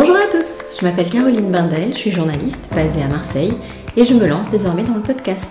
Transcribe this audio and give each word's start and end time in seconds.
Bonjour 0.00 0.14
à 0.14 0.30
tous, 0.30 0.78
je 0.78 0.84
m'appelle 0.86 1.10
Caroline 1.10 1.50
Bindel, 1.50 1.92
je 1.92 1.98
suis 1.98 2.12
journaliste 2.12 2.72
basée 2.72 3.02
à 3.02 3.08
Marseille 3.08 3.52
et 3.96 4.04
je 4.04 4.14
me 4.14 4.28
lance 4.28 4.48
désormais 4.48 4.84
dans 4.84 4.94
le 4.94 5.00
podcast. 5.00 5.50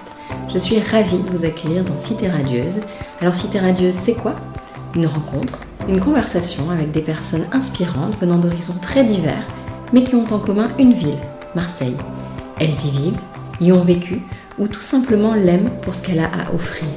Je 0.53 0.57
suis 0.57 0.79
ravie 0.79 1.17
de 1.17 1.29
vous 1.29 1.43
accueillir 1.43 1.83
dans 1.83 1.99
Cité 1.99 2.29
Radieuse. 2.29 2.79
Alors 3.19 3.35
Cité 3.35 3.59
Radieuse, 3.59 3.93
c'est 3.93 4.13
quoi? 4.13 4.35
Une 4.95 5.05
rencontre, 5.05 5.59
une 5.89 5.99
conversation 5.99 6.71
avec 6.71 6.91
des 6.91 7.01
personnes 7.01 7.45
inspirantes 7.51 8.17
venant 8.21 8.37
d'horizons 8.37 8.79
très 8.81 9.03
divers, 9.03 9.45
mais 9.91 10.05
qui 10.05 10.15
ont 10.15 10.23
en 10.31 10.39
commun 10.39 10.71
une 10.79 10.93
ville, 10.93 11.19
Marseille. 11.53 11.97
Elles 12.57 12.69
y 12.69 12.91
vivent, 12.91 13.19
y 13.59 13.73
ont 13.73 13.83
vécu, 13.83 14.21
ou 14.57 14.69
tout 14.69 14.79
simplement 14.79 15.33
l'aiment 15.33 15.71
pour 15.81 15.93
ce 15.93 16.03
qu'elle 16.03 16.19
a 16.19 16.27
à 16.27 16.53
offrir. 16.55 16.87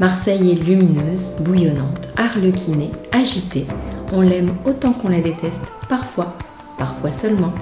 Marseille 0.00 0.50
est 0.50 0.64
lumineuse, 0.64 1.36
bouillonnante, 1.42 2.08
arlequinée, 2.16 2.90
agitée. 3.12 3.68
On 4.12 4.20
l'aime 4.20 4.50
autant 4.64 4.92
qu'on 4.92 5.10
la 5.10 5.20
déteste, 5.20 5.62
parfois, 5.88 6.34
parfois 6.78 7.12
seulement. 7.12 7.52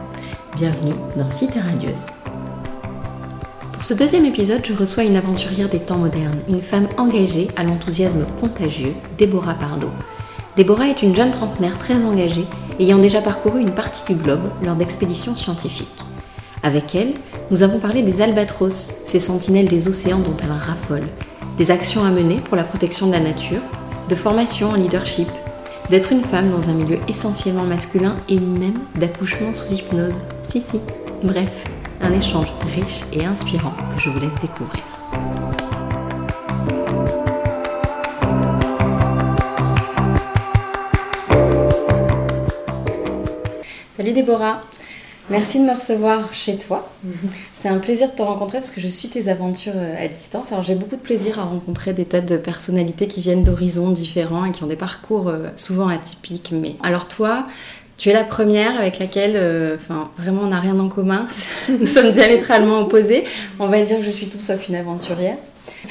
Bienvenue 0.57 0.95
dans 1.17 1.31
Cité 1.31 1.59
Radieuse. 1.59 1.95
Pour 3.73 3.85
ce 3.85 3.95
deuxième 3.95 4.27
épisode, 4.27 4.65
je 4.65 4.75
reçois 4.75 5.05
une 5.05 5.17
aventurière 5.17 5.69
des 5.69 5.81
temps 5.81 5.99
modernes, 5.99 6.41
une 6.49 6.63
femme 6.63 6.89
engagée 6.99 7.49
à 7.57 7.65
l'enthousiasme 7.65 8.25
contagieux, 8.41 8.95
Déborah 9.19 9.55
Pardo. 9.55 9.89
Déborah 10.57 10.89
est 10.89 11.03
une 11.03 11.17
jeune 11.17 11.31
trentenaire 11.31 11.79
très 11.79 11.95
engagée, 11.95 12.47
ayant 12.79 12.99
déjà 12.99 13.21
parcouru 13.21 13.61
une 13.61 13.75
partie 13.75 14.13
du 14.13 14.21
globe 14.21 14.51
lors 14.63 14.77
d'expéditions 14.77 15.37
scientifiques. 15.37 16.05
Avec 16.63 16.95
elle, 16.95 17.15
nous 17.51 17.63
avons 17.63 17.79
parlé 17.79 18.03
des 18.03 18.23
albatros, 18.23 18.75
ces 19.07 19.21
sentinelles 19.21 19.69
des 19.69 19.89
océans 19.89 20.19
dont 20.19 20.37
elle 20.43 20.51
raffole, 20.51 21.09
des 21.59 21.71
actions 21.71 22.05
à 22.05 22.11
mener 22.11 22.37
pour 22.37 22.57
la 22.57 22.65
protection 22.65 23.07
de 23.07 23.13
la 23.13 23.21
nature, 23.21 23.61
de 24.09 24.15
formation 24.15 24.71
en 24.71 24.75
leadership, 24.75 25.29
d'être 25.91 26.13
une 26.13 26.23
femme 26.23 26.51
dans 26.51 26.69
un 26.69 26.75
milieu 26.75 26.99
essentiellement 27.09 27.65
masculin 27.65 28.17
et 28.29 28.39
même 28.39 28.79
d'accouchement 28.97 29.53
sous 29.53 29.73
hypnose. 29.73 30.19
Si, 30.49 30.61
si. 30.61 30.81
Bref, 31.23 31.51
un 32.01 32.13
échange 32.13 32.53
riche 32.75 33.03
et 33.13 33.25
inspirant 33.25 33.75
que 33.95 34.03
je 34.03 34.11
vous 34.11 34.21
laisse 34.21 34.35
découvrir. 34.41 34.83
Salut 43.97 44.13
Déborah 44.13 44.63
Merci 45.29 45.59
de 45.59 45.65
me 45.65 45.73
recevoir 45.73 46.33
chez 46.33 46.57
toi. 46.57 46.89
C'est 47.53 47.69
un 47.69 47.79
plaisir 47.79 48.09
de 48.11 48.15
te 48.15 48.23
rencontrer 48.23 48.59
parce 48.59 48.71
que 48.71 48.81
je 48.81 48.87
suis 48.87 49.09
tes 49.09 49.29
aventures 49.29 49.73
euh, 49.75 50.05
à 50.05 50.07
distance. 50.07 50.53
Alors 50.53 50.63
j'ai 50.63 50.77
beaucoup 50.77 50.95
de 50.95 51.01
plaisir 51.01 51.41
à 51.41 51.43
rencontrer 51.43 51.93
des 51.93 52.05
tas 52.05 52.21
de 52.21 52.37
personnalités 52.37 53.09
qui 53.09 53.23
viennent 53.23 53.43
d'horizons 53.43 53.91
différents 53.91 54.45
et 54.45 54.53
qui 54.53 54.63
ont 54.63 54.69
des 54.69 54.77
parcours 54.77 55.29
euh, 55.29 55.49
souvent 55.57 55.89
atypiques. 55.89 56.53
Mais 56.53 56.77
alors 56.85 57.09
toi, 57.09 57.47
tu 57.99 58.11
es 58.11 58.13
la 58.13 58.23
première 58.23 58.79
avec 58.79 59.01
laquelle, 59.01 59.33
euh, 59.35 59.75
enfin, 59.75 60.11
vraiment, 60.17 60.43
on 60.45 60.49
n'a 60.49 60.61
rien 60.61 60.79
en 60.79 60.89
commun. 60.89 61.27
Nous 61.69 61.87
sommes 61.87 62.13
diamétralement 62.13 62.79
opposés. 62.79 63.25
On 63.59 63.67
va 63.67 63.83
dire 63.83 63.99
que 63.99 64.05
je 64.05 64.11
suis 64.11 64.29
tout 64.29 64.39
sauf 64.39 64.69
une 64.69 64.77
aventurière. 64.77 65.39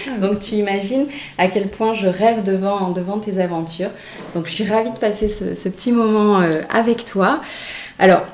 Ah 0.07 0.11
Donc 0.21 0.39
tu 0.39 0.55
imagines 0.55 1.07
à 1.37 1.49
quel 1.49 1.67
point 1.67 1.93
je 1.93 2.07
rêve 2.07 2.41
devant, 2.43 2.91
devant 2.91 3.19
tes 3.19 3.39
aventures. 3.39 3.91
Donc 4.33 4.47
je 4.47 4.51
suis 4.51 4.65
ravie 4.65 4.91
de 4.91 4.97
passer 4.97 5.27
ce, 5.27 5.55
ce 5.55 5.67
petit 5.67 5.91
moment 5.91 6.39
avec 6.69 7.03
toi. 7.03 7.41
Alors, 7.99 8.25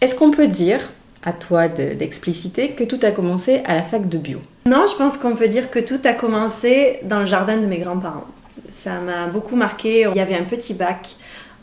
est-ce 0.00 0.14
qu'on 0.14 0.30
peut 0.30 0.46
dire, 0.46 0.90
à 1.24 1.32
toi 1.32 1.68
d'expliciter, 1.68 2.70
que 2.70 2.84
tout 2.84 3.00
a 3.02 3.10
commencé 3.10 3.62
à 3.64 3.74
la 3.74 3.82
fac 3.82 4.08
de 4.08 4.18
bio? 4.18 4.38
Non, 4.66 4.84
je 4.90 4.96
pense 4.96 5.16
qu'on 5.16 5.34
peut 5.34 5.48
dire 5.48 5.70
que 5.70 5.78
tout 5.80 6.00
a 6.04 6.12
commencé 6.12 7.00
dans 7.02 7.20
le 7.20 7.26
jardin 7.26 7.56
de 7.56 7.66
mes 7.66 7.78
grands-parents. 7.78 8.26
Ça 8.70 9.00
m'a 9.00 9.26
beaucoup 9.26 9.56
marqué. 9.56 10.06
Il 10.10 10.16
y 10.16 10.20
avait 10.20 10.36
un 10.36 10.44
petit 10.44 10.74
bac 10.74 11.16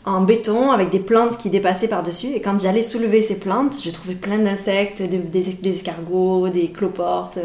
en 0.04 0.20
béton 0.20 0.70
avec 0.70 0.90
des 0.90 1.00
plantes 1.00 1.36
qui 1.36 1.50
dépassaient 1.50 1.88
par-dessus. 1.88 2.28
Et 2.28 2.40
quand 2.40 2.60
j'allais 2.60 2.82
soulever 2.82 3.22
ces 3.22 3.34
plantes, 3.34 3.76
je 3.84 3.90
trouvais 3.90 4.14
plein 4.14 4.38
d'insectes, 4.38 5.02
des, 5.02 5.70
escargots, 5.70 6.48
des 6.48 6.68
cloportes, 6.68 7.38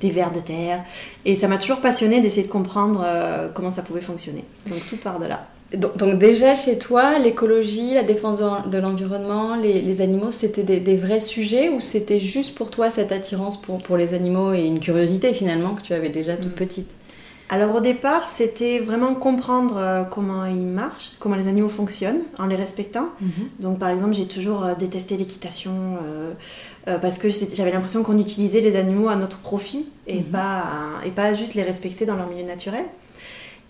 des 0.00 0.10
vers 0.10 0.32
de 0.32 0.40
terre. 0.40 0.82
Et 1.24 1.36
ça 1.36 1.46
m'a 1.46 1.58
toujours 1.58 1.80
passionné 1.80 2.20
d'essayer 2.20 2.42
de 2.42 2.52
comprendre 2.52 3.06
euh, 3.08 3.48
comment 3.54 3.70
ça 3.70 3.82
pouvait 3.82 4.00
fonctionner. 4.00 4.44
Donc 4.68 4.84
tout 4.88 4.96
part 4.96 5.20
de 5.20 5.26
là. 5.26 5.46
Donc, 5.74 6.18
déjà 6.18 6.54
chez 6.54 6.78
toi, 6.78 7.18
l'écologie, 7.18 7.94
la 7.94 8.02
défense 8.02 8.40
de 8.40 8.78
l'environnement, 8.78 9.56
les, 9.56 10.00
animaux, 10.00 10.30
c'était 10.30 10.62
des, 10.62 10.96
vrais 10.96 11.20
sujets 11.20 11.70
ou 11.70 11.80
c'était 11.80 12.20
juste 12.20 12.54
pour 12.54 12.70
toi 12.70 12.90
cette 12.90 13.12
attirance 13.12 13.60
pour, 13.60 13.80
pour, 13.80 13.96
les 13.96 14.12
animaux 14.12 14.52
et 14.52 14.62
une 14.62 14.80
curiosité 14.80 15.32
finalement 15.32 15.74
que 15.74 15.82
tu 15.82 15.94
avais 15.94 16.10
déjà 16.10 16.36
toute 16.36 16.52
mm. 16.52 16.56
petite? 16.56 16.90
Alors 17.52 17.74
au 17.74 17.80
départ, 17.80 18.30
c'était 18.30 18.78
vraiment 18.78 19.14
comprendre 19.14 19.76
euh, 19.76 20.04
comment 20.04 20.46
ils 20.46 20.66
marchent, 20.66 21.12
comment 21.18 21.36
les 21.36 21.48
animaux 21.48 21.68
fonctionnent 21.68 22.22
en 22.38 22.46
les 22.46 22.56
respectant. 22.56 23.08
Mm-hmm. 23.22 23.60
Donc 23.60 23.78
par 23.78 23.90
exemple, 23.90 24.14
j'ai 24.14 24.26
toujours 24.26 24.64
euh, 24.64 24.74
détesté 24.74 25.18
l'équitation 25.18 25.98
euh, 26.02 26.32
parce 26.98 27.18
que 27.18 27.28
j'avais 27.28 27.70
l'impression 27.70 28.02
qu'on 28.02 28.18
utilisait 28.18 28.62
les 28.62 28.74
animaux 28.74 29.08
à 29.08 29.16
notre 29.16 29.38
profit 29.40 29.86
et, 30.06 30.20
mm-hmm. 30.20 30.30
pas, 30.30 30.64
et 31.04 31.10
pas 31.10 31.34
juste 31.34 31.52
les 31.52 31.62
respecter 31.62 32.06
dans 32.06 32.16
leur 32.16 32.26
milieu 32.26 32.46
naturel. 32.46 32.86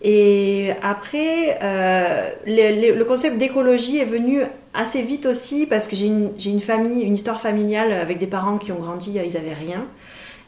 Et 0.02 0.70
après, 0.82 1.58
euh, 1.62 2.28
le, 2.44 3.02
concept 3.04 3.38
d'écologie 3.38 3.98
est 3.98 4.04
venu 4.04 4.40
assez 4.74 5.02
vite 5.02 5.26
aussi 5.26 5.66
parce 5.66 5.86
que 5.86 5.94
j'ai 5.94 6.06
une, 6.06 6.60
famille, 6.60 7.02
une 7.02 7.14
histoire 7.14 7.40
familiale 7.40 7.92
avec 7.92 8.18
des 8.18 8.26
parents 8.26 8.58
qui 8.58 8.72
ont 8.72 8.80
grandi, 8.80 9.12
ils 9.14 9.34
n'avaient 9.34 9.54
rien. 9.54 9.86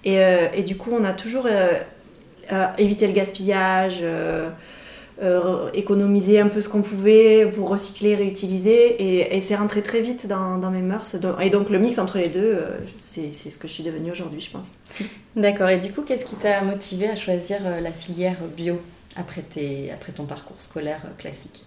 Et, 0.05 0.19
euh, 0.19 0.49
et, 0.55 0.65
du 0.65 0.77
coup, 0.77 0.91
on 0.93 1.05
a 1.05 1.13
toujours 1.13 1.47
euh, 1.47 2.67
évité 2.79 3.07
le 3.07 3.13
gaspillage, 3.13 4.03
économisé 5.73 6.41
un 6.41 6.49
peu 6.49 6.61
ce 6.61 6.69
qu'on 6.69 6.83
pouvait 6.83 7.47
pour 7.47 7.69
recycler, 7.69 8.17
réutiliser. 8.17 8.97
Et, 8.99 9.37
et 9.37 9.41
c'est 9.41 9.55
rentré 9.55 9.83
très 9.83 10.01
vite 10.01 10.27
dans, 10.27 10.59
dans, 10.59 10.73
mes 10.73 10.83
mœurs. 10.83 11.15
Et 11.41 11.51
donc, 11.51 11.71
le 11.71 11.79
mix 11.79 12.01
entre 12.01 12.19
les 12.19 12.29
deux, 12.29 12.59
c'est 13.03 13.33
ce 13.33 13.57
que 13.57 13.69
je 13.69 13.73
suis 13.73 13.85
devenue 13.85 14.11
aujourd'hui, 14.11 14.41
je 14.41 14.51
pense. 14.51 14.71
D'accord. 15.37 15.69
Et 15.69 15.79
du 15.79 15.93
coup, 15.93 16.03
qu'est-ce 16.03 16.25
qui 16.25 16.35
t'a 16.35 16.61
motivé 16.63 17.07
à 17.07 17.15
choisir 17.15 17.59
la 17.81 17.93
filière 17.93 18.39
bio? 18.57 18.81
Après, 19.17 19.43
tes, 19.43 19.91
après 19.93 20.13
ton 20.13 20.25
parcours 20.25 20.61
scolaire 20.61 21.01
euh, 21.05 21.15
classique 21.17 21.65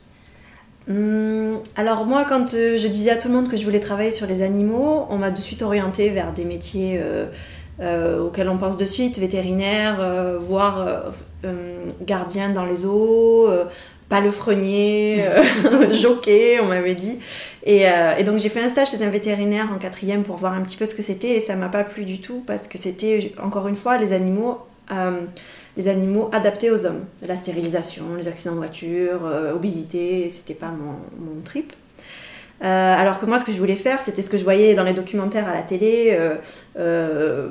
hum, 0.89 1.61
alors 1.75 2.05
moi, 2.05 2.25
quand 2.27 2.53
euh, 2.53 2.77
je 2.77 2.87
disais 2.87 3.11
à 3.11 3.17
tout 3.17 3.27
le 3.27 3.35
monde 3.35 3.49
que 3.49 3.57
je 3.57 3.63
voulais 3.63 3.79
travailler 3.79 4.11
sur 4.11 4.27
les 4.27 4.41
animaux, 4.41 5.05
on 5.09 5.17
m'a 5.17 5.31
de 5.31 5.41
suite 5.41 5.61
orienté 5.61 6.09
vers 6.09 6.33
des 6.33 6.45
métiers 6.45 7.01
euh, 7.79 8.19
auxquels 8.19 8.49
on 8.49 8.57
pense 8.57 8.77
de 8.77 8.85
suite, 8.85 9.19
vétérinaire, 9.19 10.39
voire 10.39 11.13
gardien 12.01 12.49
dans 12.49 12.65
les 12.65 12.85
eaux, 12.85 13.47
palefrenier, 14.09 15.23
jockey, 15.91 16.59
on 16.59 16.69
m'avait 16.69 16.95
dit. 16.95 17.19
Et, 17.63 17.83
et 18.17 18.23
donc 18.23 18.39
j'ai 18.39 18.49
fait 18.49 18.63
un 18.63 18.67
stage 18.67 18.89
chez 18.89 19.03
un 19.03 19.11
vétérinaire 19.11 19.71
en 19.71 19.77
quatrième 19.77 20.23
pour 20.23 20.37
voir 20.37 20.53
un 20.53 20.61
petit 20.61 20.75
peu 20.75 20.87
ce 20.87 20.95
que 20.95 21.03
c'était 21.03 21.35
et 21.35 21.41
ça 21.41 21.55
m'a 21.55 21.69
pas 21.69 21.83
plu 21.83 22.03
du 22.03 22.19
tout 22.19 22.43
parce 22.47 22.67
que 22.67 22.79
c'était 22.79 23.35
encore 23.43 23.67
une 23.67 23.75
fois 23.75 23.99
les 23.99 24.13
animaux 24.13 24.57
les 25.77 25.87
animaux 25.87 26.29
adaptés 26.33 26.71
aux 26.71 26.85
hommes. 26.85 27.05
La 27.25 27.37
stérilisation, 27.37 28.03
les 28.17 28.27
accidents 28.27 28.53
de 28.53 28.57
voiture, 28.57 29.25
euh, 29.25 29.53
obésité, 29.53 30.31
c'était 30.35 30.55
pas 30.55 30.71
mon, 30.71 31.41
trip. 31.45 31.71
Euh, 32.63 32.95
alors 32.97 33.19
que 33.19 33.27
moi, 33.27 33.37
ce 33.37 33.45
que 33.45 33.51
je 33.51 33.59
voulais 33.59 33.75
faire, 33.75 34.01
c'était 34.01 34.23
ce 34.23 34.31
que 34.31 34.39
je 34.39 34.43
voyais 34.43 34.73
dans 34.73 34.83
les 34.83 34.93
documentaires 34.93 35.47
à 35.47 35.53
la 35.53 35.61
télé, 35.61 36.17
euh, 36.79 37.49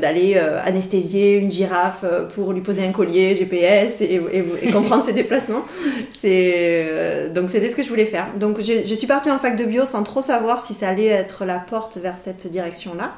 d'aller 0.00 0.36
anesthésier 0.36 1.36
une 1.36 1.50
girafe 1.50 2.04
pour 2.34 2.52
lui 2.52 2.60
poser 2.60 2.84
un 2.84 2.90
collier 2.90 3.36
GPS 3.36 4.00
et, 4.00 4.20
comprendre 4.72 5.06
ses 5.06 5.12
déplacements. 5.22 5.64
donc 7.32 7.50
c'était 7.50 7.70
ce 7.70 7.76
que 7.76 7.84
je 7.84 7.88
voulais 7.88 8.06
faire. 8.06 8.26
Donc 8.40 8.60
je, 8.60 8.84
je 8.84 8.94
suis 8.96 9.06
partie 9.06 9.30
en 9.30 9.38
fac 9.38 9.54
de 9.54 9.64
bio 9.64 9.84
sans 9.86 10.02
trop 10.02 10.22
savoir 10.22 10.66
si 10.66 10.74
ça 10.74 10.88
allait 10.88 11.06
être 11.06 11.44
la 11.44 11.60
porte 11.60 11.98
vers 11.98 12.16
cette 12.22 12.50
direction-là. 12.50 13.12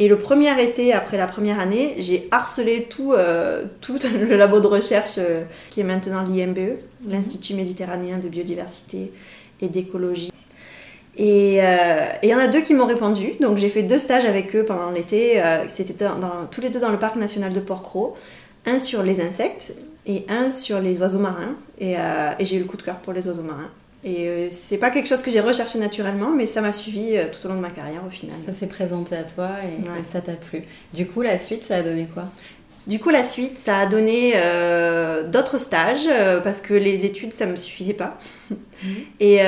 Et 0.00 0.08
le 0.08 0.16
premier 0.16 0.58
été, 0.62 0.94
après 0.94 1.18
la 1.18 1.26
première 1.26 1.60
année, 1.60 1.94
j'ai 1.98 2.26
harcelé 2.30 2.86
tout, 2.88 3.12
euh, 3.12 3.64
le 4.28 4.34
labo 4.34 4.58
de 4.58 4.66
recherche 4.66 5.16
euh, 5.18 5.42
qui 5.68 5.80
est 5.80 5.84
maintenant 5.84 6.22
l'IMBE, 6.22 6.78
l'Institut 7.06 7.52
méditerranéen 7.52 8.16
de 8.16 8.28
biodiversité 8.28 9.12
et 9.60 9.68
d'écologie. 9.68 10.32
Euh, 10.32 11.22
et 11.22 12.26
il 12.26 12.30
y 12.30 12.34
en 12.34 12.38
a 12.38 12.48
deux 12.48 12.62
qui 12.62 12.72
m'ont 12.72 12.86
répondu, 12.86 13.32
donc 13.42 13.58
j'ai 13.58 13.68
fait 13.68 13.82
deux 13.82 13.98
stages 13.98 14.24
avec 14.24 14.56
eux 14.56 14.64
pendant 14.64 14.90
l'été. 14.90 15.42
C'était 15.68 16.06
tous 16.50 16.60
les 16.62 16.70
deux 16.70 16.80
dans 16.80 16.88
le 16.88 16.98
parc 16.98 17.16
national 17.16 17.52
de 17.52 17.60
Porquerolles, 17.60 18.14
un 18.64 18.78
sur 18.78 19.02
les 19.02 19.20
insectes 19.20 19.74
et 20.06 20.24
un 20.30 20.50
sur 20.50 20.80
les 20.80 20.98
oiseaux 20.98 21.18
marins. 21.18 21.56
et 21.78 21.96
j'ai 22.40 22.56
eu 22.56 22.60
le 22.60 22.64
coup 22.64 22.78
de 22.78 22.82
cœur 22.82 22.96
pour 22.96 23.12
les 23.12 23.28
oiseaux 23.28 23.42
marins. 23.42 23.68
Et 24.02 24.28
euh, 24.28 24.48
c'est 24.50 24.78
pas 24.78 24.90
quelque 24.90 25.08
chose 25.08 25.22
que 25.22 25.30
j'ai 25.30 25.40
recherché 25.40 25.78
naturellement, 25.78 26.30
mais 26.30 26.46
ça 26.46 26.62
m'a 26.62 26.72
suivi 26.72 27.16
euh, 27.16 27.26
tout 27.30 27.46
au 27.46 27.50
long 27.50 27.56
de 27.56 27.60
ma 27.60 27.70
carrière 27.70 28.02
au 28.06 28.10
final. 28.10 28.34
Ça 28.46 28.52
s'est 28.52 28.66
présenté 28.66 29.14
à 29.14 29.24
toi 29.24 29.50
et, 29.62 30.04
ça 30.04 30.22
t'a 30.22 30.32
plu. 30.32 30.62
Du 30.94 31.06
coup, 31.06 31.20
la 31.20 31.36
suite, 31.36 31.64
ça 31.64 31.76
a 31.76 31.82
donné 31.82 32.08
quoi? 32.12 32.24
Du 32.86 32.98
coup, 32.98 33.10
la 33.10 33.22
suite, 33.22 33.58
ça 33.62 33.80
a 33.80 33.86
donné 33.86 34.32
euh, 34.36 35.22
d'autres 35.28 35.58
stages 35.58 36.08
parce 36.42 36.60
que 36.60 36.72
les 36.72 37.04
études, 37.04 37.34
ça 37.34 37.44
me 37.44 37.56
suffisait 37.56 37.92
pas. 37.92 38.18
Mhm. 38.50 38.56
Et, 39.20 39.40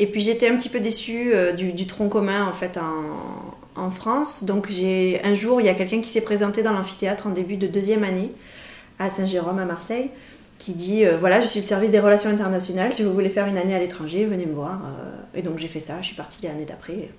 et 0.00 0.06
puis 0.08 0.20
j'étais 0.20 0.48
un 0.48 0.56
petit 0.56 0.68
peu 0.68 0.80
déçue 0.80 1.32
du, 1.56 1.86
tronc 1.86 2.08
commun 2.08 2.48
en 2.48 2.52
fait 2.52 2.76
en, 2.76 3.80
en 3.80 3.90
France. 3.90 4.42
Donc 4.42 4.66
j'ai 4.68 5.20
un 5.22 5.34
jour, 5.34 5.60
il 5.60 5.66
y 5.66 5.70
a 5.70 5.74
quelqu'un 5.74 6.00
qui 6.00 6.10
s'est 6.10 6.20
présenté 6.20 6.64
dans 6.64 6.72
l'amphithéâtre 6.72 7.28
en 7.28 7.30
début 7.30 7.56
de 7.56 7.68
deuxième 7.68 8.02
année 8.02 8.32
à 8.98 9.10
Saint-Jérôme 9.10 9.60
à 9.60 9.64
Marseille 9.64 10.10
qui 10.58 10.74
dit 10.74 11.04
euh, 11.04 11.16
voilà, 11.18 11.40
je 11.40 11.46
suis 11.46 11.60
le 11.60 11.66
service 11.66 11.90
des 11.90 12.00
relations 12.00 12.30
internationales. 12.30 12.92
Si 12.92 13.02
vous 13.02 13.12
voulez 13.12 13.28
faire 13.30 13.46
une 13.46 13.58
année 13.58 13.74
à 13.74 13.78
l'étranger, 13.78 14.24
venez 14.26 14.46
me 14.46 14.54
voir. 14.54 14.80
Euh, 14.84 15.38
et 15.38 15.42
donc 15.42 15.58
j'ai 15.58 15.68
fait 15.68 15.80
ça. 15.80 15.94
Je 16.00 16.06
suis 16.06 16.16
partie 16.16 16.46
l'année 16.46 16.64
d'après, 16.64 17.10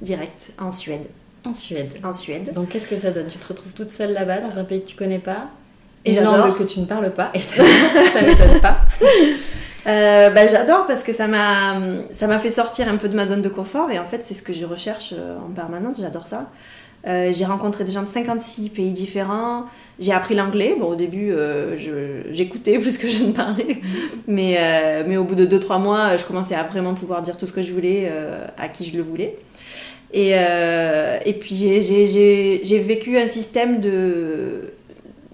direct 0.00 0.50
en 0.58 0.70
Suède. 0.70 1.06
En 1.46 1.52
Suède. 1.52 1.90
En 2.04 2.12
Suède. 2.12 2.52
Donc 2.54 2.68
qu'est-ce 2.68 2.88
que 2.88 2.96
ça 2.96 3.10
donne? 3.10 3.26
Tu 3.26 3.38
te 3.38 3.48
retrouves 3.48 3.72
toute 3.72 3.90
seule 3.90 4.12
là-bas 4.12 4.40
dans 4.40 4.58
un 4.58 4.64
pays 4.64 4.82
que 4.82 4.88
tu 4.88 4.96
connais 4.96 5.18
pas? 5.18 5.48
Et 6.04 6.10
une 6.10 6.16
j'adore. 6.16 6.36
langue 6.38 6.56
que 6.58 6.64
tu 6.64 6.80
ne 6.80 6.84
parles 6.84 7.12
pas 7.12 7.30
et 7.34 7.38
ça, 7.40 7.62
ça 8.12 8.22
m'étonne 8.22 8.60
pas. 8.60 8.78
Euh, 9.84 10.30
bah, 10.30 10.46
j'adore 10.46 10.86
parce 10.86 11.02
que 11.02 11.12
ça 11.12 11.26
m'a 11.26 11.74
ça 12.12 12.28
m'a 12.28 12.38
fait 12.38 12.50
sortir 12.50 12.88
un 12.88 12.96
peu 12.96 13.08
de 13.08 13.16
ma 13.16 13.26
zone 13.26 13.42
de 13.42 13.48
confort 13.48 13.90
et 13.90 13.98
en 13.98 14.06
fait 14.06 14.22
c'est 14.24 14.34
ce 14.34 14.42
que 14.44 14.52
je 14.52 14.64
recherche 14.64 15.12
euh, 15.12 15.36
en 15.38 15.50
permanence. 15.50 15.98
J'adore 16.00 16.28
ça. 16.28 16.50
Euh, 17.06 17.32
j'ai 17.32 17.44
rencontré 17.44 17.84
des 17.84 17.90
gens 17.90 18.02
de 18.02 18.08
56 18.08 18.68
pays 18.70 18.92
différents. 18.92 19.64
J'ai 19.98 20.12
appris 20.12 20.34
l'anglais. 20.34 20.76
Bon, 20.78 20.86
au 20.86 20.94
début, 20.94 21.32
euh, 21.32 21.76
j'écoutais 22.30 22.78
plus 22.78 22.96
que 22.96 23.08
je 23.08 23.24
ne 23.24 23.32
parlais. 23.32 23.80
Mais, 24.28 24.56
euh, 24.58 25.04
mais 25.06 25.16
au 25.16 25.24
bout 25.24 25.34
de 25.34 25.46
2-3 25.46 25.80
mois, 25.80 26.16
je 26.16 26.24
commençais 26.24 26.54
à 26.54 26.62
vraiment 26.62 26.94
pouvoir 26.94 27.22
dire 27.22 27.36
tout 27.36 27.46
ce 27.46 27.52
que 27.52 27.62
je 27.62 27.72
voulais 27.72 28.10
à 28.56 28.68
qui 28.68 28.88
je 28.88 28.96
le 28.96 29.02
voulais. 29.02 29.36
Et, 30.12 30.30
et 30.30 31.32
puis, 31.32 31.82
j'ai 31.82 32.78
vécu 32.78 33.18
un 33.18 33.26
système 33.26 33.80
de. 33.80 34.72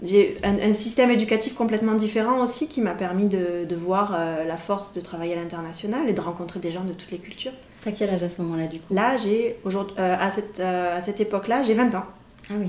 J'ai 0.03 0.37
un, 0.45 0.57
un 0.59 0.75
système 0.75 1.11
éducatif 1.11 1.55
complètement 1.55 1.95
différent 1.95 2.41
aussi 2.41 2.69
qui 2.69 2.81
m'a 2.81 2.93
permis 2.93 3.27
de, 3.27 3.65
de 3.69 3.77
voir 3.77 4.15
euh, 4.15 4.45
la 4.45 4.57
force 4.57 4.93
de 4.93 5.01
travailler 5.01 5.33
à 5.33 5.37
l'international 5.37 6.09
et 6.09 6.13
de 6.13 6.21
rencontrer 6.21 6.61
des 6.61 6.71
gens 6.71 6.85
de 6.85 6.93
toutes 6.93 7.11
les 7.11 7.19
cultures. 7.19 7.53
T'as 7.81 7.91
quel 7.93 8.11
âge 8.11 8.23
à 8.23 8.29
ce 8.29 8.41
moment-là 8.43 8.69
du 8.69 8.79
coup? 8.79 8.95
Là, 8.95 9.17
j'ai 9.17 9.57
aujourd'hui 9.65 9.97
euh, 9.99 10.17
à 10.21 10.31
cette, 10.31 10.61
euh, 10.61 10.97
à 10.97 11.03
cette 11.03 11.21
époque-là, 11.21 11.63
j'ai 11.65 11.75
20 11.75 11.95
ans. 11.97 12.05
Ah 12.49 12.55
oui, 12.61 12.69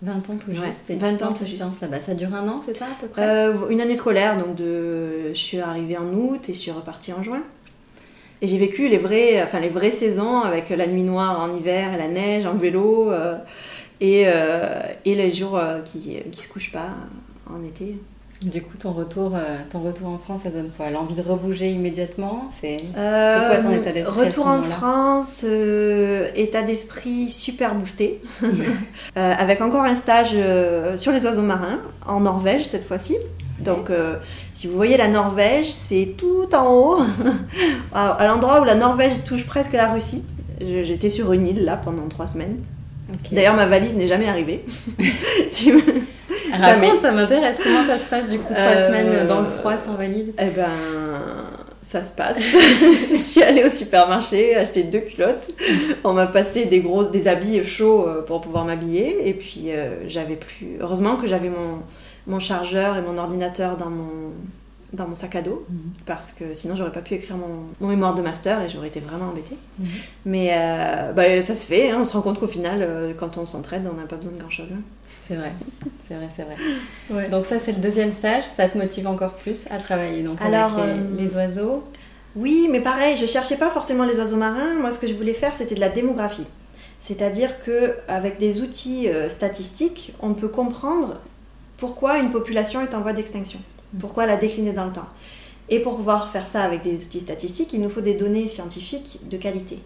20 0.00 0.30
ans 0.30 0.36
tout 0.38 0.50
juste. 0.54 0.88
et 0.88 0.96
20 0.96 1.16
tu 1.16 1.24
ans 1.24 1.32
tout 1.34 1.44
juste. 1.44 1.80
là-bas. 1.82 2.00
Ça 2.00 2.14
dure 2.14 2.34
un 2.34 2.48
an, 2.48 2.60
c'est 2.62 2.74
ça 2.74 2.86
à 2.86 3.00
peu 3.00 3.06
près? 3.06 3.50
Une 3.68 3.80
année 3.80 3.94
scolaire, 3.94 4.38
donc 4.38 4.54
de, 4.54 5.28
je 5.28 5.38
suis 5.38 5.60
arrivée 5.60 5.98
en 5.98 6.06
août 6.14 6.48
et 6.48 6.54
je 6.54 6.58
suis 6.58 6.70
repartie 6.70 7.12
en 7.12 7.22
juin. 7.22 7.42
Et 8.40 8.46
j'ai 8.48 8.58
vécu 8.58 8.88
les 8.88 8.98
vraies, 8.98 9.40
enfin 9.42 9.60
les 9.60 9.68
vraies 9.68 9.92
saisons 9.92 10.40
avec 10.40 10.70
la 10.70 10.86
nuit 10.88 11.04
noire 11.04 11.38
en 11.38 11.52
hiver, 11.56 11.96
la 11.96 12.08
neige 12.08 12.44
en 12.46 12.54
vélo 12.54 13.12
et, 14.02 14.24
euh, 14.26 14.82
et 15.04 15.14
les 15.14 15.30
jours 15.32 15.56
euh, 15.56 15.80
qui 15.80 16.18
qui 16.30 16.42
se 16.42 16.48
couchent 16.48 16.72
pas 16.72 16.90
en 17.48 17.64
été. 17.64 17.96
Du 18.44 18.60
coup, 18.60 18.76
ton 18.76 18.90
retour, 18.90 19.36
euh, 19.36 19.58
ton 19.70 19.82
retour 19.82 20.08
en 20.08 20.18
France, 20.18 20.40
ça 20.42 20.50
donne 20.50 20.70
quoi? 20.76 20.90
L'envie 20.90 21.14
de 21.14 21.22
rebouger 21.22 21.70
immédiatement 21.70 22.48
C'est 22.60 22.78
Euh, 22.96 23.46
quoi 23.46 23.58
ton 23.58 23.70
état 23.70 23.92
d'esprit 23.92 24.24
Retour 24.24 24.46
en 24.48 24.62
France, 24.62 25.44
euh, 25.46 26.28
état 26.34 26.62
d'esprit 26.62 27.30
super 27.30 27.74
boosté, 27.76 28.20
Euh, 29.16 29.34
avec 29.38 29.60
encore 29.60 29.84
un 29.84 29.94
stage 29.94 30.34
sur 30.96 31.12
les 31.12 31.24
oiseaux 31.24 31.42
marins 31.42 31.78
en 32.06 32.20
Norvège 32.20 32.64
cette 32.64 32.84
fois-ci. 32.84 33.16
Donc, 33.60 33.90
si 34.54 34.66
vous 34.66 34.74
voyez 34.74 34.96
la 34.96 35.06
Norvège, 35.08 35.70
c'est 35.70 36.14
tout 36.16 36.52
en 36.54 36.74
haut, 36.74 36.98
à, 37.94 38.26
l'endroit 38.26 38.60
où 38.60 38.64
la 38.64 38.74
Norvège 38.74 39.22
touche 39.24 39.46
presque 39.46 39.72
la 39.72 39.92
Russie. 39.92 40.24
J'étais 40.60 41.10
sur 41.10 41.32
une 41.32 41.46
île 41.46 41.64
là 41.64 41.76
pendant 41.76 42.08
trois 42.08 42.26
semaines. 42.26 42.56
D'ailleurs, 43.30 43.54
ma 43.54 43.66
valise 43.66 43.94
n'est 43.94 44.06
jamais 44.08 44.28
arrivée. 44.28 44.64
Raconte, 46.52 47.00
ça 47.00 47.12
m'intéresse. 47.12 47.58
Comment 47.62 47.84
ça 47.84 47.98
se 47.98 48.08
passe 48.08 48.30
du 48.30 48.38
coup 48.38 48.52
Trois 48.52 48.64
Euh, 48.66 48.86
semaines 48.86 49.26
dans 49.26 49.40
le 49.40 49.46
froid 49.46 49.76
sans 49.78 49.94
valise? 49.94 50.32
Eh 50.38 50.50
ben, 50.50 50.68
ça 51.82 52.04
se 52.04 52.10
passe. 52.12 52.36
je 53.10 53.16
suis 53.16 53.42
allée 53.42 53.64
au 53.64 53.68
supermarché 53.70 54.54
acheter 54.56 54.82
deux 54.82 55.00
culottes. 55.00 55.48
On 56.04 56.12
m'a 56.12 56.26
passé 56.26 56.64
des 56.66 56.80
gros, 56.80 57.04
des 57.04 57.26
habits 57.28 57.64
chauds 57.64 58.06
euh, 58.06 58.22
pour 58.22 58.40
pouvoir 58.40 58.64
m'habiller. 58.64 59.28
Et 59.28 59.34
puis, 59.34 59.66
euh, 59.68 59.94
j'avais 60.08 60.36
plus. 60.36 60.76
Heureusement 60.80 61.16
que 61.16 61.26
j'avais 61.26 61.48
mon, 61.50 61.78
mon 62.26 62.38
chargeur 62.40 62.96
et 62.96 63.02
mon 63.02 63.16
ordinateur 63.18 63.76
dans 63.76 63.90
mon, 63.90 64.10
dans 64.92 65.08
mon 65.08 65.14
sac 65.14 65.34
à 65.36 65.42
dos. 65.42 65.64
Mhm. 65.68 65.78
Parce 66.06 66.32
que 66.32 66.54
sinon, 66.54 66.76
j'aurais 66.76 66.92
pas 66.92 67.00
pu 67.00 67.14
écrire 67.14 67.36
mon, 67.36 67.46
mon 67.80 67.88
mémoire 67.88 68.14
de 68.14 68.22
master 68.22 68.60
et 68.62 68.68
j'aurais 68.68 68.88
été 68.88 69.00
vraiment 69.00 69.30
embêtée. 69.30 69.56
Mhm. 69.78 69.88
Mais 70.26 70.50
euh, 70.52 71.12
bah, 71.12 71.40
ça 71.42 71.56
se 71.56 71.66
fait. 71.66 71.90
hein. 71.90 71.98
On 72.00 72.04
se 72.04 72.12
rend 72.12 72.22
compte 72.22 72.38
qu'au 72.38 72.46
final, 72.48 72.78
euh, 72.82 73.12
quand 73.18 73.38
on 73.38 73.46
s'entraide, 73.46 73.88
on 73.90 73.96
n'a 73.98 74.06
pas 74.06 74.16
besoin 74.16 74.32
de 74.32 74.38
grand-chose. 74.38 74.68
hein. 74.72 74.80
C'est 75.28 75.36
vrai, 75.36 75.52
c'est 76.08 76.14
vrai, 76.14 76.28
c'est 76.36 76.42
vrai. 76.42 76.56
Ouais. 77.10 77.28
Donc 77.28 77.46
ça, 77.46 77.58
c'est 77.60 77.72
le 77.72 77.78
deuxième 77.80 78.10
stage. 78.12 78.44
Ça 78.44 78.68
te 78.68 78.76
motive 78.76 79.06
encore 79.06 79.34
plus 79.34 79.66
à 79.70 79.78
travailler 79.78 80.22
donc 80.22 80.40
Alors, 80.42 80.78
avec 80.78 80.96
les, 80.96 81.00
euh, 81.00 81.28
les 81.28 81.34
oiseaux? 81.36 81.84
Oui, 82.34 82.66
mais 82.70 82.80
pareil, 82.80 83.16
je 83.16 83.26
cherchais 83.26 83.56
pas 83.56 83.70
forcément 83.70 84.04
les 84.04 84.16
oiseaux 84.18 84.36
marins. 84.36 84.74
Moi, 84.80 84.90
ce 84.90 84.98
que 84.98 85.06
je 85.06 85.14
voulais 85.14 85.34
faire, 85.34 85.52
c'était 85.58 85.74
de 85.74 85.80
la 85.80 85.90
démographie. 85.90 86.46
C'est-à-dire 87.06 87.62
que 87.64 87.94
avec 88.08 88.38
des 88.38 88.60
outils 88.62 89.08
euh, 89.08 89.28
statistiques, 89.28 90.14
on 90.20 90.32
peut 90.34 90.48
comprendre 90.48 91.20
pourquoi 91.76 92.18
une 92.18 92.30
population 92.30 92.80
est 92.80 92.94
en 92.94 93.00
voie 93.00 93.12
d'extinction, 93.12 93.58
pourquoi 94.00 94.24
elle 94.24 94.30
a 94.30 94.36
décliné 94.36 94.72
dans 94.72 94.86
le 94.86 94.92
temps? 94.92 95.08
Et 95.68 95.80
pour 95.80 95.96
pouvoir 95.96 96.30
faire 96.30 96.46
ça 96.46 96.62
avec 96.62 96.82
des 96.82 97.04
outils 97.04 97.20
statistiques, 97.20 97.72
il 97.72 97.80
nous 97.80 97.90
faut 97.90 98.00
des 98.00 98.14
données 98.14 98.48
scientifiques 98.48 99.20
de 99.28 99.36
qualité. 99.36 99.78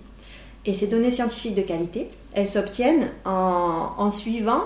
Et 0.65 0.75
ces 0.75 0.89
données 0.89 1.11
scientifiques 1.11 1.55
de 1.55 1.63
qualité, 1.63 2.11
elles 2.33 2.49
s'obtiennent 2.49 3.09
en, 3.25 4.11
suivant 4.11 4.63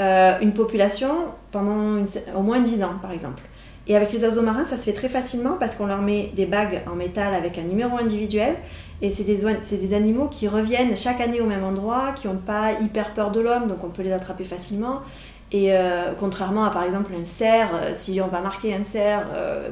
euh, 0.00 0.36
une 0.40 0.52
population 0.52 1.10
pendant 1.52 2.04
au 2.36 2.42
moins 2.42 2.60
10 2.60 2.82
ans, 2.82 2.94
par 3.00 3.12
exemple. 3.12 3.42
Et 3.86 3.96
avec 3.96 4.12
les 4.12 4.22
oiseaux 4.24 4.42
marins, 4.42 4.64
ça 4.64 4.76
se 4.76 4.82
fait 4.82 4.92
très 4.92 5.08
facilement 5.08 5.56
parce 5.58 5.74
qu'on 5.74 5.86
leur 5.86 6.02
met 6.02 6.30
des 6.36 6.44
bagues 6.44 6.82
en 6.90 6.94
métal 6.94 7.34
avec 7.34 7.56
un 7.56 7.62
numéro 7.62 7.96
individuel. 7.96 8.56
Et 9.00 9.10
c'est 9.10 9.22
des, 9.22 9.46
des 9.76 9.94
animaux 9.94 10.28
qui 10.28 10.48
reviennent 10.48 10.96
chaque 10.96 11.20
année 11.20 11.40
au 11.40 11.46
même 11.46 11.64
endroit, 11.64 12.12
qui 12.14 12.26
n'ont 12.26 12.36
pas 12.36 12.72
hyper 12.80 13.14
peur 13.14 13.30
de 13.30 13.40
l'homme, 13.40 13.68
donc 13.68 13.84
on 13.84 13.90
peut 13.90 14.02
les 14.02 14.12
attraper 14.12 14.44
facilement. 14.44 15.00
Et 15.52 15.72
euh, 15.72 16.12
contrairement 16.18 16.64
à 16.64 16.70
par 16.70 16.84
exemple 16.84 17.12
un 17.18 17.24
cerf, 17.24 17.70
euh, 17.74 17.90
si 17.94 18.20
on 18.20 18.28
va 18.28 18.40
marquer 18.40 18.74
un 18.74 18.84
cerf 18.84 19.26
euh, 19.34 19.68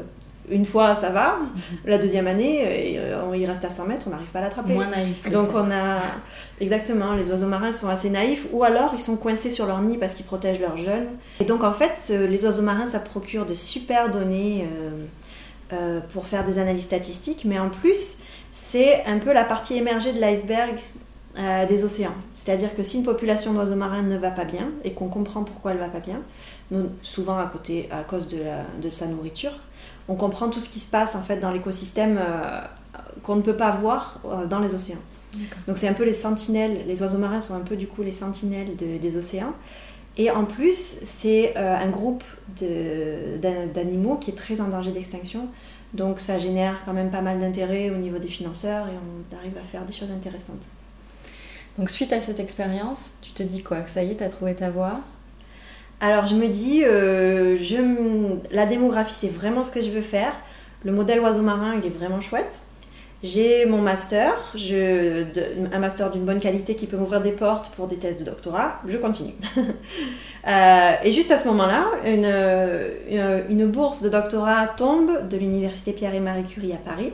une 0.49 0.65
fois, 0.65 0.95
ça 0.95 1.11
va. 1.11 1.39
La 1.85 1.99
deuxième 1.99 2.29
année, 2.29 2.63
euh, 2.65 3.37
il 3.37 3.45
reste 3.47 3.65
à 3.65 3.71
100 3.71 3.87
mètres, 3.87 4.05
on 4.07 4.11
n'arrive 4.11 4.29
pas 4.29 4.39
à 4.39 4.43
l'attraper. 4.43 4.75
Moins 4.75 4.89
naïf. 4.89 5.29
Donc 5.29 5.49
on 5.53 5.73
a 5.73 5.99
exactement 6.61 7.15
les 7.15 7.29
oiseaux 7.31 7.49
marins 7.49 7.73
sont 7.73 7.89
assez 7.89 8.11
naïfs 8.11 8.47
ou 8.53 8.63
alors 8.63 8.93
ils 8.95 9.03
sont 9.03 9.17
coincés 9.17 9.51
sur 9.51 9.67
leur 9.67 9.83
nid 9.83 9.99
parce 9.99 10.15
qu'ils 10.15 10.25
protègent 10.25 10.61
leurs 10.61 10.79
jeunes. 10.79 11.09
Et 11.41 11.45
donc 11.45 11.65
en 11.65 11.73
fait 11.73 12.09
les 12.09 12.45
oiseaux 12.45 12.63
marins 12.63 12.87
ça 12.87 13.01
procure 13.01 13.45
de 13.45 13.55
super 13.55 14.11
données 14.11 14.67
pour 16.13 16.27
faire 16.27 16.45
des 16.45 16.59
analyses 16.61 16.85
statistiques, 16.85 17.43
mais 17.45 17.59
en 17.59 17.69
plus 17.69 18.19
c'est 18.53 19.05
un 19.05 19.19
peu 19.19 19.33
la 19.33 19.45
partie 19.45 19.77
émergée 19.77 20.13
de 20.13 20.21
l'iceberg 20.21 20.77
euh, 21.39 21.67
des 21.67 21.85
océans. 21.85 22.15
C'est-à-dire 22.35 22.75
que 22.75 22.83
si 22.83 22.99
une 22.99 23.05
population 23.05 23.53
d'oiseaux 23.53 23.75
marins 23.77 24.03
ne 24.03 24.17
va 24.19 24.31
pas 24.31 24.45
bien 24.45 24.71
et 24.85 24.93
qu'on 24.93 25.09
comprend 25.09 25.43
pourquoi 25.45 25.73
elle 25.73 25.79
va 25.79 25.89
pas 25.89 26.01
bien, 26.01 26.21
souvent 27.03 27.39
à 27.39 27.47
côté 27.47 27.89
à 27.91 28.03
cause 28.03 28.29
de, 28.29 28.39
la- 28.43 28.65
de 28.83 28.91
sa 28.91 29.07
nourriture, 29.07 29.53
on 30.09 30.15
comprend 30.15 30.49
tout 30.49 30.61
ce 30.61 30.69
qui 30.69 30.79
se 30.79 30.89
passe 30.91 31.15
en 31.15 31.23
fait 31.23 31.39
dans 31.39 31.51
l'écosystème 31.53 32.19
euh, 32.19 32.61
qu'on 33.23 33.37
ne 33.37 33.43
peut 33.43 33.57
pas 33.57 33.71
voir 33.73 34.21
euh, 34.25 34.47
dans 34.47 34.61
les 34.61 34.75
océans. 34.75 34.99
Donc 35.69 35.77
c'est 35.79 35.89
un 35.89 35.93
peu 35.93 36.05
les 36.05 36.15
sentinelles, 36.15 36.85
les 36.87 37.03
oiseaux 37.03 37.19
marins 37.19 37.41
sont 37.43 37.55
un 37.55 37.61
peu 37.61 37.77
du 37.77 37.87
coup 37.87 38.03
les 38.03 38.13
sentinelles 38.13 38.75
de- 38.77 38.97
des 38.99 39.17
océans. 39.17 39.53
Et 40.19 40.31
en 40.31 40.47
plus, 40.47 40.97
c'est 41.05 41.55
un 41.59 41.91
groupe 41.91 42.25
d'animaux 43.75 44.17
qui 44.17 44.31
est 44.31 44.35
très 44.35 44.61
en 44.63 44.69
danger 44.69 44.91
d'extinction. 44.93 45.49
Donc 45.93 46.21
ça 46.21 46.39
génère 46.39 46.77
quand 46.85 46.93
même 46.95 47.11
pas 47.11 47.21
mal 47.21 47.39
d'intérêt 47.39 47.91
au 47.91 47.97
niveau 47.97 48.19
des 48.19 48.29
financeurs 48.29 48.87
et 48.89 48.93
on 48.93 49.37
arrive 49.37 49.57
à 49.59 49.63
faire 49.65 49.85
des 49.85 49.93
choses 49.93 50.11
intéressantes. 50.11 50.65
Donc 51.79 51.91
suite 51.91 52.13
à 52.13 52.21
cette 52.21 52.41
expérience, 52.41 53.13
tu 53.23 53.33
te 53.33 53.43
dis 53.43 53.63
quoi? 53.63 53.83
Que 53.83 53.91
ça 53.91 54.03
y 54.03 54.11
est, 54.11 54.15
t'as 54.17 54.29
trouvé 54.29 54.55
ta 54.55 54.71
voie? 54.71 55.01
Alors 56.01 56.27
je 56.27 56.35
me 56.35 56.49
dis, 56.49 56.85
euh, 56.85 57.57
je 57.61 57.77
la 58.55 58.67
démographie 58.67 59.15
c'est 59.15 59.33
vraiment 59.33 59.63
ce 59.63 59.71
que 59.71 59.83
je 59.83 59.91
veux 59.91 60.03
faire. 60.03 60.33
Le 60.85 60.93
modèle 60.93 61.21
oiseau 61.21 61.43
marin 61.43 61.75
il 61.79 61.87
est 61.87 61.95
vraiment 61.95 62.21
chouette. 62.21 62.53
J'ai 63.23 63.65
mon 63.65 63.81
master, 63.81 64.55
un 65.73 65.79
master 65.79 66.13
d'une 66.13 66.25
bonne 66.25 66.39
qualité 66.39 66.77
qui 66.77 66.87
peut 66.87 66.99
m'ouvrir 66.99 67.23
des 67.23 67.33
portes 67.33 67.73
pour 67.75 67.89
des 67.89 67.97
thèses 67.97 68.19
de 68.19 68.25
doctorat. 68.25 68.81
Je 68.87 68.97
continue. 68.97 69.35
Euh, 70.49 70.93
et 71.03 71.11
juste 71.11 71.33
à 71.33 71.39
ce 71.39 71.49
moment-là, 71.49 71.87
euh, 72.05 73.43
une 73.49 73.67
bourse 73.67 74.01
de 74.01 74.09
doctorat 74.09 74.69
tombe 74.77 75.27
de 75.29 75.37
l'université 75.37 75.91
Pierre 75.91 76.15
et 76.15 76.21
Marie 76.21 76.45
Curie 76.45 76.73
à 76.73 76.77
Paris 76.77 77.13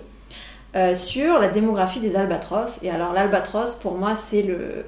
euh, 0.74 0.94
sur 0.94 1.38
la 1.38 1.48
démographie 1.48 2.00
des 2.00 2.16
albatros. 2.16 2.78
Et 2.82 2.90
alors 2.90 3.12
l'albatros 3.12 3.74
pour 3.76 3.96
moi 3.96 4.16
c'est 4.16 4.42
le 4.42 4.80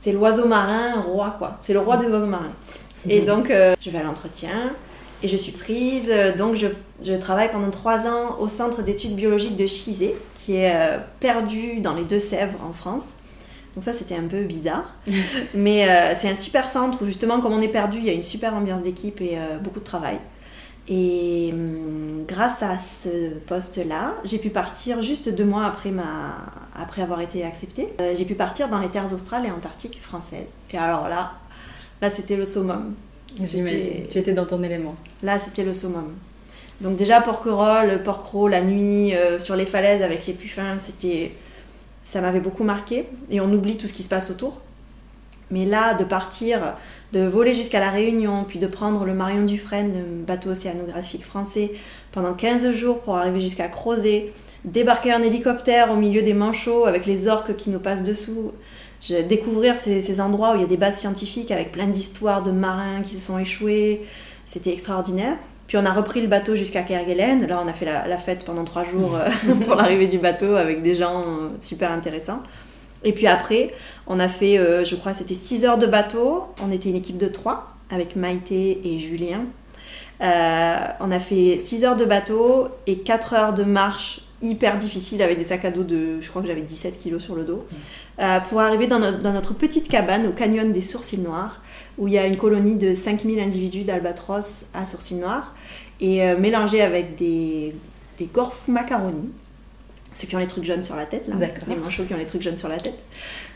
c'est 0.00 0.12
l'oiseau 0.12 0.46
marin 0.46 1.00
roi 1.00 1.36
quoi. 1.38 1.58
C'est 1.60 1.72
le 1.72 1.80
roi 1.80 1.96
des 1.96 2.08
oiseaux 2.08 2.26
marins. 2.26 2.52
Et 3.08 3.22
donc, 3.22 3.50
euh, 3.50 3.76
je 3.80 3.88
vais 3.90 3.98
à 3.98 4.02
l'entretien 4.02 4.72
et 5.22 5.28
je 5.28 5.36
suis 5.36 5.52
prise. 5.52 6.12
Donc, 6.36 6.56
je, 6.56 6.66
je 7.02 7.14
travaille 7.14 7.50
pendant 7.50 7.70
trois 7.70 8.06
ans 8.06 8.36
au 8.38 8.48
centre 8.48 8.82
d'études 8.82 9.14
biologiques 9.14 9.56
de 9.56 9.66
Chizé, 9.66 10.14
qui 10.34 10.56
est 10.56 10.72
euh, 10.74 10.98
perdu 11.20 11.80
dans 11.80 11.94
les 11.94 12.04
Deux-Sèvres 12.04 12.58
en 12.68 12.72
France. 12.72 13.06
Donc, 13.74 13.84
ça, 13.84 13.92
c'était 13.92 14.14
un 14.14 14.26
peu 14.26 14.42
bizarre. 14.42 14.94
Mais 15.54 15.88
euh, 15.88 16.14
c'est 16.18 16.28
un 16.28 16.36
super 16.36 16.68
centre 16.68 17.02
où, 17.02 17.06
justement, 17.06 17.40
comme 17.40 17.52
on 17.52 17.60
est 17.60 17.68
perdu, 17.68 17.98
il 17.98 18.04
y 18.04 18.10
a 18.10 18.14
une 18.14 18.22
super 18.22 18.54
ambiance 18.54 18.82
d'équipe 18.82 19.20
et 19.20 19.36
euh, 19.36 19.58
beaucoup 19.58 19.80
de 19.80 19.84
travail. 19.84 20.18
Et 20.88 21.50
hum, 21.52 22.24
grâce 22.28 22.62
à 22.62 22.76
ce 22.78 23.34
poste-là, 23.46 24.14
j'ai 24.24 24.38
pu 24.38 24.50
partir 24.50 25.02
juste 25.02 25.28
deux 25.28 25.44
mois 25.44 25.66
après, 25.66 25.90
ma... 25.90 26.36
après 26.74 27.02
avoir 27.02 27.20
été 27.20 27.44
acceptée. 27.44 27.92
Euh, 28.00 28.14
j'ai 28.16 28.24
pu 28.24 28.34
partir 28.34 28.68
dans 28.68 28.78
les 28.78 28.88
terres 28.88 29.12
australes 29.12 29.46
et 29.46 29.50
antarctiques 29.50 30.00
françaises. 30.00 30.56
Et 30.72 30.78
alors 30.78 31.08
là, 31.08 31.32
là 32.00 32.10
c'était 32.10 32.36
le 32.36 32.44
summum. 32.44 32.94
J'imagine. 33.42 34.06
Tu 34.08 34.18
étais 34.18 34.32
dans 34.32 34.46
ton 34.46 34.62
élément. 34.62 34.96
Là, 35.22 35.38
c'était 35.38 35.64
le 35.64 35.74
summum. 35.74 36.14
Donc 36.80 36.96
déjà 36.96 37.20
Porquerolles, 37.20 38.02
Porquerolles, 38.02 38.50
la 38.50 38.62
nuit, 38.62 39.14
euh, 39.14 39.38
sur 39.38 39.56
les 39.56 39.66
falaises 39.66 40.02
avec 40.02 40.26
les 40.26 40.34
puffins, 40.34 40.78
c'était, 40.78 41.32
ça 42.04 42.20
m'avait 42.20 42.40
beaucoup 42.40 42.64
marqué. 42.64 43.06
Et 43.30 43.40
on 43.40 43.52
oublie 43.52 43.76
tout 43.76 43.88
ce 43.88 43.92
qui 43.92 44.02
se 44.02 44.08
passe 44.08 44.30
autour. 44.30 44.60
Mais 45.50 45.64
là, 45.64 45.94
de 45.94 46.04
partir, 46.04 46.74
de 47.12 47.26
voler 47.26 47.54
jusqu'à 47.54 47.80
la 47.80 47.90
Réunion, 47.90 48.44
puis 48.46 48.58
de 48.58 48.66
prendre 48.66 49.04
le 49.04 49.14
Marion 49.14 49.44
Dufresne, 49.44 49.92
le 49.94 50.24
bateau 50.24 50.50
océanographique 50.50 51.24
français, 51.24 51.72
pendant 52.12 52.34
15 52.34 52.72
jours 52.72 53.00
pour 53.00 53.16
arriver 53.16 53.40
jusqu'à 53.40 53.68
Crozet, 53.68 54.32
débarquer 54.64 55.14
en 55.14 55.22
hélicoptère 55.22 55.92
au 55.92 55.96
milieu 55.96 56.22
des 56.22 56.34
manchots 56.34 56.86
avec 56.86 57.06
les 57.06 57.28
orques 57.28 57.56
qui 57.56 57.70
nous 57.70 57.78
passent 57.78 58.02
dessous, 58.02 58.52
découvrir 59.28 59.76
ces, 59.76 60.02
ces 60.02 60.20
endroits 60.20 60.52
où 60.52 60.54
il 60.56 60.62
y 60.62 60.64
a 60.64 60.68
des 60.68 60.76
bases 60.76 60.96
scientifiques 60.96 61.52
avec 61.52 61.70
plein 61.70 61.86
d'histoires 61.86 62.42
de 62.42 62.50
marins 62.50 63.02
qui 63.02 63.14
se 63.14 63.20
sont 63.20 63.38
échoués, 63.38 64.04
c'était 64.44 64.72
extraordinaire. 64.72 65.36
Puis 65.66 65.76
on 65.78 65.84
a 65.84 65.92
repris 65.92 66.20
le 66.20 66.28
bateau 66.28 66.54
jusqu'à 66.54 66.82
Kerguelen. 66.82 67.46
Là, 67.46 67.60
on 67.64 67.68
a 67.68 67.72
fait 67.72 67.84
la, 67.84 68.18
fête 68.18 68.44
pendant 68.44 68.64
trois 68.64 68.84
jours 68.84 69.16
euh, 69.16 69.54
pour 69.64 69.74
l'arrivée 69.74 70.06
du 70.06 70.18
bateau 70.18 70.54
avec 70.56 70.82
des 70.82 70.94
gens 70.94 71.22
euh, 71.22 71.48
super 71.60 71.90
intéressants. 71.90 72.42
Et 73.06 73.12
puis 73.12 73.26
après, 73.26 73.72
on 74.06 74.20
a 74.20 74.28
fait, 74.28 74.58
euh, 74.58 74.84
je 74.84 74.94
crois, 74.96 75.14
c'était 75.14 75.34
6 75.34 75.64
heures 75.64 75.78
de 75.78 75.86
bateau. 75.86 76.44
On 76.62 76.70
était 76.70 76.90
une 76.90 76.96
équipe 76.96 77.16
de 77.16 77.28
3 77.28 77.74
avec 77.88 78.16
Maïté 78.16 78.80
et 78.84 78.98
Julien. 78.98 79.44
on 80.20 81.10
a 81.10 81.20
fait 81.20 81.58
6 81.64 81.84
heures 81.84 81.96
de 81.96 82.04
bateau 82.04 82.68
et 82.86 82.98
4 82.98 83.34
heures 83.34 83.54
de 83.54 83.62
marche 83.62 84.20
hyper 84.42 84.76
difficile 84.76 85.22
avec 85.22 85.38
des 85.38 85.44
sacs 85.44 85.64
à 85.64 85.70
dos 85.70 85.82
de, 85.82 86.20
je 86.20 86.28
crois 86.28 86.42
que 86.42 86.48
j'avais 86.48 86.60
17 86.60 86.98
kilos 86.98 87.22
sur 87.22 87.34
le 87.34 87.44
dos, 87.44 87.64
pour 88.50 88.60
arriver 88.60 88.86
dans 88.86 88.98
notre, 88.98 89.18
dans 89.20 89.32
notre, 89.32 89.54
petite 89.54 89.88
cabane 89.88 90.26
au 90.26 90.32
canyon 90.32 90.72
des 90.72 90.82
Sourcils 90.82 91.20
Noirs, 91.20 91.62
où 91.96 92.06
il 92.06 92.14
y 92.14 92.18
a 92.18 92.26
une 92.26 92.36
colonie 92.36 92.74
de 92.74 92.92
5000 92.92 93.40
individus 93.40 93.84
d'albatros 93.84 94.66
à 94.74 94.84
Sourcils 94.84 95.14
Noirs 95.16 95.54
et 96.00 96.22
euh, 96.22 96.36
mélangé 96.36 96.82
avec 96.82 97.16
des, 97.16 97.74
des 98.18 98.26
gorfs 98.26 98.64
macaroni, 98.68 99.30
ceux 100.16 100.26
qui 100.26 100.34
ont 100.34 100.38
les 100.38 100.46
trucs 100.46 100.64
jaunes 100.64 100.82
sur 100.82 100.96
la 100.96 101.04
tête, 101.04 101.28
là, 101.28 101.34
les 101.68 101.76
manchots 101.76 102.04
qui 102.04 102.14
ont 102.14 102.18
les 102.18 102.26
trucs 102.26 102.42
jaunes 102.42 102.56
sur 102.56 102.68
la 102.68 102.78
tête. 102.78 102.98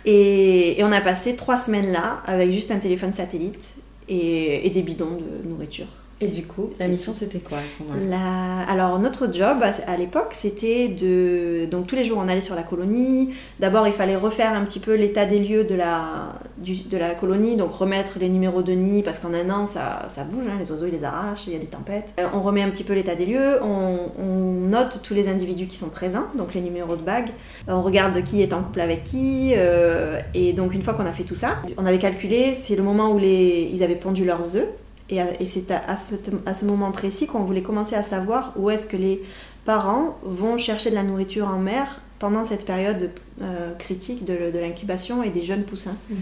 Et, 0.05 0.79
et, 0.79 0.85
on 0.85 0.93
a 0.93 1.01
passé 1.01 1.35
trois 1.35 1.59
semaines 1.59 1.91
là 1.91 2.23
avec 2.27 2.51
juste 2.51 2.71
un 2.71 2.79
téléphone 2.79 3.13
satellite 3.13 3.71
et, 4.09 4.67
et 4.67 4.71
des 4.71 4.83
bidons 4.83 5.17
de 5.17 5.49
nourriture. 5.49 5.87
Et 6.23 6.29
du 6.29 6.45
coup, 6.45 6.71
la 6.79 6.87
mission 6.87 7.15
c'était 7.15 7.39
quoi 7.39 7.59
à 7.59 7.61
ce 7.63 7.83
moment-là 7.83 8.63
Alors 8.69 8.99
notre 8.99 9.33
job 9.33 9.59
à 9.87 9.97
l'époque 9.97 10.33
c'était 10.35 10.89
de... 10.89 11.65
Donc 11.71 11.87
tous 11.87 11.97
les 11.97 12.05
jours 12.05 12.19
on 12.19 12.29
allait 12.29 12.43
sur 12.43 12.55
la 12.55 12.63
colonie. 12.63 13.31
D'abord 13.59 13.87
il 13.87 13.95
fallait 13.95 14.17
refaire 14.17 14.53
un 14.53 14.65
petit 14.65 14.81
peu 14.81 14.95
l'état 14.95 15.25
des 15.25 15.39
lieux 15.39 15.65
de 15.65 15.75
la, 15.75 16.35
de 16.59 16.99
la 16.99 17.15
colonie, 17.15 17.57
donc 17.57 17.73
remettre 17.73 18.19
les 18.19 18.29
numéros 18.29 18.63
de 18.63 18.73
nid 18.73 19.03
parce 19.03 19.19
qu'en 19.19 19.33
un 19.33 19.49
an 19.49 19.67
ça, 19.67 20.07
ça 20.09 20.25
bouge, 20.25 20.45
hein. 20.47 20.57
les 20.59 20.71
oiseaux 20.71 20.87
ils 20.87 20.93
les 20.93 21.05
arrachent, 21.05 21.47
il 21.47 21.55
y 21.55 21.57
a 21.57 21.59
des 21.59 21.67
tempêtes. 21.67 22.09
Euh, 22.19 22.27
on 22.35 22.43
remet 22.43 22.63
un 22.63 22.71
petit 22.71 22.85
peu 22.85 22.93
l'état 22.93 23.15
des 23.15 23.25
lieux, 23.27 23.63
on, 23.63 24.11
on, 24.19 24.51
note 24.71 25.01
tous 25.03 25.15
les 25.15 25.29
individus 25.29 25.67
qui 25.67 25.77
sont 25.77 25.89
présents, 25.89 26.27
donc 26.37 26.55
les 26.55 26.61
numéros 26.61 26.97
de 26.97 27.03
bague. 27.03 27.31
Euh, 27.69 27.73
on 27.73 27.83
regarde 27.83 28.23
qui 28.23 28.43
est 28.43 28.53
en 28.53 28.63
couple 28.63 28.81
avec 28.81 29.05
qui. 29.05 29.53
Euh, 29.57 30.21
et 30.35 30.53
donc 30.53 30.75
une 30.75 30.83
fois 30.83 30.95
qu'on 30.95 31.07
a 31.07 31.13
fait 31.13 31.25
tout 31.25 31.35
ça, 31.35 31.63
on 31.77 31.87
avait 31.87 31.99
calculé, 31.99 32.57
c'est 32.63 32.77
le 32.77 32.83
moment 32.83 33.11
où 33.11 33.19
les, 33.19 33.71
ils 33.73 33.83
avaient 33.83 33.97
pondu 33.97 34.25
leurs 34.25 34.57
œufs. 34.57 34.69
Et, 35.11 35.47
c'est 35.47 35.73
à, 35.73 35.97
ce, 35.97 36.65
moment 36.65 36.93
précis 36.93 37.27
qu'on 37.27 37.41
voulait 37.41 37.63
commencer 37.63 37.97
à 37.97 38.05
savoir 38.05 38.53
où 38.57 38.71
est-ce 38.71 38.87
que 38.87 38.97
les 38.97 39.23
parents 39.65 40.17
vont 40.23 40.57
chercher 40.57 40.91
de 40.91 40.95
la 40.95 41.03
nourriture 41.03 41.49
en 41.49 41.59
mer 41.59 42.01
pendant 42.21 42.45
cette 42.45 42.65
période 42.65 43.11
euh, 43.43 43.75
critique 43.75 44.25
de, 44.25 44.59
l'incubation 44.59 45.23
et 45.23 45.31
des 45.31 45.43
jeunes 45.43 45.65
poussins. 45.65 45.97
Mhm. 46.11 46.19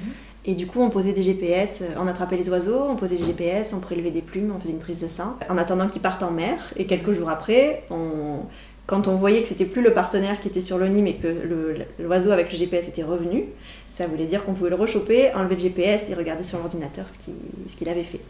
Et 0.47 0.55
du 0.55 0.67
coup, 0.67 0.81
on 0.81 0.89
posait 0.89 1.13
des 1.13 1.23
GPS, 1.23 1.83
euh, 1.83 1.95
on 1.99 2.07
attrapait 2.07 2.37
les 2.37 2.49
oiseaux, 2.49 2.85
on 2.89 2.97
posait 2.97 3.17
des 3.17 3.25
GPS, 3.25 3.75
on 3.75 3.81
prélevait 3.81 4.11
des 4.13 4.23
plumes, 4.23 4.53
on 4.57 4.61
faisait 4.61 4.73
une 4.73 4.79
prise 4.79 4.99
de 4.99 5.09
sang, 5.09 5.37
en 5.51 5.59
attendant 5.59 5.89
qu'ils 5.89 6.01
partent 6.01 6.23
en 6.23 6.31
mer. 6.31 6.73
Et 6.77 6.87
quelques 6.87 7.13
jours 7.13 7.29
après, 7.29 7.85
quand 8.87 9.09
on 9.09 9.17
voyait 9.17 9.43
que 9.43 9.49
c'était 9.49 9.67
plus 9.67 9.83
le 9.83 9.93
partenaire 9.93 10.41
qui 10.41 10.49
était 10.49 10.63
sur 10.63 10.79
le 10.79 10.89
nid, 10.89 11.03
mais 11.03 11.17
que 11.17 11.29
l'oiseau 11.99 12.31
avec 12.31 12.51
le 12.51 12.57
GPS 12.57 12.89
était 12.89 13.03
revenu, 13.03 13.45
ça 13.95 14.07
voulait 14.07 14.25
dire 14.25 14.45
qu'on 14.45 14.55
pouvait 14.55 14.71
le 14.71 14.77
rechoper, 14.77 15.35
enlever 15.35 15.57
le 15.57 15.61
GPS 15.61 16.09
et 16.09 16.15
regarder 16.15 16.45
sur 16.45 16.59
l'ordinateur 16.59 17.05
ce 17.11 17.77
qu'il 17.77 17.89
avait 17.91 18.05
fait. 18.05 18.21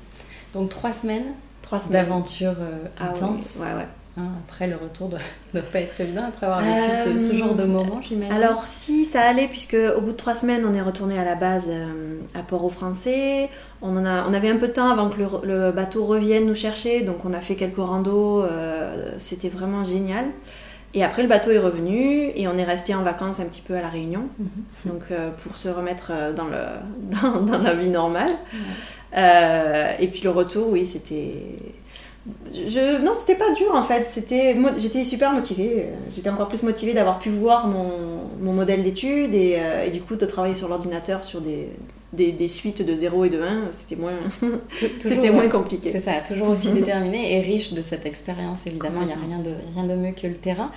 Donc 0.55 0.71
trois 0.71 0.93
semaines, 0.93 1.35
trois 1.62 1.78
semaines. 1.78 2.07
d'aventure 2.07 2.55
euh, 2.61 2.85
ah 2.99 3.11
intense. 3.11 3.59
ouais, 3.61 3.75
ouais. 3.75 3.87
Hein, 4.17 4.31
après, 4.45 4.67
le 4.67 4.75
retour 4.75 5.09
ne 5.09 5.12
doit, 5.61 5.71
pas 5.71 5.81
être 5.81 6.00
évident 6.00 6.25
après 6.26 6.47
avoir 6.47 6.61
vécu 6.61 7.19
ce, 7.19 7.37
genre 7.37 7.55
de 7.55 7.62
euh, 7.62 7.67
moment, 7.67 8.00
j'imagine. 8.02 8.33
Alors, 8.33 8.67
si, 8.67 9.05
ça 9.05 9.23
allait, 9.23 9.47
puisque 9.47 9.76
au 9.97 10.00
bout 10.00 10.11
de 10.11 10.17
trois 10.17 10.35
semaines, 10.35 10.64
on 10.69 10.75
est 10.75 10.83
retourné 10.83 11.19
à 11.19 11.25
la 11.25 11.37
base 11.37 11.64
euh, 11.69 12.19
à 12.35 12.43
Port-au-Français. 12.43 13.49
On, 13.81 13.97
on 13.97 14.35
avait 14.35 14.49
un 14.49 14.57
peu 14.57 14.69
de 14.69 14.73
temps 14.73 14.90
avant 14.90 15.09
que 15.09 15.23
le, 15.45 15.71
bateau 15.71 16.05
revienne 16.05 16.47
nous 16.47 16.57
chercher, 16.57 17.02
donc 17.02 17.25
on 17.25 17.33
a 17.33 17.40
fait 17.40 17.55
quelques 17.55 17.76
randos. 17.76 18.45
C'était 19.19 19.50
vraiment 19.50 19.85
génial. 19.85 20.25
Et 20.95 21.05
après, 21.05 21.23
le 21.23 21.28
bateau 21.28 21.50
est 21.50 21.59
revenu 21.59 22.33
et 22.35 22.49
on 22.49 22.57
est 22.57 22.64
resté 22.64 22.95
en 22.95 23.02
vacances 23.02 23.40
un 23.40 23.45
petit 23.45 23.61
peu 23.61 23.75
à 23.75 23.83
La 23.83 23.88
Réunion, 23.90 24.28
mhm. 24.38 24.49
donc 24.87 25.02
pour 25.45 25.59
se 25.59 25.69
remettre 25.69 26.11
dans, 26.35 26.47
le, 26.47 26.64
dans, 27.47 27.59
la 27.59 27.75
vie 27.75 27.90
normale. 27.90 28.33
Euh, 29.17 29.93
et 30.00 30.09
puis 30.09 30.23
le 30.23 30.31
retour, 30.31 30.69
oui, 30.71 30.87
c'était. 30.87 31.35
Je... 32.53 33.03
Non, 33.03 33.12
c'était 33.19 33.37
pas 33.37 33.53
dur 33.55 33.75
en 33.75 33.85
fait. 33.85 34.07
C'était... 34.11 34.55
J'étais 34.77 35.05
super 35.05 35.33
motivée. 35.33 35.87
J'étais 36.15 36.29
encore 36.29 36.49
plus 36.49 36.62
motivée 36.62 36.93
d'avoir 36.93 37.19
pu 37.19 37.31
voir 37.31 37.67
mon, 37.67 37.88
mon 38.41 38.53
modèle 38.53 38.83
d'études 38.83 39.35
et, 39.35 39.57
euh, 39.59 39.87
et, 39.87 39.91
du 39.91 40.03
coup 40.03 40.17
de 40.17 40.27
travailler 40.27 40.57
sur 40.57 40.69
l'ordinateur 40.69 41.25
sur 41.25 41.41
des, 41.41 41.69
des, 42.12 42.33
des, 42.33 42.49
suites 42.49 42.83
de 42.83 42.95
0 42.95 43.25
et 43.25 43.31
de 43.31 43.41
1. 43.41 43.69
C'était 43.71 43.97
moins, 43.97 44.19
c'était 45.00 45.31
moins 45.31 45.49
compliqué. 45.49 45.91
C'est 45.91 46.00
ça, 46.00 46.21
toujours 46.21 46.49
aussi 46.49 46.71
déterminé 46.73 47.35
et 47.35 47.41
riche 47.41 47.73
de 47.73 47.81
cette 47.81 48.05
expérience. 48.05 48.67
Évidemment, 48.67 49.00
il 49.03 49.07
n'y 49.07 49.15
a 49.15 49.17
rien 49.17 49.38
de, 49.38 49.55
rien 49.75 49.87
de 49.87 49.95
mieux 49.95 50.12
que 50.12 50.27
le 50.27 50.37
terrain. 50.37 50.71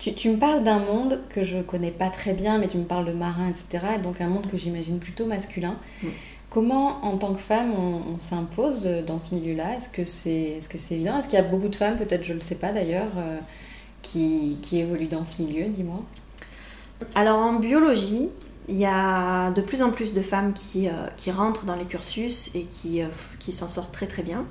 Tu, 0.00 0.12
tu, 0.12 0.28
me 0.28 0.36
parles 0.36 0.62
d'un 0.62 0.80
monde 0.80 1.20
que 1.30 1.42
je 1.42 1.58
connais 1.62 1.90
pas 1.90 2.10
très 2.10 2.34
bien, 2.34 2.58
mais 2.58 2.68
tu 2.68 2.76
me 2.76 2.84
parles 2.84 3.06
de 3.06 3.12
marins, 3.12 3.48
etc. 3.48 3.84
Donc 4.02 4.20
un 4.20 4.28
monde 4.28 4.46
que 4.50 4.58
j'imagine 4.58 4.98
plutôt 4.98 5.24
masculin. 5.24 5.76
Mm. 6.02 6.08
Comment, 6.50 7.04
en 7.04 7.18
tant 7.18 7.34
que 7.34 7.40
femme, 7.40 7.72
on, 7.72 8.18
s'impose 8.18 8.88
dans 9.06 9.18
ce 9.18 9.34
milieu-là? 9.34 9.76
Est-ce 9.76 9.88
que 9.88 10.04
c'est 10.04 10.58
est 10.58 10.72
-ce 10.72 10.94
évident? 10.94 11.18
Est-ce 11.18 11.28
qu'il 11.28 11.38
y 11.38 11.42
a 11.42 11.48
beaucoup 11.48 11.68
de 11.68 11.76
femmes, 11.76 11.96
peut-être 11.96 12.24
je 12.24 12.32
ne 12.32 12.38
le 12.38 12.40
sais 12.40 12.54
pas 12.54 12.72
d'ailleurs, 12.72 13.12
euh, 13.16 13.38
qui, 14.02 14.58
qui, 14.62 14.78
évoluent 14.78 15.08
dans 15.08 15.24
ce 15.24 15.42
milieu? 15.42 15.68
Dis-moi. 15.68 16.00
Alors 17.14 17.38
en 17.38 17.54
biologie, 17.58 18.30
il 18.68 18.76
y 18.76 18.86
a 18.86 19.50
de 19.50 19.60
plus 19.60 19.82
en 19.82 19.90
plus 19.90 20.12
de 20.12 20.22
femmes 20.22 20.52
qui, 20.52 20.88
euh, 20.88 20.92
qui 21.16 21.30
rentrent 21.30 21.66
dans 21.66 21.76
les 21.76 21.84
cursus 21.84 22.50
et 22.54 22.64
qui, 22.64 23.02
euh, 23.02 23.08
qui 23.38 23.52
s'en 23.52 23.68
sortent 23.68 23.92
très 23.92 24.06
très 24.06 24.22
bien. 24.22 24.44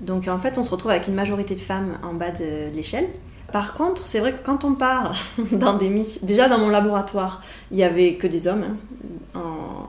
Donc 0.00 0.28
en 0.28 0.38
fait, 0.38 0.58
on 0.58 0.62
se 0.62 0.70
retrouve 0.70 0.90
avec 0.90 1.06
une 1.08 1.14
majorité 1.14 1.54
de 1.54 1.60
femmes 1.60 1.98
en 2.02 2.14
bas 2.14 2.30
de 2.30 2.70
l'échelle. 2.74 3.08
Par 3.52 3.74
contre, 3.74 4.06
c'est 4.06 4.18
vrai 4.18 4.32
que 4.32 4.44
quand 4.44 4.64
on 4.64 4.74
part 4.74 5.14
dans 5.52 5.76
des 5.76 5.88
missions, 5.88 6.24
déjà 6.26 6.48
dans 6.48 6.58
mon 6.58 6.70
laboratoire, 6.70 7.42
il 7.70 7.78
y 7.78 7.84
avait 7.84 8.14
que 8.14 8.26
des 8.26 8.46
hommes, 8.46 8.64
hein 8.64 8.76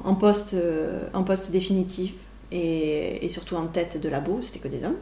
en, 0.03 0.15
poste, 0.15 0.53
euh, 0.53 1.07
poste 1.25 1.51
définitif 1.51 2.13
et, 2.51 3.27
surtout 3.29 3.55
en 3.55 3.65
tête 3.65 3.99
de 3.99 4.09
labo, 4.09 4.39
c'était 4.41 4.59
que 4.59 4.67
des 4.67 4.83
hommes. 4.83 4.97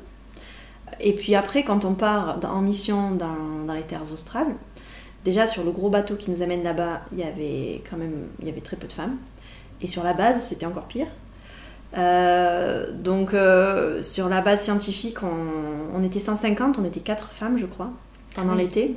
Et 1.00 1.14
puis 1.14 1.36
après, 1.36 1.64
quand 1.64 1.86
on 1.86 1.94
part 1.94 2.40
en 2.44 2.62
mission 2.62 3.12
dans, 3.12 3.74
les 3.74 3.82
terres 3.82 4.12
australes, 4.12 4.56
déjà 5.26 5.48
sur 5.48 5.64
le 5.64 5.72
gros 5.72 5.90
bateau 5.90 6.16
qui 6.16 6.32
nous 6.32 6.42
amène 6.42 6.64
là-bas, 6.64 7.02
il 7.12 7.20
y 7.20 7.24
avait 7.24 7.82
quand 7.90 7.98
même 7.98 8.28
il 8.40 8.48
y 8.48 8.50
avait 8.50 8.62
très 8.62 8.78
peu 8.78 8.88
de 8.88 8.94
femmes. 8.94 9.18
Et 9.82 9.88
sur 9.88 10.04
la 10.04 10.14
base, 10.14 10.44
c'était 10.44 10.66
encore 10.66 10.86
pire. 10.86 11.08
Euh, 11.98 12.92
donc 12.94 13.34
euh, 13.34 14.02
sur 14.02 14.30
la 14.30 14.42
base 14.42 14.62
scientifique, 14.62 15.18
on, 15.24 16.04
était 16.04 16.20
150, 16.20 16.80
on 16.80 16.86
était 16.86 17.00
4 17.00 17.32
femmes, 17.32 17.58
je 17.58 17.66
crois, 17.66 17.92
pendant 18.36 18.56
l'été. 18.56 18.96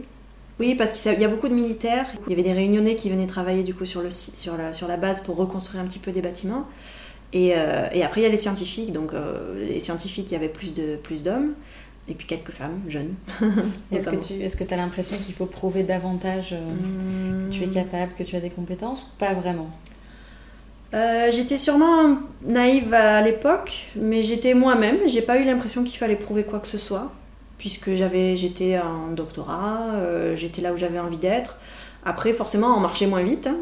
Oui, 0.61 0.76
parce 0.76 0.93
qu'il 0.93 1.21
y 1.21 1.25
a 1.25 1.29
beaucoup 1.29 1.49
de 1.49 1.55
militaires. 1.55 2.07
Il 2.26 2.31
y 2.31 2.33
avait 2.33 2.43
des 2.43 2.53
réunionnais 2.53 2.95
qui 2.95 3.11
venaient 3.11 3.26
travailler 3.26 3.64
du 3.64 3.75
coup 3.75 3.87
sur, 3.87 4.03
le, 4.03 4.11
sur, 4.11 4.57
la, 4.57 4.73
sur 4.73 4.87
la 4.87 4.97
base 4.97 5.21
pour 5.21 5.37
reconstruire 5.37 5.83
un 5.83 5.87
petit 5.87 5.99
peu 5.99 6.12
des 6.12 6.23
bâtiments. 6.23 6.67
Et, 7.33 7.55
euh, 7.57 7.88
et 7.93 8.05
après, 8.05 8.21
il 8.21 8.25
y 8.25 8.26
a 8.26 8.31
les 8.31 8.37
scientifiques. 8.37 8.93
Donc, 8.93 9.12
euh, 9.12 9.69
les 9.69 9.81
scientifiques, 9.81 10.31
il 10.31 10.35
y 10.35 10.37
avait 10.37 10.49
plus 10.49 10.73
d'hommes. 10.73 10.99
Plus 11.03 11.25
et 12.07 12.12
puis 12.12 12.26
quelques 12.26 12.50
femmes 12.50 12.83
jeunes. 12.87 13.14
Est-ce 13.91 14.11
que 14.11 14.17
tu 14.17 14.35
est 14.35 14.73
as 14.73 14.76
l'impression 14.76 15.17
qu'il 15.17 15.35
faut 15.35 15.47
prouver 15.47 15.85
davantage 15.85 16.50
euh, 16.53 17.49
que 17.49 17.50
tu 17.50 17.62
es 17.62 17.67
hmm. 17.67 17.71
capable, 17.71 18.12
que 18.12 18.23
tu 18.23 18.37
as 18.37 18.41
des 18.41 18.50
compétences 18.50 19.00
ou 19.03 19.19
pas 19.19 19.33
vraiment? 19.33 19.71
J'étais 21.33 21.59
sûrement 21.59 22.19
naïve 22.43 22.95
à 22.95 23.21
l'époque, 23.21 23.88
mais 23.97 24.23
j'étais 24.23 24.55
moi-même. 24.55 24.99
J'ai 25.09 25.23
pas 25.23 25.41
eu 25.41 25.45
l'impression 25.45 25.83
qu'il 25.83 25.99
fallait 25.99 26.14
prouver 26.14 26.45
quoi 26.45 26.61
que 26.61 26.69
ce 26.69 26.79
soit 26.79 27.11
puisque 27.59 27.95
j'avais, 27.95 28.37
j'étais 28.37 28.79
en 28.79 29.13
doctorat, 29.13 29.95
euh, 29.95 30.37
j'étais 30.37 30.63
là 30.63 30.73
où 30.73 30.77
j'avais 30.77 30.99
envie 30.99 31.19
d'être. 31.19 31.59
Après, 32.05 32.33
forcément, 32.33 32.77
on 32.77 32.81
marchait 32.81 33.07
moins 33.07 33.23
vite, 33.23 33.47
hein. 33.47 33.57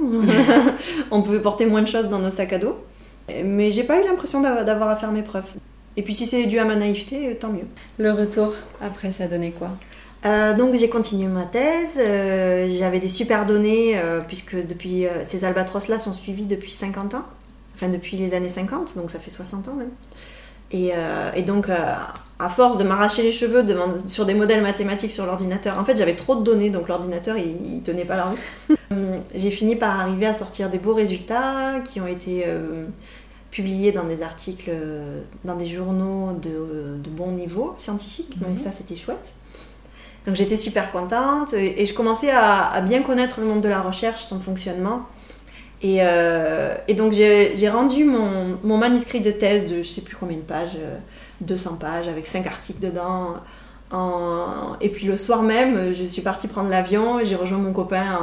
on 1.11 1.23
pouvait 1.23 1.41
porter 1.41 1.67
moins 1.67 1.83
de 1.83 1.89
choses 1.89 2.09
dans 2.09 2.19
nos 2.19 2.31
sacs 2.31 2.53
à 2.53 2.59
dos. 2.59 2.77
Mais 3.45 3.71
j'ai 3.71 3.85
pas 3.85 4.01
eu 4.01 4.05
l'impression 4.05 4.41
d'avoir 4.41 4.89
à 4.89 4.97
faire 4.97 5.13
mes 5.13 5.23
preuves. 5.23 5.45
Et 5.97 6.03
puis 6.03 6.15
si 6.15 6.27
c'est 6.27 6.47
dû 6.47 6.59
à 6.59 6.65
ma 6.65 6.75
naïveté, 6.75 7.37
tant 7.37 7.51
mieux. 7.51 7.67
Le 7.99 8.11
retour, 8.11 8.55
après, 8.81 9.13
ça 9.13 9.29
donnait 9.29 9.53
quoi? 9.53 9.71
Euh, 10.25 10.55
donc 10.55 10.75
j'ai 10.77 10.89
continué 10.89 11.27
ma 11.27 11.45
thèse, 11.45 11.99
euh, 11.99 12.69
j'avais 12.71 13.01
des 13.01 13.09
super 13.09 13.45
données 13.45 14.01
puisque 14.29 14.55
depuis 14.55 15.05
ces 15.25 15.45
albatros-là 15.45 15.99
sont 15.99 16.13
suivis 16.13 16.47
depuis 16.47 16.73
50 16.73 17.15
ans, 17.15 17.25
enfin 17.75 17.89
depuis 17.89 18.17
les 18.17 18.35
années 18.35 18.49
50, 18.49 18.97
donc 18.97 19.11
ça 19.11 19.19
fait 19.19 19.31
60 19.31 19.69
ans 19.69 19.75
même. 19.75 19.91
Et, 20.73 20.93
et 21.35 21.43
donc 21.43 21.69
à 21.69 22.49
force 22.49 22.77
de 22.77 22.83
m'arracher 22.83 23.23
les 23.23 23.31
cheveux 23.31 23.63
devant, 23.63 23.95
sur 24.09 24.27
des 24.27 24.35
modèles 24.35 24.63
mathématiques 24.63 25.13
sur 25.13 25.27
l'ordinateur, 25.27 25.79
en 25.79 25.85
fait 25.85 25.97
j'avais 25.97 26.17
trop 26.17 26.35
de 26.35 26.43
données, 26.43 26.71
donc 26.71 26.89
l'ordinateur 26.89 27.37
il, 27.37 27.57
il 27.75 27.83
tenait 27.83 28.05
pas 28.05 28.17
la 28.17 28.25
route. 28.25 28.39
Euh, 28.93 29.17
j'ai 29.35 29.51
fini 29.51 29.75
par 29.75 30.01
arriver 30.01 30.27
à 30.27 30.35
sortir 30.35 30.69
des 30.69 30.79
beaux 30.79 30.93
résultats 30.93 31.81
qui 31.83 31.99
ont 31.99 32.07
été 32.07 32.45
euh, 32.47 32.75
publiés 33.51 33.91
dans 33.91 34.05
des 34.05 34.21
articles, 34.23 34.69
euh, 34.69 35.23
dans 35.45 35.57
des 35.57 35.67
journaux 35.67 36.33
de, 36.43 36.99
de 37.03 37.09
bon 37.09 37.31
niveau 37.33 37.73
scientifique, 37.79 38.39
donc 38.39 38.59
Mhm. 38.59 38.65
ça 38.65 38.71
c'était 38.77 38.97
chouette. 38.97 39.33
Donc 40.27 40.37
j'étais 40.37 40.59
super 40.59 40.91
contente 40.93 41.55
et, 41.55 41.81
et 41.81 41.87
je 41.87 41.95
commençais 41.95 42.31
à, 42.31 42.67
à 42.71 42.83
bien 42.83 43.01
connaître 43.03 43.41
le 43.41 43.47
monde 43.47 43.63
de 43.63 43.69
la 43.69 43.81
recherche, 43.81 44.23
son 44.25 44.41
fonctionnement. 44.41 45.07
Et, 45.83 45.99
euh, 46.01 46.75
et 46.87 46.95
donc 46.95 47.13
j'ai 47.13 47.69
rendu 47.69 48.05
mon, 48.05 48.57
mon 48.63 48.77
manuscrit 48.79 49.21
de 49.21 49.33
thèse 49.33 49.67
de 49.67 49.83
je 49.83 49.89
sais 49.89 50.01
plus 50.03 50.15
combien 50.17 50.37
de 50.37 50.43
pages, 50.43 50.77
euh, 50.77 50.97
200 51.41 51.75
pages 51.81 52.07
avec 52.09 52.27
5 52.27 52.47
articles 52.47 52.81
dedans. 52.81 53.35
En- 53.91 54.77
Et 54.81 54.89
puis 54.89 55.07
le 55.07 55.17
soir 55.19 55.43
même, 55.43 55.93
je 55.93 56.05
suis 56.05 56.23
partie 56.23 56.49
prendre 56.49 56.71
l'avion 56.71 57.19
et 57.21 57.25
j'ai 57.27 57.35
rejoint 57.37 57.59
mon 57.59 57.73
copain 57.75 58.19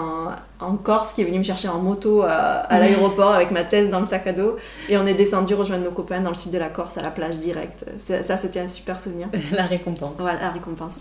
en, 0.60 0.66
en 0.66 0.76
Corse 0.78 1.14
qui 1.14 1.22
est 1.22 1.26
venu 1.26 1.38
me 1.38 1.44
chercher 1.44 1.68
en 1.68 1.78
moto 1.80 2.24
à, 2.24 2.30
à 2.30 2.80
l'aéroport 2.80 3.34
avec 3.34 3.52
ma 3.52 3.64
thèse 3.64 3.90
dans 3.92 4.00
le 4.00 4.06
sac 4.06 4.26
à 4.26 4.34
dos. 4.34 4.56
Et 4.90 4.98
on 4.98 5.06
est 5.06 5.14
descendu 5.14 5.54
rejoindre 5.54 5.84
nos 5.84 5.92
copains 5.92 6.22
dans 6.22 6.30
le 6.30 6.36
sud 6.36 6.52
de 6.52 6.58
la 6.58 6.70
Corse 6.70 6.98
à 6.98 7.02
la 7.04 7.12
plage 7.12 7.38
directe. 7.38 7.86
Ça, 8.24 8.38
c'était 8.38 8.62
un 8.62 8.68
super 8.68 8.98
souvenir. 8.98 9.28
La 9.52 9.66
récompense. 9.68 10.16
Voilà, 10.18 10.40
la 10.42 10.50
récompense. 10.50 10.94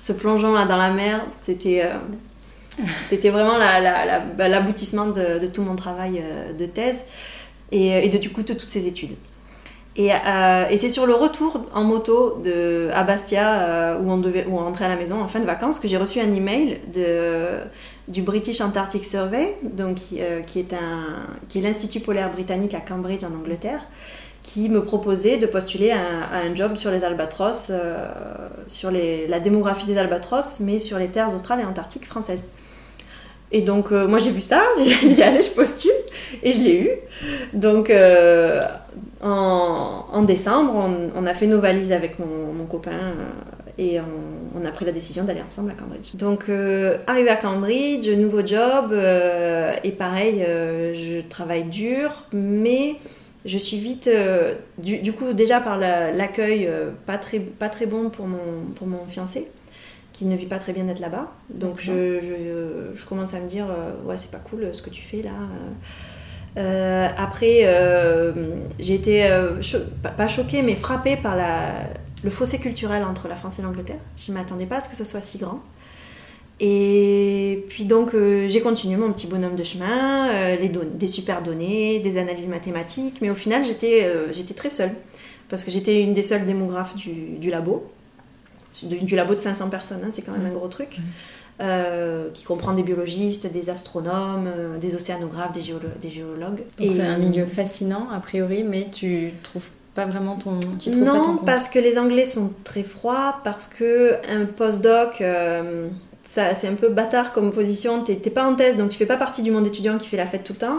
Ce 0.00 0.12
plongeon 0.14 0.54
là 0.54 0.64
dans 0.64 0.78
la 0.78 0.90
mer, 0.90 1.26
c'était 1.42 1.82
euh, 1.84 1.94
c'était 3.08 3.30
vraiment 3.30 3.58
bah, 3.58 4.48
l'aboutissement 4.48 5.06
de, 5.06 5.46
tout 5.46 5.62
mon 5.62 5.76
travail 5.76 6.20
euh, 6.22 6.52
de 6.52 6.66
thèse 6.66 7.04
et, 7.72 8.06
et 8.06 8.08
de 8.08 8.18
du 8.18 8.30
coup 8.30 8.42
de 8.42 8.52
toutes 8.52 8.70
ces 8.70 8.86
études. 8.86 9.16
Et, 9.96 10.10
euh, 10.12 10.68
et 10.70 10.76
c'est 10.76 10.88
sur 10.88 11.06
le 11.06 11.14
retour 11.14 11.66
en 11.72 11.84
moto 11.84 12.40
de, 12.42 12.88
à 12.92 13.04
Bastia, 13.04 13.60
euh, 13.60 13.98
où, 13.98 14.10
on 14.10 14.16
devait, 14.16 14.42
rentrait 14.42 14.86
à 14.86 14.88
la 14.88 14.96
maison 14.96 15.22
en 15.22 15.28
fin 15.28 15.38
de 15.38 15.44
vacances, 15.44 15.78
que 15.78 15.86
j'ai 15.86 15.96
reçu 15.96 16.18
un 16.18 16.32
email 16.32 16.80
du 18.08 18.22
British 18.22 18.60
Antarctic 18.60 19.04
Survey, 19.04 19.56
donc, 19.62 19.94
qui, 19.96 20.20
euh, 20.20 20.40
est, 20.56 21.60
l'Institut 21.60 22.00
polaire 22.00 22.32
britannique 22.32 22.74
à 22.74 22.80
Cambridge 22.80 23.22
en 23.22 23.32
Angleterre, 23.38 23.82
qui 24.42 24.68
me 24.68 24.84
proposait 24.84 25.36
de 25.36 25.46
postuler 25.46 25.92
à 25.92 25.98
un, 26.44 26.54
job 26.56 26.74
sur 26.74 26.90
les 26.90 27.04
albatros, 27.04 27.68
euh, 27.70 28.08
sur 28.66 28.90
la 28.90 29.38
démographie 29.38 29.86
des 29.86 29.96
albatros, 29.96 30.58
mais 30.58 30.80
sur 30.80 30.98
les 30.98 31.08
terres 31.08 31.32
australes 31.32 31.60
et 31.60 31.64
antarctiques 31.64 32.06
françaises. 32.06 32.42
Et 33.54 33.62
donc, 33.62 33.92
euh, 33.92 34.08
moi 34.08 34.18
j'ai 34.18 34.32
vu 34.32 34.40
ça, 34.40 34.62
j'ai 34.84 35.08
dit 35.10 35.22
allez, 35.22 35.40
je 35.40 35.50
postule, 35.50 35.92
et 36.42 36.52
je 36.52 36.60
l'ai 36.60 36.80
eu. 36.80 36.90
Donc, 37.52 37.88
euh, 37.88 38.66
en, 39.22 40.22
décembre, 40.22 40.90
on, 41.14 41.24
a 41.24 41.34
fait 41.34 41.46
nos 41.46 41.60
valises 41.60 41.92
avec 41.92 42.18
mon, 42.18 42.64
copain 42.66 42.90
euh, 42.90 43.70
et 43.78 44.00
on, 44.00 44.64
a 44.66 44.70
pris 44.72 44.84
la 44.84 44.90
décision 44.90 45.22
d'aller 45.22 45.40
ensemble 45.40 45.70
à 45.70 45.74
Cambridge. 45.74 46.16
Donc, 46.16 46.50
arrivé 47.06 47.28
à 47.28 47.36
Cambridge, 47.36 48.08
nouveau 48.08 48.44
job, 48.44 48.92
et 49.84 49.92
pareil, 49.92 50.44
je 50.44 51.20
travaille 51.28 51.64
dur, 51.64 52.24
mais 52.32 52.96
je 53.44 53.58
suis 53.58 53.78
vite, 53.78 54.10
du, 54.78 55.12
coup, 55.12 55.32
déjà 55.32 55.60
par 55.60 55.78
la- 55.78 56.10
l'accueil 56.10 56.68
pas, 57.06 57.18
très, 57.18 57.38
pas 57.38 57.68
très 57.68 57.86
bon 57.86 58.10
pour 58.10 58.26
mon, 58.26 58.72
pour 58.74 58.86
mon 58.86 59.04
fiancé, 59.06 59.48
qui 60.14 60.24
ne 60.24 60.34
vit 60.34 60.46
pas 60.46 60.58
très 60.58 60.72
bien 60.72 60.84
d'être 60.84 61.00
là-bas. 61.00 61.30
Donc 61.50 61.80
je, 61.80 62.20
je, 62.22 62.96
je 62.96 63.04
commence 63.06 63.34
à 63.34 63.40
me 63.40 63.48
dire, 63.48 63.66
euh, 63.68 64.02
ouais, 64.06 64.16
c'est 64.16 64.30
pas 64.30 64.38
cool 64.38 64.68
ce 64.72 64.80
que 64.80 64.88
tu 64.88 65.02
fais 65.02 65.20
là. 65.20 65.32
Euh, 66.56 67.08
après, 67.18 67.62
euh, 67.64 68.32
j'ai 68.78 68.94
été, 68.94 69.24
euh, 69.24 69.60
cho- 69.60 69.78
pas, 70.16 70.28
choquée, 70.28 70.62
mais 70.62 70.76
frappée 70.76 71.16
par 71.16 71.34
la, 71.36 71.72
le 72.22 72.30
fossé 72.30 72.58
culturel 72.58 73.02
entre 73.02 73.26
la 73.28 73.34
France 73.34 73.58
et 73.58 73.62
l'Angleterre. 73.62 73.98
Je 74.16 74.30
ne 74.30 74.36
m'attendais 74.38 74.66
pas 74.66 74.76
à 74.76 74.80
ce 74.80 74.88
que 74.88 74.94
ça 74.94 75.04
soit 75.04 75.20
si 75.20 75.38
grand. 75.38 75.60
Et 76.60 77.64
puis 77.68 77.84
donc 77.84 78.14
euh, 78.14 78.48
j'ai 78.48 78.60
continué 78.60 78.96
mon 78.96 79.12
petit 79.12 79.26
bonhomme 79.26 79.56
de 79.56 79.64
chemin, 79.64 80.28
euh, 80.30 80.56
les 80.56 80.68
des 80.68 81.08
super 81.08 81.42
données, 81.42 81.98
des 81.98 82.16
analyses 82.16 82.46
mathématiques, 82.46 83.16
mais 83.20 83.30
au 83.30 83.34
final 83.34 83.64
j'étais 83.64 84.04
euh, 84.04 84.32
j'étais 84.32 84.54
très 84.54 84.70
seule 84.70 84.92
parce 85.48 85.64
que 85.64 85.72
j'étais 85.72 86.00
une 86.02 86.14
des 86.14 86.22
seules 86.22 86.46
démographes 86.46 86.94
du, 86.94 87.10
du 87.38 87.50
labo, 87.50 87.90
du, 88.82 88.96
du 88.98 89.16
labo 89.16 89.34
de 89.34 89.38
500 89.38 89.68
personnes, 89.70 90.00
hein, 90.04 90.08
c'est 90.10 90.22
quand 90.22 90.32
même 90.32 90.46
un 90.46 90.50
gros 90.54 90.68
truc, 90.68 90.98
euh, 91.60 92.28
qui 92.34 92.44
comprend 92.44 92.72
des 92.72 92.82
biologistes, 92.82 93.50
des 93.52 93.70
astronomes, 93.70 94.46
euh, 94.48 94.76
des 94.78 94.96
océanographes, 94.96 95.52
des, 95.52 95.60
géolo- 95.60 95.98
des 96.00 96.10
géologues. 96.10 96.62
Donc 96.78 96.80
Et- 96.80 96.90
c'est 96.90 97.02
un 97.02 97.18
milieu 97.18 97.46
fascinant 97.46 98.08
a 98.12 98.18
priori, 98.20 98.64
mais 98.64 98.86
tu 98.92 99.32
trouves 99.42 99.68
pas 99.94 100.06
vraiment 100.06 100.34
ton. 100.36 100.58
Tu 100.80 100.90
trouves 100.90 101.04
pas 101.04 101.10
ton 101.12 101.32
non, 101.34 101.36
parce 101.46 101.68
que 101.68 101.78
les 101.78 101.96
Anglais 101.98 102.26
sont 102.26 102.52
très 102.64 102.82
froids, 102.82 103.36
parce 103.44 103.68
que 103.68 104.14
un 104.28 104.44
postdoc, 104.46 105.20
euh, 105.20 105.88
ça, 106.28 106.54
c'est 106.56 106.66
un 106.66 106.74
peu 106.74 106.88
bâtard 106.88 107.32
comme 107.32 107.52
position. 107.52 108.02
T'es 108.02 108.16
pas 108.30 108.44
en 108.44 108.56
thèse, 108.56 108.76
donc 108.76 108.88
tu 108.90 108.98
fais 108.98 109.06
pas 109.06 109.16
partie 109.16 109.42
du 109.42 109.52
monde 109.52 109.66
étudiant 109.68 109.96
qui 109.98 110.08
fait 110.08 110.16
la 110.16 110.26
fête 110.26 110.42
tout 110.42 110.54
le 110.54 110.58
temps. 110.58 110.78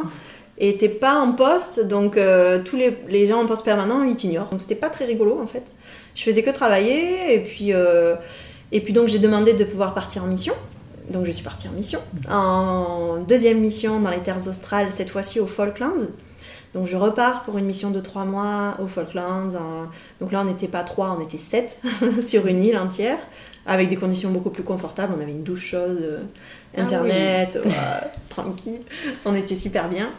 Et 0.58 0.78
t'es 0.78 0.88
pas 0.90 1.16
en 1.20 1.32
poste, 1.34 1.86
donc 1.88 2.16
euh, 2.18 2.60
tous 2.64 2.76
les, 2.78 2.98
les 3.10 3.28
gens 3.28 3.42
en 3.42 3.46
poste 3.46 3.64
permanent, 3.64 4.04
ils 4.04 4.16
t'ignorent. 4.16 4.50
Donc 4.50 4.62
c'était 4.62 4.76
pas 4.76 4.90
très 4.90 5.06
rigolo 5.06 5.40
en 5.42 5.48
fait. 5.48 5.64
Je 6.16 6.24
faisais 6.24 6.42
que 6.44 6.50
travailler, 6.50 7.36
et 7.36 7.40
puis, 7.40 7.74
euh, 7.74 8.16
et 8.72 8.80
puis 8.82 8.94
donc 8.94 9.08
j'ai 9.08 9.20
demandé 9.20 9.54
de 9.54 9.64
pouvoir 9.64 9.94
partir 9.94 10.24
en 10.24 10.28
mission. 10.28 10.54
Donc 11.10 11.26
je 11.26 11.32
suis 11.32 11.44
partie 11.44 11.68
en 11.68 11.72
mission. 11.72 12.00
En 12.32 13.18
deuxième 13.28 13.60
mission 13.60 14.00
dans 14.00 14.10
les 14.10 14.20
terres 14.22 14.48
australes, 14.48 14.88
cette 14.92 15.10
fois-ci 15.12 15.40
aux 15.40 15.46
Falklands. 15.46 15.92
Donc 16.74 16.88
je 16.88 16.96
repars 16.98 17.44
pour 17.44 17.58
une 17.58 17.66
mission 17.66 17.92
de 17.92 18.00
trois 18.02 18.26
mois 18.26 18.76
aux 18.82 18.88
Falklands. 18.88 19.50
en- 19.56 19.86
Donc 20.20 20.32
là, 20.32 20.42
on 20.42 20.46
n'était 20.46 20.68
pas 20.68 20.84
trois, 20.84 21.16
on 21.18 21.22
était 21.24 21.38
sept 21.38 21.78
sur 22.26 22.48
une 22.48 22.64
île 22.66 22.78
entière, 22.78 23.20
avec 23.68 23.88
des 23.88 23.96
conditions 23.98 24.32
beaucoup 24.32 24.50
plus 24.50 24.64
confortables. 24.64 25.14
On 25.18 25.22
avait 25.22 25.32
une 25.32 25.44
douche 25.44 25.68
chaude, 25.72 26.00
euh, 26.02 26.18
Ah 26.78 26.82
internet, 26.82 27.60
tranquille. 28.30 28.82
On 29.26 29.36
était 29.36 29.56
super 29.56 29.88
bien. 29.90 30.10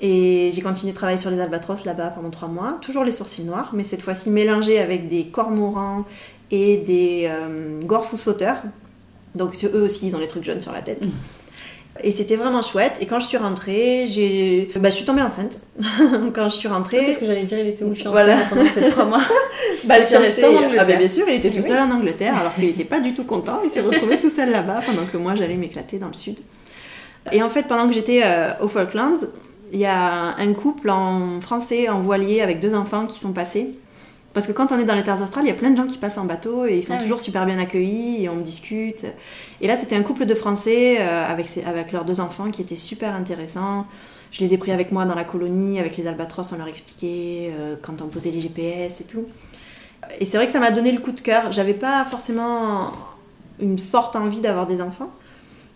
Et 0.00 0.50
j'ai 0.52 0.60
continué 0.62 0.92
de 0.92 0.96
travailler 0.96 1.18
sur 1.18 1.30
les 1.30 1.40
albatros 1.40 1.84
là-bas 1.84 2.08
pendant 2.14 2.30
trois 2.30 2.48
mois, 2.48 2.78
toujours 2.82 3.04
les 3.04 3.10
sourcils 3.12 3.42
noirs, 3.42 3.70
mais 3.72 3.82
cette 3.82 4.02
fois-ci 4.02 4.30
mélangés 4.30 4.78
avec 4.78 5.08
des 5.08 5.26
cormorans 5.26 6.04
et 6.52 6.76
des 6.78 7.26
euh, 7.28 7.80
gorfous 7.84 8.16
sauteurs. 8.16 8.58
Donc 9.34 9.56
eux 9.64 9.82
aussi, 9.82 10.06
ils 10.06 10.14
ont 10.16 10.20
les 10.20 10.28
trucs 10.28 10.44
jaunes 10.44 10.60
sur 10.60 10.72
la 10.72 10.82
tête. 10.82 11.02
Et 12.04 12.12
c'était 12.12 12.36
vraiment 12.36 12.62
chouette. 12.62 12.92
Et 13.00 13.06
quand 13.06 13.18
je 13.18 13.26
suis 13.26 13.36
rentrée, 13.38 14.06
j'ai... 14.08 14.70
Bah, 14.76 14.88
je 14.88 14.94
suis 14.94 15.04
tombée 15.04 15.22
enceinte. 15.22 15.58
quand 16.32 16.48
je 16.48 16.54
suis 16.54 16.68
rentrée... 16.68 17.06
Parce 17.06 17.18
que 17.18 17.26
j'allais 17.26 17.42
dire, 17.42 17.58
il 17.58 17.66
était 17.66 17.82
où 17.82 17.88
le 17.88 17.96
fiancé 17.96 18.10
Voilà. 18.12 18.36
pendant 18.48 18.66
ces 18.66 18.88
trois 18.90 19.04
mois 19.04 19.20
Bah, 19.84 19.98
le 19.98 20.06
fiancé, 20.06 20.44
ah 20.78 20.84
bah, 20.84 20.96
bien 20.96 21.08
sûr, 21.08 21.24
il 21.28 21.34
était 21.34 21.50
tout 21.50 21.56
Oui. 21.56 21.64
seul 21.68 21.78
en 21.80 21.90
Angleterre, 21.90 22.36
alors 22.38 22.54
qu'il 22.54 22.66
n'était 22.66 22.84
pas 22.84 23.00
du 23.00 23.14
tout 23.14 23.24
content. 23.24 23.60
Il 23.64 23.70
s'est 23.70 23.80
retrouvé 23.80 24.18
tout 24.20 24.30
seul 24.30 24.52
là-bas 24.52 24.80
pendant 24.86 25.06
que 25.06 25.16
moi 25.16 25.34
j'allais 25.34 25.56
m'éclater 25.56 25.98
dans 25.98 26.06
le 26.06 26.14
sud. 26.14 26.38
Et 27.32 27.42
en 27.42 27.50
fait, 27.50 27.66
pendant 27.66 27.88
que 27.88 27.94
j'étais 27.94 28.22
euh, 28.24 28.52
aux 28.60 28.68
Falklands, 28.68 29.16
il 29.72 29.78
y 29.78 29.86
a 29.86 30.34
un 30.36 30.52
couple 30.54 30.90
en 30.90 31.40
français 31.40 31.88
en 31.88 32.00
voilier 32.00 32.40
avec 32.40 32.60
deux 32.60 32.74
enfants 32.74 33.06
qui 33.06 33.18
sont 33.18 33.32
passés. 33.32 33.78
Parce 34.34 34.46
que 34.46 34.52
quand 34.52 34.70
on 34.72 34.78
est 34.78 34.84
dans 34.84 34.94
les 34.94 35.02
terres 35.02 35.20
australes, 35.20 35.44
il 35.46 35.48
y 35.48 35.52
a 35.52 35.54
plein 35.54 35.70
de 35.70 35.76
gens 35.76 35.86
qui 35.86 35.96
passent 35.98 36.18
en 36.18 36.24
bateau 36.26 36.66
et 36.66 36.76
ils 36.76 36.82
sont 36.84 36.92
Ah 36.92 36.96
oui. 36.98 37.02
toujours 37.04 37.20
super 37.20 37.44
bien 37.46 37.58
accueillis 37.58 38.24
et 38.24 38.28
on 38.28 38.36
discute. 38.36 39.04
Et 39.60 39.66
là, 39.66 39.76
c'était 39.76 39.96
un 39.96 40.02
couple 40.02 40.26
de 40.26 40.34
Français 40.34 40.98
euh, 41.00 41.26
avec, 41.26 41.48
ses- 41.48 41.64
avec 41.64 41.92
leurs 41.92 42.04
deux 42.04 42.20
enfants 42.20 42.50
qui 42.50 42.62
étaient 42.62 42.76
super 42.76 43.14
intéressants. 43.14 43.86
Je 44.30 44.40
les 44.40 44.52
ai 44.54 44.58
pris 44.58 44.70
avec 44.70 44.92
moi 44.92 45.06
dans 45.06 45.14
la 45.14 45.24
colonie, 45.24 45.80
avec 45.80 45.96
les 45.96 46.06
albatros, 46.06 46.52
on 46.52 46.58
leur 46.58 46.68
expliquait 46.68 47.52
euh, 47.58 47.76
quand 47.80 48.02
on 48.02 48.08
posait 48.08 48.30
les 48.30 48.40
GPS 48.42 49.00
et 49.00 49.04
tout. 49.04 49.24
Et 50.20 50.26
c'est 50.26 50.36
vrai 50.36 50.46
que 50.46 50.52
ça 50.52 50.60
m'a 50.60 50.70
donné 50.70 50.92
le 50.92 51.00
coup 51.00 51.12
de 51.12 51.20
cœur. 51.20 51.50
J'avais 51.50 51.74
pas 51.74 52.04
forcément 52.04 52.92
une 53.60 53.78
forte 53.78 54.14
envie 54.14 54.40
d'avoir 54.42 54.66
des 54.66 54.80
enfants. 54.82 55.10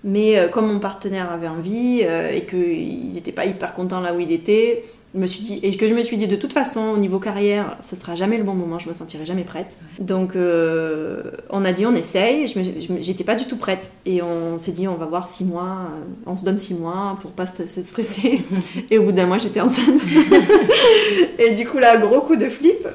Mais 0.05 0.37
euh, 0.39 0.49
comme 0.49 0.67
mon 0.67 0.81
partenaire 0.81 1.31
avait 1.31 1.47
envie 1.49 2.01
euh, 2.03 2.31
et 2.33 2.45
qu'il 2.45 3.13
n'était 3.13 3.31
pas 3.33 3.45
hyper 3.47 3.73
content 3.73 4.01
là 4.01 4.13
où 4.15 4.19
il 4.21 4.33
était, 4.33 4.83
je 5.15 5.21
me 5.21 5.27
suis 5.29 5.43
dit, 5.45 5.61
et 5.63 5.77
que 5.77 5.87
je 5.87 5.95
me 5.95 6.03
suis 6.03 6.17
dit 6.17 6.27
de 6.27 6.35
toute 6.35 6.53
façon 6.53 6.81
au 6.89 6.97
niveau 6.97 7.21
carrière, 7.21 7.77
ce 7.83 7.95
sera 7.95 8.15
jamais 8.17 8.37
le 8.39 8.43
bon 8.45 8.55
moment, 8.55 8.79
je 8.81 8.89
me 8.89 8.95
sentirai 8.95 9.25
jamais 9.27 9.45
prête. 9.45 9.77
Donc 10.01 10.35
euh, 10.35 11.23
on 11.51 11.65
a 11.65 11.73
dit 11.73 11.87
on 11.87 11.95
essaye, 11.95 12.53
j'étais 13.01 13.23
pas 13.23 13.37
du 13.37 13.45
tout 13.45 13.57
prête. 13.57 13.91
Et 14.07 14.23
on 14.23 14.59
s'est 14.59 14.73
dit 14.73 14.89
on 14.89 14.97
va 14.97 15.07
voir 15.07 15.29
six 15.29 15.45
mois, 15.45 15.89
euh, 15.93 16.01
on 16.27 16.37
se 16.37 16.45
donne 16.45 16.59
six 16.59 16.75
mois 16.75 17.17
pour 17.23 17.31
pas 17.31 17.47
se 17.47 17.67
se 17.69 17.83
stresser. 17.83 18.41
et 18.91 18.99
au 18.99 19.05
bout 19.05 19.13
d'un 19.13 19.27
mois 19.27 19.39
j'étais 19.39 19.61
enceinte. 19.61 20.01
et 21.39 21.53
du 21.55 21.67
coup 21.69 21.79
là, 21.79 21.97
gros 21.99 22.23
coup 22.23 22.37
de 22.37 22.49
flip. 22.49 22.89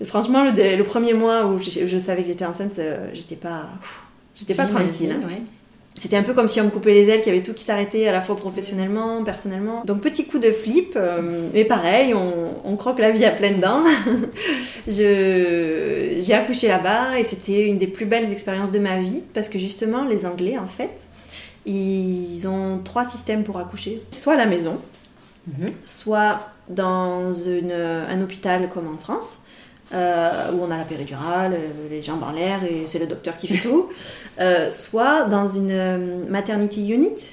Et 0.00 0.06
franchement, 0.06 0.44
le, 0.44 0.76
le 0.76 0.84
premier 0.84 1.12
mois 1.12 1.44
où 1.46 1.58
je, 1.58 1.86
je 1.86 1.98
savais 1.98 2.22
que 2.22 2.28
j'étais 2.28 2.46
enceinte, 2.46 2.80
j'étais 3.12 3.36
pas, 3.36 3.68
j'étais 4.34 4.54
pas 4.54 4.64
tranquille. 4.64 5.12
hein. 5.12 5.26
Ouais. 5.26 5.42
C'était 5.98 6.16
un 6.16 6.22
peu 6.22 6.32
comme 6.32 6.48
si 6.48 6.60
on 6.60 6.64
me 6.64 6.70
coupait 6.70 6.94
les 6.94 7.08
ailes, 7.10 7.20
qu'il 7.20 7.32
y 7.32 7.36
avait 7.36 7.44
tout 7.44 7.52
qui 7.52 7.64
s'arrêtait 7.64 8.06
à 8.08 8.12
la 8.12 8.22
fois 8.22 8.34
professionnellement, 8.36 9.22
personnellement. 9.24 9.82
Donc 9.84 10.00
petit 10.00 10.24
coup 10.26 10.38
de 10.38 10.50
flip, 10.50 10.94
euh, 10.96 11.48
mais 11.52 11.64
pareil, 11.64 12.14
on, 12.14 12.54
on 12.64 12.76
croque 12.76 12.98
la 13.00 13.10
vie 13.10 13.24
à 13.26 13.30
pleines 13.30 13.60
dents. 13.60 13.82
Je- 14.88 16.18
J'ai 16.20 16.34
accouché 16.34 16.68
là-bas 16.68 17.18
et 17.18 17.24
c'était 17.24 17.66
une 17.66 17.78
des 17.78 17.86
plus 17.86 18.06
belles 18.06 18.30
expériences 18.32 18.70
de 18.70 18.78
ma 18.78 19.00
vie 19.00 19.22
parce 19.34 19.48
que 19.48 19.58
justement 19.58 20.04
les 20.04 20.26
Anglais 20.26 20.58
en 20.58 20.68
fait, 20.68 20.90
ils 21.66 22.46
ont 22.46 22.80
trois 22.84 23.08
systèmes 23.08 23.44
pour 23.44 23.58
accoucher. 23.58 24.00
Soit 24.10 24.34
à 24.34 24.36
la 24.36 24.46
maison, 24.46 24.78
Mhm. 25.48 25.68
soit 25.84 26.40
dans 26.68 27.32
une- 27.32 27.72
un 27.72 28.20
hôpital 28.22 28.68
comme 28.68 28.86
en 28.92 28.98
France, 28.98 29.38
où 29.92 30.62
on 30.62 30.70
a 30.70 30.76
la 30.76 30.84
péridurale, 30.84 31.56
les 31.90 32.02
jambes 32.02 32.22
en 32.22 32.32
l'air 32.32 32.60
et 32.64 32.84
c'est 32.86 32.98
le 32.98 33.06
docteur 33.06 33.36
qui 33.36 33.48
fait 33.48 33.68
tout, 33.68 33.88
soit 34.70 35.24
dans 35.24 35.48
une 35.48 36.26
maternity 36.28 36.88
unit. 36.90 37.32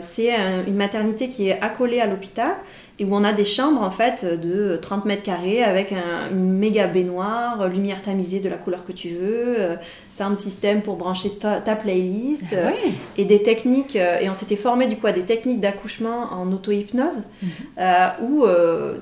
c'est 0.00 0.34
une 0.66 0.76
maternité 0.76 1.28
qui 1.28 1.48
est 1.48 1.60
accolée 1.60 2.00
à 2.00 2.06
l'hôpital 2.06 2.56
et 2.98 3.04
où 3.04 3.14
on 3.14 3.22
a 3.22 3.32
des 3.32 3.44
chambres 3.44 3.82
en 3.82 3.90
fait 3.90 4.24
de 4.24 4.76
30 4.76 5.04
mètres 5.04 5.22
carrés 5.22 5.62
avec 5.62 5.92
un, 5.92 6.30
une 6.32 6.52
méga 6.52 6.88
baignoire, 6.88 7.68
lumière 7.68 8.02
tamisée 8.02 8.40
de 8.40 8.48
la 8.48 8.56
couleur 8.56 8.84
que 8.84 8.92
tu 8.92 9.10
veux, 9.10 9.56
euh, 9.58 9.76
sound 10.08 10.36
system 10.36 10.82
pour 10.82 10.96
brancher 10.96 11.30
ta, 11.38 11.60
playlist 11.76 12.46
ah 12.52 12.72
et 13.16 13.24
des 13.24 13.42
techniques. 13.42 13.94
Euh, 13.94 14.18
et 14.20 14.28
on 14.28 14.34
s'était 14.34 14.56
formé 14.56 14.88
du 14.88 14.96
coup 14.96 15.06
à 15.06 15.12
des 15.12 15.24
techniques 15.24 15.60
d'accouchement 15.60 16.32
en 16.32 16.50
auto-hypnose 16.52 17.22
euh, 17.78 18.08
où 18.22 18.44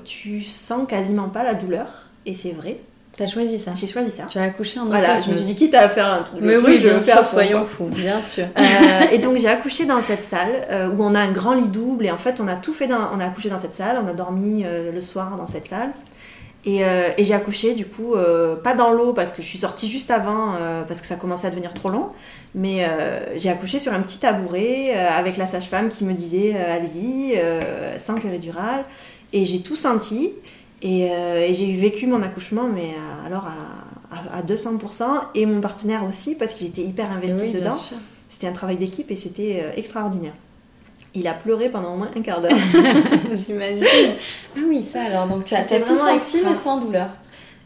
tu 0.05 0.41
sens 0.41 0.87
quasiment 0.87 1.29
pas 1.29 1.43
la 1.43 1.55
douleur. 1.55 2.06
Et 2.27 2.35
c'est 2.35 2.51
vrai. 2.51 2.77
T'as 3.15 3.25
choisi 3.25 3.57
ça 3.57 3.71
J'ai 3.73 3.87
choisi 3.87 4.11
ça. 4.11 4.25
Tu 4.29 4.37
as 4.37 4.43
accouché 4.43 4.79
en 4.79 4.85
Voilà, 4.85 5.21
je 5.21 5.31
me 5.31 5.37
suis 5.37 5.47
dit, 5.47 5.55
quitte 5.55 5.73
à 5.73 5.89
faire 5.89 6.05
un 6.05 6.21
truc. 6.21 6.39
Mais 6.39 6.57
oui, 6.57 6.77
je 6.79 6.87
bien 6.87 7.01
sûr, 7.01 7.25
soyons 7.25 7.65
fous, 7.65 7.85
bien 7.85 8.21
sûr. 8.21 8.45
Euh, 8.57 9.11
et 9.11 9.17
donc 9.17 9.37
j'ai 9.37 9.47
accouché 9.47 9.85
dans 9.85 10.01
cette 10.01 10.23
salle 10.23 10.67
euh, 10.69 10.89
où 10.89 11.03
on 11.03 11.15
a 11.15 11.19
un 11.19 11.31
grand 11.31 11.53
lit 11.53 11.67
double 11.67 12.05
et 12.05 12.11
en 12.11 12.17
fait 12.17 12.39
on 12.39 12.47
a 12.47 12.55
tout 12.55 12.73
fait, 12.73 12.87
dans, 12.87 13.09
on 13.13 13.19
a 13.19 13.25
accouché 13.25 13.49
dans 13.49 13.59
cette 13.59 13.73
salle, 13.73 13.97
on 14.03 14.07
a 14.07 14.13
dormi 14.13 14.63
euh, 14.65 14.91
le 14.91 15.01
soir 15.01 15.35
dans 15.35 15.47
cette 15.47 15.67
salle. 15.67 15.91
Et, 16.65 16.81
et 16.81 17.23
j'ai 17.23 17.33
accouché 17.33 17.75
du 17.75 17.85
coup, 17.85 18.15
pas 18.61 18.73
dans 18.73 18.91
l'eau 18.91 19.13
parce 19.13 19.31
que 19.31 19.41
je 19.41 19.47
suis 19.47 19.59
sortie 19.59 19.89
juste 19.89 20.11
avant 20.11 20.55
parce 20.85 20.99
que 20.99 21.07
ça 21.07 21.15
commençait 21.15 21.47
à 21.47 21.49
devenir 21.49 21.73
trop 21.73 21.87
long, 21.87 22.09
mais 22.55 22.85
j'ai 23.37 23.49
accouché 23.49 23.79
sur 23.79 23.93
un 23.93 24.01
petit 24.01 24.19
tabouret 24.19 24.93
avec 24.93 25.37
la 25.37 25.47
sage-femme 25.47 25.87
qui 25.87 26.03
me 26.03 26.11
disait 26.11 26.57
allez-y, 26.57 27.39
sans 27.99 28.15
péridurale. 28.15 28.83
Et 29.31 29.45
j'ai 29.45 29.61
tout 29.61 29.77
senti. 29.77 30.33
Euh, 30.83 31.45
et, 31.47 31.53
j'ai 31.53 31.75
vécu 31.75 32.07
mon 32.07 32.21
accouchement, 32.21 32.67
mais 32.67 32.93
alors 33.25 33.45
à, 34.31 34.41
200%, 34.41 35.03
et 35.35 35.45
mon 35.45 35.59
partenaire 35.59 36.05
aussi, 36.05 36.35
parce 36.35 36.53
qu'il 36.53 36.67
était 36.67 36.83
hyper 36.83 37.11
investi 37.11 37.51
dedans. 37.51 37.77
C'était 38.29 38.47
un 38.47 38.53
travail 38.53 38.77
d'équipe 38.77 39.09
et 39.09 39.15
c'était 39.15 39.61
euh, 39.63 39.71
extraordinaire. 39.75 40.33
Il 41.15 41.27
a 41.27 41.33
pleuré 41.33 41.69
pendant 41.69 41.93
au 41.93 41.97
moins 41.97 42.11
un 42.15 42.21
quart 42.21 42.41
d'heure. 42.41 42.51
J'imagine. 43.33 43.83
Ah 44.55 44.59
oui, 44.67 44.83
ça 44.83 45.03
alors. 45.03 45.27
Donc 45.27 45.45
tu 45.45 45.55
as 45.55 45.63
tout 45.63 45.95
senti, 45.95 46.41
mais 46.45 46.53
sans 46.53 46.79
douleur. 46.79 47.09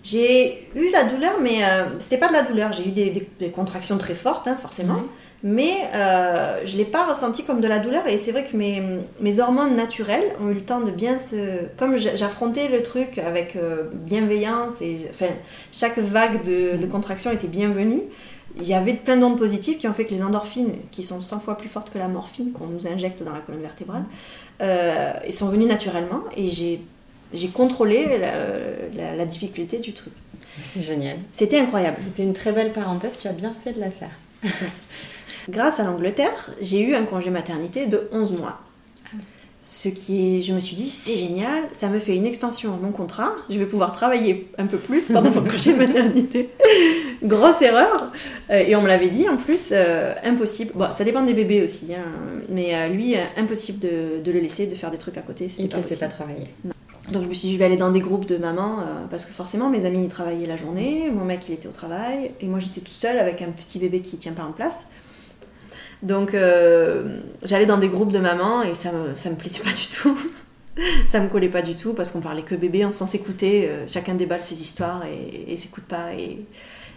J'ai 0.04 0.68
eu 0.76 0.90
la 0.92 1.04
douleur, 1.04 1.34
mais 1.42 1.64
euh, 1.64 2.00
c'était 2.00 2.18
pas 2.18 2.30
de 2.30 2.34
la 2.34 2.44
douleur. 2.44 2.72
J'ai 2.74 2.88
eu 2.88 2.92
des, 2.92 3.50
contractions 3.50 3.98
très 3.98 4.16
fortes, 4.16 4.48
hein, 4.48 4.56
forcément 4.60 5.02
mais 5.44 5.90
euh, 5.94 6.62
je 6.66 6.74
ne 6.74 6.78
l'ai 6.78 6.86
pas 6.86 7.06
ressenti 7.06 7.44
comme 7.44 7.62
de 7.62 7.68
la 7.68 7.80
douleur 7.80 8.08
et 8.08 8.18
c'est 8.18 8.32
vrai 8.32 8.46
que 8.46 8.56
mes, 8.56 8.82
mes, 9.20 9.40
hormones 9.40 9.76
naturelles 9.76 10.36
ont 10.42 10.50
eu 10.50 10.54
le 10.54 10.62
temps 10.62 10.82
de 10.82 10.92
bien 10.92 11.18
se... 11.18 11.66
Comme 11.78 11.98
j'affrontais 11.98 12.68
le 12.68 12.84
truc 12.84 13.18
avec 13.18 13.56
euh, 13.56 13.84
bienveillance 13.92 14.74
et 14.82 15.08
enfin, 15.10 15.34
chaque 15.72 15.98
vague 15.98 16.44
de, 16.44 16.78
de, 16.78 16.86
contraction 16.86 17.32
était 17.32 17.48
bienvenue, 17.48 18.02
il 18.58 18.68
y 18.68 18.76
avait 18.76 18.94
plein 18.94 19.18
d'ondes 19.18 19.38
positives 19.38 19.78
qui 19.78 19.88
ont 19.88 19.94
fait 19.94 20.06
que 20.06 20.14
les 20.14 20.22
endorphines, 20.22 20.74
qui 20.92 21.04
sont 21.04 21.22
100 21.22 21.40
fois 21.40 21.58
plus 21.58 21.70
fortes 21.70 21.90
que 21.90 21.98
la 21.98 22.08
morphine 22.08 22.52
qu'on 22.52 22.68
nous 22.68 22.86
injecte 22.86 23.24
dans 23.24 23.34
la 23.34 23.40
colonne 23.40 23.62
vertébrale, 23.62 24.04
euh, 24.62 25.12
sont 25.32 25.48
venues 25.48 25.66
naturellement 25.66 26.22
et 26.38 26.50
j'ai 26.50 27.48
contrôlé 27.48 28.20
la, 28.20 29.16
la 29.16 29.26
difficulté 29.26 29.80
du 29.80 29.94
truc. 29.94 30.14
C'est 30.64 30.84
génial. 30.84 31.18
C'était 31.32 31.60
incroyable. 31.60 31.98
C'était 32.00 32.24
une 32.24 32.34
très 32.34 32.52
belle 32.52 32.74
parenthèse, 32.74 33.18
tu 33.20 33.28
as 33.28 33.32
bien 33.32 33.56
fait 33.64 33.74
de 33.74 33.80
la 33.80 33.90
faire. 33.90 34.12
Merci. 34.44 34.88
Grâce 35.50 35.80
à 35.80 35.84
l'Angleterre, 35.84 36.52
j'ai 36.62 36.82
eu 36.82 36.96
un 36.96 37.04
congé 37.04 37.30
maternité 37.30 37.88
de 37.88 38.08
11 38.12 38.40
mois. 38.40 38.60
Ce 39.64 39.90
qui 39.90 40.40
est, 40.40 40.42
je 40.42 40.54
me 40.54 40.60
suis 40.60 40.76
dit, 40.76 40.90
c'est 40.90 41.16
génial, 41.16 41.64
ça 41.72 41.88
me 41.88 42.00
fait 42.00 42.16
une 42.16 42.26
extension 42.26 42.74
à 42.74 42.78
mon 42.78 42.92
contrat, 42.92 43.34
je 43.48 43.60
vais 43.60 43.68
pouvoir 43.68 43.94
travailler 43.94 44.50
un 44.58 44.66
peu 44.66 44.78
plus 44.78 45.04
pendant 45.06 45.30
mon 45.30 45.44
congé 45.44 45.74
maternité. 45.76 46.50
Grosse 47.22 47.62
erreur, 47.62 48.12
euh, 48.50 48.64
et 48.66 48.76
on 48.76 48.82
me 48.82 48.88
l'avait 48.88 49.10
dit 49.10 49.30
en 49.30 49.38
plus, 49.38 49.66
euh, 49.72 50.16
impossible. 50.24 50.72
Bon, 50.74 50.92
ça 50.92 51.04
dépend 51.04 51.22
des 51.22 51.36
bébés 51.36 51.62
aussi, 51.62 51.94
hein, 51.94 52.06
mais 52.50 52.74
euh, 52.74 52.88
lui, 52.88 53.14
impossible 53.38 53.78
de, 53.78 54.32
le 54.32 54.40
laisser, 54.40 54.66
de 54.66 54.74
faire 54.74 54.90
des 54.90 54.98
trucs 54.98 55.18
à 55.18 55.22
côté. 55.22 55.48
Il 55.60 55.66
ne 55.66 55.70
te 55.70 55.76
laissait 55.76 55.98
pas 55.98 56.08
travailler. 56.08 56.48
Donc 57.12 57.24
je 57.24 57.28
me 57.28 57.34
suis 57.34 57.50
dit, 57.50 57.54
je 57.54 57.60
vais 57.60 57.66
aller 57.66 57.78
dans 57.78 57.92
des 57.92 58.00
groupes 58.00 58.26
de 58.26 58.38
mamans, 58.38 58.78
parce 59.12 59.26
que 59.26 59.32
forcément, 59.32 59.70
mes 59.70 59.86
amis, 59.86 60.06
ils 60.06 60.10
travaillaient 60.10 60.48
la 60.48 60.58
journée, 60.58 61.12
mon 61.14 61.26
mec, 61.26 61.42
il 61.50 61.54
était 61.54 61.68
au 61.68 61.72
travail, 61.72 62.32
et 62.42 62.48
moi, 62.48 62.60
j'étais 62.60 62.82
toute 62.82 62.90
seule 62.90 63.20
avec 63.20 63.44
un 63.44 63.50
petit 63.52 63.78
bébé 63.78 64.00
qui 64.00 64.16
ne 64.16 64.22
tient 64.22 64.34
pas 64.34 64.44
en 64.44 64.54
place. 64.54 64.76
Donc 66.04 66.34
euh, 66.34 67.20
j'allais 67.44 67.66
dans 67.66 67.78
des 67.78 67.90
groupes 67.90 68.12
de 68.12 68.20
mamans 68.20 68.64
et 68.64 68.74
ça 68.74 68.92
me, 68.92 69.16
ça 69.16 69.30
me 69.30 69.36
plaisait 69.36 69.64
pas 69.64 69.72
du 69.74 69.88
tout. 69.88 70.18
ça 71.12 71.20
me 71.20 71.28
collait 71.30 71.50
pas 71.50 71.62
du 71.62 71.76
tout 71.76 71.94
parce 71.94 72.12
qu'on 72.12 72.22
parlait 72.22 72.44
que 72.44 72.56
bébé, 72.56 72.86
on 72.86 72.92
s'en 72.92 73.08
s'écouter, 73.08 73.68
euh, 73.70 73.88
chacun 73.88 74.16
déballe 74.16 74.42
ses 74.42 74.62
histoires 74.62 75.04
et, 75.06 75.52
et 75.52 75.58
s'écoute 75.58 75.84
pas 75.84 76.14
et, 76.18 76.46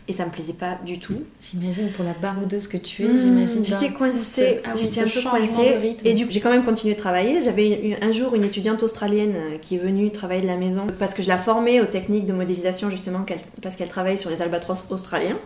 et 0.07 0.13
ça 0.13 0.27
me 0.27 0.31
plaisait 0.31 0.53
pas 0.53 0.79
du 0.85 0.99
tout. 0.99 1.23
J'imagine 1.41 1.91
pour 1.91 2.05
la 2.05 2.13
baroudeuse 2.13 2.69
que 2.69 2.77
tu 2.77 3.05
es, 3.05 3.09
mmh, 3.09 3.21
j'imagine. 3.21 3.65
J'étais 3.65 3.91
coincée, 3.91 4.61
ah 4.65 4.73
j'étais 4.75 5.01
un 5.01 5.09
peu 5.09 5.23
coincée. 5.23 5.97
Et 6.05 6.13
du 6.13 6.27
coup, 6.27 6.33
j'ai 6.33 6.41
quand 6.41 6.51
même 6.51 6.65
continué 6.65 6.95
de 6.95 6.99
travailler. 6.99 7.41
J'avais 7.41 7.99
un 8.03 8.13
jour 8.13 8.35
une 8.35 8.45
étudiante 8.45 8.83
australienne 8.83 9.35
euh, 9.35 9.59
qui 9.59 9.77
est 9.77 9.79
venue 9.79 10.11
travailler 10.11 10.43
de 10.43 10.47
la 10.47 10.59
maison 10.59 10.87
parce 10.99 11.15
que 11.15 11.23
je 11.23 11.29
la 11.29 11.39
formais 11.39 11.81
aux 11.81 11.87
techniques 11.87 12.27
de 12.27 12.35
modélisation 12.35 12.91
justement 12.91 13.25
parce 13.63 13.77
qu'elle 13.77 13.89
travaille 13.89 14.19
sur 14.19 14.29
les 14.29 14.43
albatros 14.43 14.87
australiens. 14.91 15.39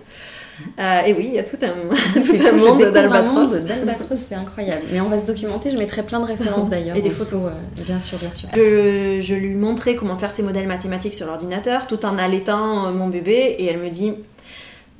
Euh, 0.78 1.02
et 1.02 1.12
oui, 1.12 1.26
il 1.28 1.34
y 1.34 1.38
a 1.38 1.44
tout 1.44 1.56
un, 1.62 2.20
tout 2.20 2.46
un 2.46 2.52
monde 2.52 2.82
d'albatros. 2.92 3.62
d'albatros, 3.62 4.18
c'est 4.18 4.34
incroyable. 4.34 4.82
Mais 4.92 5.00
on 5.00 5.08
va 5.08 5.20
se 5.20 5.26
documenter, 5.26 5.70
je 5.70 5.76
mettrai 5.76 6.02
plein 6.02 6.20
de 6.20 6.26
références 6.26 6.68
d'ailleurs. 6.70 6.96
Et 6.96 7.02
des 7.02 7.10
photos. 7.10 7.46
Euh, 7.46 7.82
bien 7.84 8.00
sûr, 8.00 8.18
bien 8.18 8.32
sûr. 8.32 8.48
Je, 8.54 9.20
je, 9.20 9.34
lui 9.34 9.54
montrais 9.54 9.94
comment 9.94 10.18
faire 10.18 10.32
ses 10.32 10.42
modèles 10.42 10.66
mathématiques 10.66 11.14
sur 11.14 11.26
l'ordinateur 11.26 11.86
tout 11.86 12.04
en 12.04 12.18
allaitant 12.18 12.86
euh, 12.86 12.92
mon 12.92 13.08
bébé 13.08 13.56
et 13.58 13.66
elle 13.66 13.78
me 13.78 13.90
dit 13.90 14.12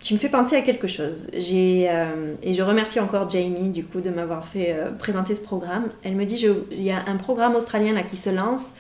tu 0.01 0.15
me 0.15 0.19
fais 0.19 0.29
penser 0.29 0.55
à 0.55 0.63
quelque 0.63 0.87
chose. 0.87 1.27
J'ai 1.37 1.91
et 2.45 2.55
je 2.55 2.63
remercie 2.63 3.01
encore 3.01 3.29
Jamie 3.29 3.71
du 3.71 3.85
coup 3.85 4.01
de 4.01 4.11
m'avoir 4.11 4.47
fait 4.47 4.77
présenter 4.97 5.35
ce 5.35 5.41
programme. 5.41 5.89
Elle 6.05 6.15
me 6.15 6.25
dit 6.25 6.47
il 6.71 6.83
y 6.85 6.93
a 6.93 7.03
un 7.09 7.17
programme 7.17 7.57
australien 7.57 7.95
là 7.95 8.03
qui 8.03 8.17
se 8.17 8.31
lance 8.31 8.75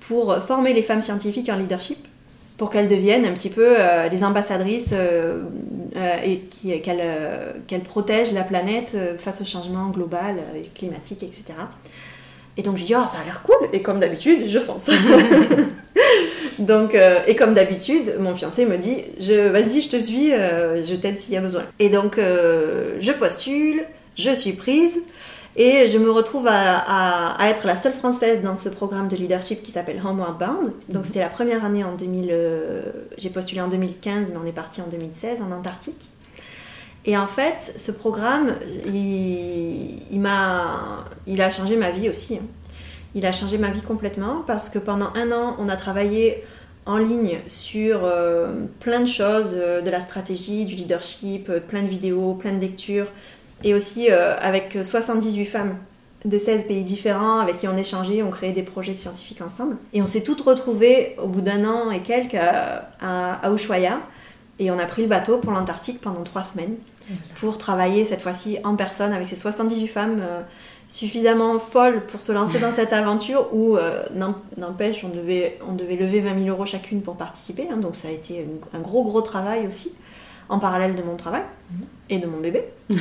pour 0.00 0.36
former 0.38 0.72
les 0.72 0.82
femmes 0.82 1.00
scientifiques 1.00 1.48
en 1.48 1.54
leadership 1.54 2.08
pour 2.56 2.70
qu'elles 2.70 2.88
deviennent 2.88 3.26
un 3.26 3.32
petit 3.32 3.50
peu 3.50 3.74
euh, 3.78 4.08
les 4.08 4.22
ambassadrices 4.22 4.92
euh, 4.92 5.42
euh, 5.96 6.16
et 6.24 6.80
qu'elles 6.80 7.82
protègent 7.82 8.32
la 8.32 8.44
planète 8.44 8.96
face 9.18 9.40
au 9.40 9.44
changement 9.44 9.90
global, 9.90 10.36
climatique, 10.74 11.22
etc. 11.22 11.44
Et 12.56 12.62
donc 12.62 12.78
je 12.78 12.84
dis, 12.84 12.94
oh, 12.94 13.06
ça 13.08 13.18
a 13.20 13.24
l'air 13.24 13.42
cool. 13.42 13.68
Et 13.72 13.82
comme 13.82 13.98
d'habitude, 13.98 14.48
je 14.48 14.60
fonce. 14.60 14.88
donc, 16.60 16.96
et 17.26 17.34
comme 17.34 17.54
d'habitude, 17.54 18.16
mon 18.20 18.36
fiancé 18.36 18.64
me 18.66 18.78
dit, 18.78 19.02
vas-y, 19.50 19.82
je 19.82 19.88
te 19.88 19.98
suis, 19.98 20.30
je 20.30 20.94
t'aide 20.94 21.18
s'il 21.18 21.34
y 21.34 21.36
a 21.36 21.40
besoin. 21.40 21.64
Et 21.80 21.88
donc, 21.88 22.16
je 22.18 23.12
postule, 23.12 23.84
je 24.16 24.30
suis 24.30 24.52
prise. 24.52 25.00
Et 25.56 25.86
je 25.88 25.98
me 25.98 26.10
retrouve 26.10 26.48
à, 26.48 27.36
être 27.48 27.66
la 27.66 27.76
seule 27.76 27.94
française 27.94 28.42
dans 28.42 28.56
ce 28.56 28.68
programme 28.68 29.08
de 29.08 29.16
leadership 29.16 29.62
qui 29.62 29.70
s'appelle 29.70 30.00
Homeward 30.04 30.38
Bound. 30.38 30.72
Donc 30.88 31.02
mhm. 31.02 31.04
c'était 31.04 31.20
la 31.20 31.28
première 31.28 31.64
année 31.64 31.84
en 31.84 31.94
2000. 31.94 32.28
Euh, 32.30 32.82
j'ai 33.18 33.30
postulé 33.30 33.60
en 33.60 33.68
2015, 33.68 34.30
mais 34.32 34.38
on 34.42 34.46
est 34.46 34.52
parti 34.52 34.80
en 34.80 34.86
2016 34.88 35.40
en 35.42 35.52
Antarctique. 35.52 36.08
Et 37.06 37.16
en 37.16 37.26
fait, 37.26 37.74
ce 37.76 37.92
programme, 37.92 38.54
il, 38.86 40.20
m'a, 40.20 41.04
il 41.26 41.40
a 41.42 41.50
changé 41.50 41.76
ma 41.76 41.90
vie 41.90 42.08
aussi. 42.08 42.36
Hein. 42.36 42.46
Il 43.14 43.26
a 43.26 43.30
changé 43.30 43.58
ma 43.58 43.70
vie 43.70 43.82
complètement 43.82 44.42
parce 44.46 44.68
que 44.68 44.78
pendant 44.78 45.12
un 45.14 45.30
an, 45.30 45.54
on 45.58 45.68
a 45.68 45.76
travaillé 45.76 46.42
en 46.86 46.96
ligne 46.96 47.38
sur 47.46 48.00
euh, 48.04 48.54
plein 48.80 49.00
de 49.00 49.06
choses, 49.06 49.52
euh, 49.52 49.82
de 49.82 49.90
la 49.90 50.00
stratégie, 50.00 50.64
du 50.64 50.74
leadership, 50.74 51.50
plein 51.68 51.82
de 51.82 51.88
vidéos, 51.88 52.34
plein 52.34 52.52
de 52.52 52.60
lectures 52.60 53.06
et 53.64 53.74
aussi 53.74 54.10
euh, 54.10 54.36
avec 54.40 54.78
78 54.82 55.46
femmes 55.46 55.76
de 56.24 56.38
16 56.38 56.64
pays 56.66 56.84
différents 56.84 57.40
avec 57.40 57.56
qui 57.56 57.68
on 57.68 57.76
échangeait, 57.76 58.22
on 58.22 58.30
créait 58.30 58.52
des 58.52 58.62
projets 58.62 58.94
scientifiques 58.94 59.42
ensemble. 59.42 59.76
Et 59.92 60.00
on 60.00 60.06
s'est 60.06 60.22
toutes 60.22 60.40
retrouvées 60.40 61.16
au 61.22 61.26
bout 61.26 61.40
d'un 61.40 61.64
an 61.64 61.90
et 61.90 62.00
quelques 62.00 62.34
à, 62.34 62.84
à, 63.00 63.50
Ushuaia 63.50 64.00
et 64.58 64.70
on 64.70 64.78
a 64.78 64.86
pris 64.86 65.02
le 65.02 65.08
bateau 65.08 65.38
pour 65.38 65.52
l'Antarctique 65.52 66.00
pendant 66.00 66.22
trois 66.22 66.44
semaines 66.44 66.76
pour 67.38 67.58
travailler 67.58 68.06
cette 68.06 68.22
fois-ci 68.22 68.58
en 68.64 68.76
personne 68.76 69.12
avec 69.12 69.28
ces 69.28 69.36
78 69.36 69.88
femmes 69.88 70.20
euh, 70.22 70.40
suffisamment 70.88 71.58
folles 71.58 72.06
pour 72.06 72.22
se 72.22 72.32
lancer 72.32 72.58
dans 72.58 72.72
cette 72.72 72.94
aventure 72.94 73.52
où, 73.52 73.76
euh, 73.76 74.04
n'empêche, 74.56 75.04
on 75.04 75.10
devait, 75.10 75.58
on 75.68 75.74
devait 75.74 75.96
lever 75.96 76.20
20 76.20 76.44
000 76.44 76.48
euros 76.48 76.64
chacune 76.64 77.02
pour 77.02 77.16
participer. 77.16 77.68
Hein. 77.70 77.76
donc 77.76 77.96
ça 77.96 78.08
a 78.08 78.10
été 78.10 78.46
un 78.72 78.80
gros 78.80 79.04
gros 79.04 79.20
travail 79.20 79.66
aussi 79.66 79.92
en 80.48 80.58
parallèle 80.58 80.94
de 80.94 81.02
mon 81.02 81.16
travail 81.16 81.42
mhm. 81.72 81.86
et 82.08 82.18
de 82.18 82.26
mon 82.26 82.38
bébé. 82.38 82.64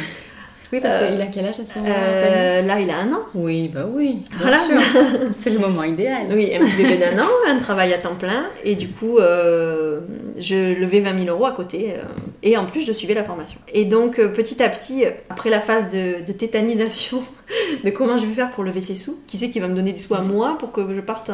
Oui, 0.74 0.80
parce 0.80 1.06
qu'il 1.06 1.22
a 1.22 1.28
quel 1.28 1.46
âge 1.46 1.60
à 1.60 1.66
ce 1.66 1.78
moment-là 1.78 1.96
euh, 1.96 2.62
Là, 2.64 2.80
il 2.80 2.90
a 2.90 2.98
un 2.98 3.14
an. 3.14 3.20
Oui, 3.36 3.68
bah 3.68 3.86
oui, 3.88 4.24
bien 4.40 4.52
sûr. 4.58 4.80
C'est 5.32 5.52
le 5.52 5.60
moment 5.60 5.84
idéal. 5.84 6.30
Oui, 6.32 6.52
un 6.52 6.66
petit 6.66 6.78
bébé 6.78 6.98
d'un 6.98 7.22
an, 7.22 7.30
un 7.48 7.60
travail 7.60 7.94
à 7.94 8.00
temps 8.00 8.16
plein. 8.16 8.46
Et 8.64 8.74
du 8.74 8.88
coup, 8.88 9.20
euh, 9.20 10.00
je 10.36 10.74
levais 10.74 11.00
20 11.00 11.26
000 11.26 11.30
euros 11.30 11.46
à 11.46 11.52
côté. 11.52 11.92
Euh, 11.92 12.02
et 12.42 12.58
en 12.58 12.66
plus, 12.66 12.82
je 12.82 12.92
suivais 12.92 13.14
la 13.14 13.24
formation. 13.24 13.60
Et 13.72 13.86
donc, 13.86 14.16
petit 14.16 14.64
à 14.64 14.70
petit, 14.70 15.06
après 15.30 15.52
la 15.52 15.60
phase 15.60 15.94
de, 15.94 16.32
tétanisation, 16.32 17.22
de 17.84 17.92
comment 17.92 18.18
je 18.18 18.26
vais 18.26 18.34
faire 18.34 18.50
pour 18.50 18.64
lever 18.64 18.82
ces 18.82 18.96
sous, 18.96 19.20
qui 19.28 19.38
c'est 19.38 19.52
qui 19.52 19.60
va 19.60 19.68
me 19.68 19.76
donner 19.76 19.94
des 19.94 20.00
sous 20.00 20.16
à 20.16 20.22
moi 20.22 20.58
pour 20.58 20.72
que 20.72 20.82
je 20.92 21.02
parte 21.02 21.30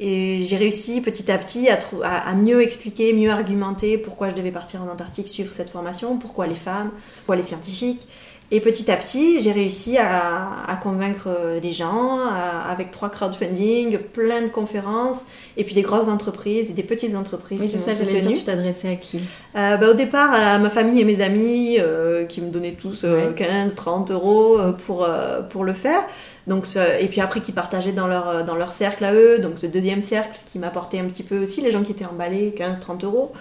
Et 0.00 0.40
j'ai 0.44 0.56
réussi 0.56 1.02
petit 1.02 1.30
à 1.30 1.36
petit 1.36 1.68
à, 1.68 1.78
à, 2.08 2.34
mieux 2.34 2.62
expliquer, 2.62 3.12
mieux 3.12 3.30
argumenter 3.30 3.98
pourquoi 3.98 4.30
je 4.30 4.34
devais 4.34 4.50
partir 4.50 4.82
en 4.82 4.88
Antarctique 4.88 5.28
suivre 5.28 5.52
cette 5.52 5.68
formation, 5.68 6.16
pourquoi 6.16 6.46
les 6.46 6.54
femmes, 6.54 6.90
pourquoi 7.18 7.36
les 7.36 7.42
scientifiques. 7.42 8.08
Et 8.52 8.60
petit 8.60 8.90
à 8.90 8.96
petit, 8.96 9.40
j'ai 9.40 9.50
réussi 9.50 9.98
à, 9.98 10.78
convaincre 10.82 11.28
les 11.60 11.72
gens 11.72 12.20
avec 12.20 12.90
trois 12.92 13.08
crowdfunding, 13.08 13.98
plein 13.98 14.42
de 14.42 14.50
conférences, 14.50 15.24
et 15.56 15.64
puis 15.64 15.74
des 15.74 15.82
grosses 15.82 16.08
entreprises 16.08 16.70
et 16.70 16.72
des 16.72 16.82
petites 16.82 17.16
entreprises 17.16 17.60
oui, 17.60 17.68
qui 17.68 17.76
m'ont 17.76 17.92
soutenue. 17.92 18.20
Dire, 18.20 18.38
tu 18.38 18.44
t'adressais 18.44 18.90
à 18.90 18.96
qui? 18.96 19.20
Euh, 19.56 19.76
bah, 19.76 19.90
Au 19.90 19.94
départ, 19.94 20.32
à 20.32 20.58
ma 20.58 20.70
famille 20.70 21.00
et 21.00 21.04
mes 21.04 21.20
amis, 21.20 21.78
euh, 21.78 22.24
qui 22.24 22.40
me 22.40 22.50
donnaient 22.50 22.76
tous 22.80 23.04
15, 23.36 23.74
30 23.74 24.10
euros 24.10 24.58
euh, 24.58 24.72
pour, 24.72 25.08
pour 25.50 25.64
le 25.64 25.72
faire. 25.72 26.02
Donc, 26.46 26.66
et 27.00 27.06
puis 27.08 27.20
après, 27.20 27.40
qui 27.40 27.50
partageaient 27.50 27.92
dans 27.92 28.06
leur, 28.06 28.44
dans 28.44 28.54
leur 28.54 28.72
cercle 28.72 29.04
à 29.04 29.12
eux. 29.12 29.38
Donc, 29.40 29.54
ce 29.56 29.66
deuxième 29.66 30.02
cercle 30.02 30.38
qui 30.46 30.60
m'apportait 30.60 31.00
un 31.00 31.06
petit 31.06 31.24
peu 31.24 31.42
aussi, 31.42 31.60
les 31.60 31.72
gens 31.72 31.82
qui 31.82 31.90
étaient 31.90 32.06
emballés, 32.06 32.54
15, 32.56 32.78
30 32.78 33.02
euros. 33.02 33.32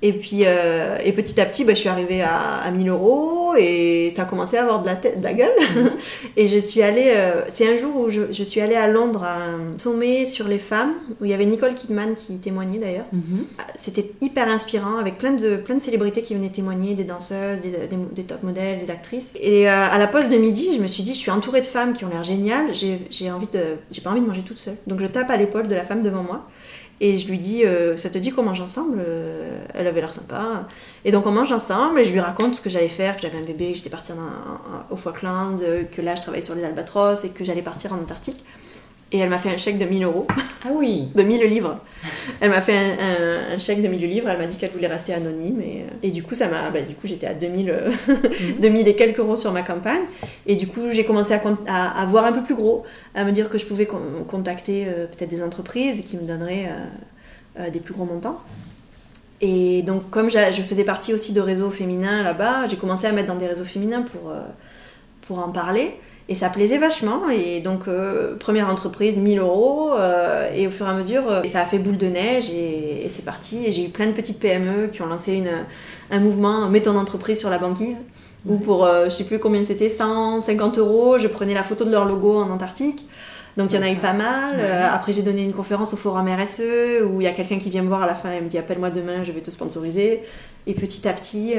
Et 0.00 0.12
puis, 0.12 0.42
euh, 0.44 0.96
et 1.04 1.12
petit 1.12 1.40
à 1.40 1.44
petit, 1.44 1.64
bah, 1.64 1.74
je 1.74 1.80
suis 1.80 1.88
arrivée 1.88 2.22
à, 2.22 2.58
à, 2.58 2.70
1000 2.70 2.88
euros 2.88 3.54
et 3.58 4.12
ça 4.14 4.22
a 4.22 4.24
commencé 4.26 4.56
à 4.56 4.62
avoir 4.62 4.80
de 4.82 4.86
la, 4.86 4.94
tête, 4.94 5.18
de 5.18 5.24
la 5.24 5.32
gueule. 5.32 5.50
Et 6.36 6.46
je 6.46 6.58
suis 6.58 6.82
allée, 6.82 7.12
euh, 7.16 7.42
c'est 7.52 7.68
un 7.68 7.76
jour 7.76 7.96
où 7.96 8.10
je, 8.10 8.32
je, 8.32 8.44
suis 8.44 8.60
allée 8.60 8.76
à 8.76 8.86
Londres 8.86 9.24
à 9.24 9.38
un 9.38 9.78
sommet 9.78 10.24
sur 10.26 10.46
les 10.46 10.60
femmes, 10.60 10.94
où 11.20 11.24
il 11.24 11.30
y 11.30 11.34
avait 11.34 11.46
Nicole 11.46 11.74
Kidman 11.74 12.14
qui 12.14 12.38
témoignait 12.38 12.78
d'ailleurs. 12.78 13.06
Mhm. 13.12 13.44
C'était 13.74 14.12
hyper 14.20 14.48
inspirant, 14.48 14.98
avec 14.98 15.18
plein 15.18 15.32
de, 15.32 15.56
plein 15.56 15.74
de 15.74 15.82
célébrités 15.82 16.22
qui 16.22 16.34
venaient 16.34 16.48
témoigner, 16.48 16.94
des 16.94 17.04
danseuses, 17.04 17.60
des, 17.60 17.72
des, 18.12 18.22
top 18.22 18.44
modèles, 18.44 18.78
des 18.78 18.92
actrices. 18.92 19.32
Et 19.40 19.68
euh, 19.68 19.88
à 19.90 19.98
la 19.98 20.06
pause 20.06 20.28
de 20.28 20.36
midi, 20.36 20.68
je 20.76 20.80
me 20.80 20.86
suis 20.86 21.02
dit, 21.02 21.14
je 21.14 21.18
suis 21.18 21.32
entourée 21.32 21.60
de 21.60 21.66
femmes 21.66 21.92
qui 21.92 22.04
ont 22.04 22.08
l'air 22.08 22.22
géniales, 22.22 22.68
j'ai 22.74 23.30
envie 23.32 23.48
de, 23.48 23.60
j'ai 23.90 24.00
pas 24.00 24.10
envie 24.10 24.20
de 24.20 24.26
manger 24.26 24.42
toute 24.42 24.58
seule. 24.58 24.76
Donc 24.86 25.00
je 25.00 25.06
tape 25.06 25.30
à 25.30 25.36
l'épaule 25.36 25.66
de 25.66 25.74
la 25.74 25.82
femme 25.82 26.02
devant 26.02 26.22
moi. 26.22 26.46
Et 27.00 27.16
je 27.16 27.28
lui 27.28 27.38
dis, 27.38 27.64
euh, 27.64 27.96
ça 27.96 28.10
te 28.10 28.18
dit 28.18 28.30
qu'on 28.30 28.42
mange 28.42 28.60
ensemble 28.60 28.98
euh, 29.00 29.60
Elle 29.74 29.86
avait 29.86 30.00
l'air 30.00 30.12
sympa. 30.12 30.66
Et 31.04 31.12
donc 31.12 31.26
on 31.26 31.30
mange 31.30 31.52
ensemble 31.52 32.00
et 32.00 32.04
je 32.04 32.12
lui 32.12 32.20
raconte 32.20 32.56
ce 32.56 32.60
que 32.60 32.70
j'allais 32.70 32.88
faire, 32.88 33.16
que 33.16 33.22
j'avais 33.22 33.38
un 33.38 33.42
bébé, 33.42 33.70
que 33.70 33.78
j'étais 33.78 33.90
partie 33.90 34.12
au 34.90 34.96
Falklands, 34.96 35.56
euh, 35.62 35.84
que 35.84 36.02
là 36.02 36.16
je 36.16 36.22
travaillais 36.22 36.44
sur 36.44 36.56
les 36.56 36.64
albatros 36.64 37.24
et 37.24 37.30
que 37.30 37.44
j'allais 37.44 37.62
partir 37.62 37.92
en 37.92 37.96
Antarctique. 37.96 38.44
Et 39.10 39.18
elle 39.18 39.30
m'a 39.30 39.38
fait 39.38 39.48
un 39.48 39.56
chèque 39.56 39.78
de 39.78 39.86
1000 39.86 40.04
euros. 40.04 40.26
Ah 40.64 40.70
oui 40.72 41.08
De 41.14 41.22
1000 41.22 41.42
livres. 41.44 41.80
Elle 42.40 42.50
m'a 42.50 42.60
fait 42.60 42.76
un, 42.76 43.56
chèque 43.58 43.82
de 43.82 43.88
1000 43.88 44.06
livres. 44.06 44.28
Elle 44.28 44.38
m'a 44.38 44.46
dit 44.46 44.56
qu'elle 44.56 44.70
voulait 44.70 44.86
rester 44.86 45.14
anonyme. 45.14 45.62
Et, 45.62 45.80
euh, 45.80 45.94
et 46.02 46.10
du 46.10 46.22
coup, 46.22 46.34
ça 46.34 46.48
m'a, 46.48 46.70
bah, 46.70 46.82
du 46.82 46.94
coup 46.94 47.06
j'étais 47.06 47.26
à 47.26 47.32
2000, 47.32 47.74
2000 48.60 48.82
mhm. 48.82 48.86
et 48.88 48.96
quelques 48.96 49.18
euros 49.18 49.36
sur 49.36 49.52
ma 49.52 49.62
campagne. 49.62 50.02
Et 50.46 50.56
du 50.56 50.66
coup, 50.66 50.90
j'ai 50.90 51.04
commencé 51.04 51.32
à, 51.32 52.02
à, 52.02 52.06
voir 52.06 52.26
un 52.26 52.32
peu 52.32 52.42
plus 52.42 52.54
gros, 52.54 52.84
à 53.14 53.24
me 53.24 53.32
dire 53.32 53.48
que 53.48 53.56
je 53.56 53.64
pouvais 53.64 53.86
contacter 53.86 54.84
euh, 54.86 55.06
peut-être 55.06 55.30
des 55.30 55.42
entreprises 55.42 56.02
qui 56.02 56.18
me 56.18 56.22
donneraient 56.22 56.68
euh, 57.58 57.70
des 57.70 57.80
plus 57.80 57.94
gros 57.94 58.04
montants. 58.04 58.42
Et 59.40 59.82
donc, 59.82 60.10
comme 60.10 60.30
je 60.30 60.62
faisais 60.62 60.84
partie 60.84 61.14
aussi 61.14 61.32
de 61.32 61.40
réseaux 61.40 61.70
féminins 61.70 62.24
là-bas, 62.24 62.66
j'ai 62.68 62.76
commencé 62.76 63.06
à 63.06 63.12
mettre 63.12 63.28
dans 63.28 63.36
des 63.36 63.46
réseaux 63.46 63.64
féminins 63.64 64.02
pour, 64.02 64.34
pour 65.22 65.38
en 65.38 65.50
parler. 65.50 65.94
Et 66.30 66.34
ça 66.34 66.50
plaisait 66.50 66.76
vachement. 66.76 67.30
Et 67.30 67.60
donc, 67.60 67.88
euh, 67.88 68.36
première 68.36 68.68
entreprise, 68.68 69.18
1000 69.18 69.38
euros. 69.38 69.94
Euh, 69.94 70.50
et 70.54 70.66
au 70.66 70.70
fur 70.70 70.86
et 70.86 70.90
à 70.90 70.92
mesure, 70.92 71.22
euh, 71.30 71.42
ça 71.50 71.62
a 71.62 71.66
fait 71.66 71.78
boule 71.78 71.96
de 71.96 72.06
neige 72.06 72.50
et, 72.50 73.08
c'est 73.08 73.24
parti. 73.24 73.64
Et 73.66 73.72
j'ai 73.72 73.86
eu 73.86 73.88
plein 73.88 74.06
de 74.06 74.12
petites 74.12 74.38
PME 74.38 74.88
qui 74.88 75.00
ont 75.00 75.06
lancé 75.06 75.34
une, 75.34 75.50
un 76.10 76.20
mouvement 76.20 76.68
Mets 76.68 76.82
ton 76.82 76.96
entreprise 76.96 77.38
sur 77.38 77.48
la 77.48 77.58
banquise. 77.58 77.96
Où 78.46 78.56
pour, 78.56 78.86
je 79.04 79.10
sais 79.10 79.24
plus 79.24 79.40
combien 79.40 79.64
c'était, 79.64 79.88
150 79.88 80.78
euros, 80.78 81.18
je 81.18 81.26
prenais 81.26 81.54
la 81.54 81.64
photo 81.64 81.84
de 81.84 81.90
leur 81.90 82.04
logo 82.04 82.36
en 82.36 82.48
Antarctique. 82.50 83.08
Donc 83.56 83.72
il 83.72 83.76
y 83.76 83.78
en 83.80 83.82
a 83.82 83.90
eu 83.90 83.96
pas 83.96 84.12
mal. 84.12 84.60
après 84.92 85.12
j'ai 85.12 85.22
donné 85.22 85.42
une 85.42 85.52
conférence 85.52 85.92
au 85.92 85.96
forum 85.96 86.28
RSE 86.28 87.02
où 87.04 87.20
il 87.20 87.24
y 87.24 87.26
a 87.26 87.32
quelqu'un 87.32 87.58
qui 87.58 87.68
vient 87.68 87.82
me 87.82 87.88
voir 87.88 88.02
à 88.02 88.06
la 88.06 88.14
fin 88.14 88.30
et 88.30 88.40
me 88.40 88.48
dit 88.48 88.56
appelle-moi 88.56 88.90
demain, 88.90 89.24
je 89.24 89.32
vais 89.32 89.40
te 89.40 89.50
sponsoriser. 89.50 90.22
Et 90.68 90.74
petit 90.74 91.06
à 91.08 91.12
petit... 91.12 91.54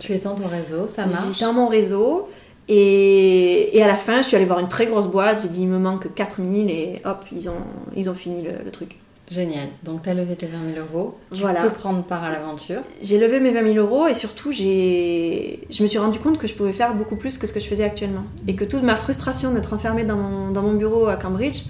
tu 0.00 0.12
étends 0.12 0.34
ton 0.34 0.48
réseau, 0.48 0.88
ça 0.88 1.06
marche? 1.06 1.38
dans 1.38 1.52
mon 1.52 1.68
réseau. 1.68 2.28
Et, 2.68 3.80
à 3.82 3.86
la 3.86 3.96
fin, 3.96 4.22
je 4.22 4.28
suis 4.28 4.36
allée 4.36 4.44
voir 4.44 4.58
une 4.58 4.68
très 4.68 4.86
grosse 4.86 5.06
boîte, 5.06 5.42
j'ai 5.42 5.48
dit 5.48 5.62
il 5.62 5.68
me 5.68 5.78
manque 5.78 6.14
4000 6.14 6.70
et 6.70 7.00
hop, 7.04 7.24
ils 7.32 7.48
ont, 7.48 7.64
ils 7.96 8.10
ont 8.10 8.14
fini 8.14 8.42
le, 8.42 8.70
truc. 8.70 8.98
Génial. 9.30 9.68
Donc 9.82 10.02
tu 10.02 10.10
as 10.10 10.14
levé 10.14 10.36
tes 10.36 10.46
20 10.46 10.74
000 10.74 10.86
euros. 10.86 11.12
Tu 11.34 11.42
peux 11.42 11.70
prendre 11.70 12.02
part 12.02 12.24
à 12.24 12.30
l'aventure. 12.30 12.80
J'ai 13.02 13.18
levé 13.18 13.40
mes 13.40 13.52
20 13.52 13.74
000 13.74 13.76
euros 13.76 14.06
et 14.06 14.14
surtout 14.14 14.52
je 14.52 15.82
me 15.82 15.86
suis 15.86 15.98
rendu 15.98 16.18
compte 16.18 16.38
que 16.38 16.46
je 16.46 16.54
pouvais 16.54 16.72
faire 16.72 16.94
beaucoup 16.94 17.16
plus 17.16 17.36
que 17.36 17.46
ce 17.46 17.52
que 17.52 17.60
je 17.60 17.66
faisais 17.66 17.84
actuellement. 17.84 18.24
Et 18.46 18.54
que 18.54 18.64
toute 18.64 18.82
ma 18.82 18.96
frustration 18.96 19.52
d'être 19.52 19.72
enfermée 19.74 20.04
dans 20.04 20.16
mon, 20.16 20.50
dans 20.50 20.62
mon 20.62 20.74
bureau 20.74 21.08
à 21.08 21.16
Cambridge, 21.16 21.64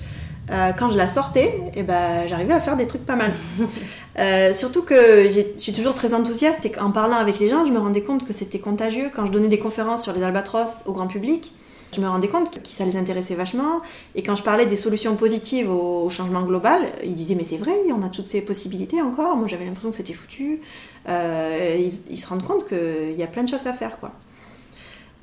euh, 0.51 0.73
quand 0.73 0.89
je 0.89 0.97
la 0.97 1.09
sortais, 1.09 1.61
et 1.75 1.81
eh 1.81 1.83
ben, 1.83 2.27
j'arrivais 2.27 2.55
à 2.55 2.61
faire 2.61 2.77
des 2.77 2.87
trucs 2.87 3.05
pas 3.05 3.17
mal. 3.17 3.33
Euh, 4.19 4.53
surtout 4.53 4.83
que 4.83 5.29
je 5.29 5.41
suis 5.59 5.73
toujours 5.73 5.95
très 5.95 6.13
enthousiaste 6.13 6.67
et 6.67 6.71
qu'en 6.71 6.91
parlant 6.91 7.17
avec 7.17 7.39
les 7.39 7.49
gens, 7.49 7.65
je 7.65 7.73
me 7.73 7.79
rendais 7.79 8.03
compte 8.03 8.27
que 8.27 8.33
c'était 8.33 8.59
contagieux. 8.59 9.11
Quand 9.15 9.27
je 9.27 9.33
donnais 9.33 9.49
des 9.49 9.59
conférences 9.59 10.03
sur 10.03 10.13
les 10.13 10.23
albatros 10.23 10.83
au 10.87 10.93
grand 10.93 11.07
public, 11.07 11.53
je 11.95 12.01
me 12.01 12.09
rendais 12.09 12.29
compte 12.29 12.51
que 12.51 12.69
ça 12.69 12.85
les 12.85 12.97
intéressait 12.97 13.35
vachement. 13.35 13.81
Et 14.15 14.23
quand 14.23 14.37
je 14.37 14.43
parlais 14.43 14.67
des 14.67 14.77
solutions 14.77 15.15
positives 15.17 15.71
au, 15.71 16.09
changement 16.09 16.43
global, 16.43 16.83
ils 17.05 17.15
disaient 17.15 17.37
Mais 17.37 17.45
c'est 17.45 17.57
vrai, 17.57 17.73
on 17.95 18.03
a 18.03 18.09
toutes 18.09 18.27
ces 18.27 18.43
possibilités 18.43 19.01
encore. 19.01 19.37
Moi, 19.37 19.47
j'avais 19.47 19.65
l'impression 19.65 19.91
que 19.91 19.97
c'était 19.97 20.13
foutu. 20.13 20.61
Euh, 21.09 21.79
ils, 22.11 22.19
se 22.19 22.29
rendent 22.29 22.45
compte 22.45 22.67
qu'il 22.67 23.17
y 23.17 23.23
a 23.23 23.27
plein 23.27 23.45
de 23.45 23.49
choses 23.49 23.67
à 23.67 23.73
faire. 23.73 23.97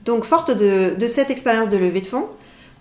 Donc, 0.05 0.23
forte 0.23 0.51
de, 0.51 0.95
de 0.97 1.07
cette 1.07 1.29
expérience 1.29 1.69
de 1.69 1.77
levée 1.77 2.01
de 2.01 2.07
fonds, 2.07 2.27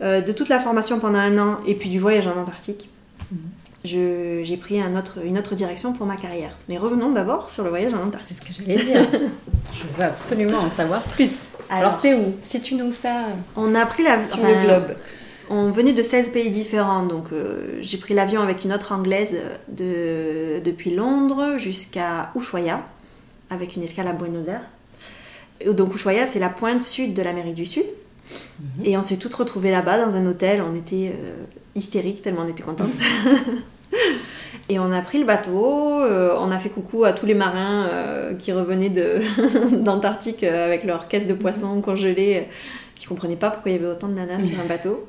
euh, 0.01 0.21
de 0.21 0.33
toute 0.33 0.49
la 0.49 0.59
formation 0.59 0.99
pendant 0.99 1.19
un 1.19 1.39
an 1.39 1.59
et 1.67 1.75
puis 1.75 1.89
du 1.89 2.01
voyage 2.01 2.27
en 2.27 2.37
Antarctique, 2.37 2.89
mhm. 3.31 3.39
J'ai 3.85 4.57
pris 4.57 4.81
un 4.81 4.97
autre, 4.97 5.19
une 5.25 5.39
autre 5.39 5.55
direction 5.55 5.93
pour 5.93 6.07
ma 6.07 6.17
carrière. 6.17 6.57
Mais 6.69 6.79
revenons 6.79 7.13
d'abord 7.13 7.51
sur 7.51 7.65
le 7.65 7.71
voyage 7.71 7.93
en 7.93 8.03
Antarctique. 8.03 8.39
C'est 8.41 8.43
ce 8.43 8.59
que 8.59 8.65
j'allais 8.65 8.83
dire. 8.83 9.07
Je 9.75 9.83
veux 9.97 10.05
absolument 10.05 10.59
en 10.59 10.71
savoir 10.71 11.03
plus. 11.03 11.49
Alors, 11.69 11.99
c'est 12.01 12.15
où? 12.15 12.35
Situe-nous 12.41 12.93
ça. 12.93 13.27
On 13.57 13.75
a 13.75 13.85
pris 13.87 14.03
la, 14.03 14.23
sur 14.23 14.39
le 14.39 14.65
globe. 14.65 14.97
On 15.51 15.71
venait 15.71 15.93
de 15.93 16.03
16 16.03 16.31
pays 16.31 16.51
différents, 16.51 17.05
donc 17.05 17.33
euh, 17.33 17.79
j'ai 17.83 17.99
pris 17.99 18.15
l'avion 18.15 18.41
avec 18.41 18.65
une 18.65 18.73
autre 18.73 18.93
anglaise 18.93 19.37
de, 19.69 20.61
depuis 20.65 20.95
Londres 20.95 21.59
jusqu'à 21.59 22.31
Ushuaia, 22.35 22.83
avec 23.51 23.77
une 23.77 23.83
escale 23.83 24.09
à 24.09 24.15
Buenos 24.15 24.49
Aires. 24.49 24.65
Donc 25.75 25.95
Ushuaia, 25.95 26.27
c'est 26.27 26.39
la 26.39 26.49
pointe 26.49 26.83
sud 26.83 27.13
de 27.13 27.23
l'Amérique 27.23 27.55
du 27.55 27.67
Sud. 27.67 27.85
Mhm. 28.59 28.85
Et 28.87 28.97
on 28.97 29.03
s'est 29.03 29.19
toutes 29.19 29.35
retrouvées 29.35 29.71
là-bas 29.71 30.07
dans 30.07 30.15
un 30.15 30.25
hôtel. 30.27 30.63
On 30.63 30.75
était 30.75 31.13
euh, 31.15 31.45
hystériques 31.75 32.23
tellement 32.23 32.43
on 32.43 32.49
était 32.49 32.63
contentes. 32.63 32.89
et 34.69 34.79
on 34.79 34.93
a 34.93 35.01
pris 35.01 35.19
le 35.19 35.27
bateau. 35.27 36.01
Euh, 36.03 36.37
on 36.39 36.51
a 36.51 36.59
fait 36.59 36.69
coucou 36.69 37.05
à 37.05 37.13
tous 37.13 37.27
les 37.27 37.35
marins 37.35 37.89
euh, 37.91 38.35
qui 38.35 38.53
revenaient 38.53 38.91
d'Antarctique 39.73 40.43
avec 40.43 40.85
leurs 40.85 41.09
caisses 41.09 41.27
de 41.27 41.35
poissons 41.35 41.81
congelées, 41.81 42.49
qui 42.95 43.07
comprenaient 43.07 43.37
pas 43.37 43.51
pourquoi 43.51 43.71
il 43.71 43.75
y 43.75 43.79
avait 43.79 43.89
autant 43.89 44.09
de 44.09 44.15
nanas 44.15 44.41
sur 44.41 44.59
un 44.61 44.67
bateau. 44.67 45.09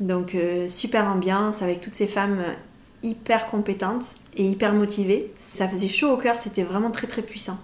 Donc 0.00 0.34
super 0.66 1.06
ambiance 1.08 1.62
avec 1.62 1.80
toutes 1.80 1.94
ces 1.94 2.06
femmes 2.06 2.38
hyper 3.02 3.46
compétentes 3.46 4.06
et 4.36 4.44
hyper 4.44 4.72
motivées. 4.72 5.32
Ça 5.52 5.68
faisait 5.68 5.88
chaud 5.88 6.12
au 6.12 6.16
cœur, 6.16 6.36
c'était 6.38 6.62
vraiment 6.62 6.90
très 6.90 7.06
très 7.06 7.22
puissant. 7.22 7.58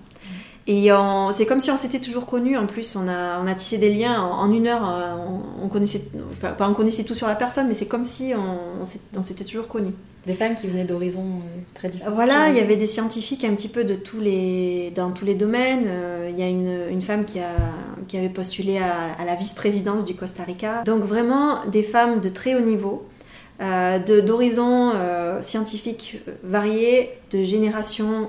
Et 0.69 0.89
c'est 1.33 1.47
comme 1.47 1.61
si 1.61 1.71
on 1.71 1.77
s'était 1.77 2.01
toujours 2.01 2.27
connus. 2.27 2.57
En 2.57 2.67
plus, 2.67 2.97
on 2.97 3.07
a, 3.07 3.41
on 3.41 3.47
a 3.47 3.55
tissé 3.55 3.79
des 3.79 3.93
liens 3.93 4.21
en, 4.21 4.53
une 4.53 4.67
heure. 4.67 4.89
Euh, 4.89 5.15
on, 5.63 5.69
connaissait, 5.69 6.03
pas 6.41 6.69
on 6.69 6.75
connaissait 6.75 7.05
tout 7.05 7.15
sur 7.15 7.29
la 7.29 7.37
personne, 7.37 7.69
mais 7.69 7.75
c'est 7.75 7.87
comme 7.87 8.05
si 8.05 8.33
on, 8.35 9.23
s'était 9.23 9.45
toujours 9.45 9.69
connus. 9.69 9.93
Des 10.27 10.35
femmes 10.35 10.57
qui 10.57 10.67
venaient 10.67 10.85
d'horizons 10.85 11.21
euh, 11.21 11.61
très 11.73 11.89
différents. 11.89 12.13
Voilà, 12.13 12.49
il 12.49 12.57
y 12.57 12.61
avait 12.61 12.75
des 12.75 12.89
scientifiques 12.89 13.45
un 13.45 13.55
petit 13.55 13.69
peu 13.69 13.85
de 13.85 13.95
tous 13.95 14.19
les, 14.19 14.91
dans 14.91 15.13
tous 15.13 15.25
les 15.25 15.37
domaines. 15.37 15.85
Euh, 15.87 16.31
il 16.33 16.39
y 16.39 16.43
a 16.43 16.49
une, 16.49 16.91
une 16.91 17.03
femme 17.03 17.25
qui, 17.25 17.39
a, 17.39 17.55
qui 18.09 18.19
avait 18.19 18.29
postulé 18.29 18.79
à, 18.79 19.25
la 19.25 19.37
vice-présidence 19.37 20.05
du 20.05 20.17
Costa 20.17 20.43
Rica. 20.43 20.83
Donc 20.85 21.05
vraiment 21.05 21.65
des 21.67 21.85
femmes 21.85 22.21
de 22.21 22.29
très 22.29 22.57
haut 22.57 22.61
niveau. 22.61 23.07
d'horizons 23.61 24.93
scientifiques 25.43 26.19
variés, 26.43 27.11
de 27.31 27.45
générations 27.45 28.29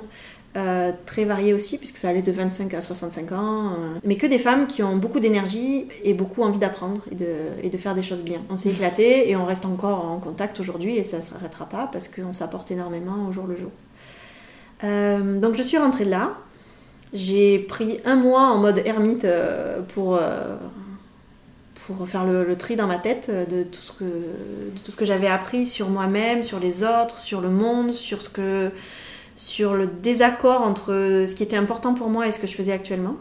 euh, 0.55 0.91
très 1.05 1.25
varié 1.25 1.53
aussi, 1.53 1.77
puisque 1.77 1.97
ça 1.97 2.09
allait 2.09 2.23
de 2.23 2.31
25 2.31 2.73
à 2.73 2.81
65 2.81 3.31
ans, 3.31 3.73
euh, 3.73 3.99
mais 4.03 4.15
que 4.15 4.25
des 4.25 4.39
femmes 4.39 4.65
qui 4.65 4.81
ont 4.81 4.95
beaucoup 4.95 5.19
d'énergie 5.19 5.87
et 6.03 6.15
beaucoup 6.15 6.41
envie 6.41 6.57
d'apprendre 6.57 7.03
et 7.11 7.15
de, 7.15 7.27
et 7.61 7.69
de, 7.69 7.77
faire 7.77 7.93
des 7.93 8.01
choses 8.01 8.23
bien. 8.23 8.41
On 8.49 8.57
s'est 8.57 8.69
éclaté 8.69 9.29
et 9.29 9.35
on 9.35 9.45
reste 9.45 9.65
encore 9.65 10.05
en 10.05 10.17
contact 10.19 10.59
aujourd'hui 10.59 10.97
et 10.97 11.03
ça 11.03 11.17
ne 11.17 11.21
s'arrêtera 11.21 11.67
pas 11.67 11.89
parce 11.91 12.07
qu'on 12.07 12.33
s'apporte 12.33 12.71
énormément 12.71 13.27
au 13.29 13.31
jour 13.31 13.45
le 13.45 13.55
jour. 13.55 13.69
Euh, 14.83 15.39
donc 15.39 15.55
je 15.55 15.61
suis 15.61 15.77
rentrée 15.77 16.05
de 16.05 16.11
là. 16.11 16.33
J'ai 17.13 17.59
pris 17.59 17.99
un 18.03 18.15
mois 18.15 18.47
en 18.47 18.57
mode 18.57 18.81
ermite 18.83 19.27
pour, 19.89 20.19
pour 21.85 22.09
faire 22.09 22.25
le, 22.25 22.57
tri 22.57 22.75
dans 22.75 22.87
ma 22.87 22.97
tête 22.97 23.29
de 23.29 23.63
tout 23.63 23.81
ce 23.81 23.91
que, 23.91 24.03
de 24.03 24.79
tout 24.83 24.91
ce 24.91 24.97
que 24.97 25.05
j'avais 25.05 25.27
appris 25.27 25.67
sur 25.67 25.89
moi-même, 25.89 26.43
sur 26.43 26.59
les 26.59 26.83
autres, 26.83 27.19
sur 27.19 27.41
le 27.41 27.49
monde, 27.49 27.93
sur 27.93 28.21
ce 28.21 28.29
que 28.29 28.71
sur 29.37 29.75
le 29.75 29.85
désaccord 29.87 30.61
entre 30.61 31.23
ce 31.27 31.33
qui 31.33 31.43
était 31.43 31.55
important 31.55 31.93
pour 31.93 32.09
moi 32.09 32.27
et 32.27 32.31
ce 32.31 32.39
que 32.39 32.47
je 32.47 32.55
faisais 32.55 32.73
actuellement. 32.73 33.15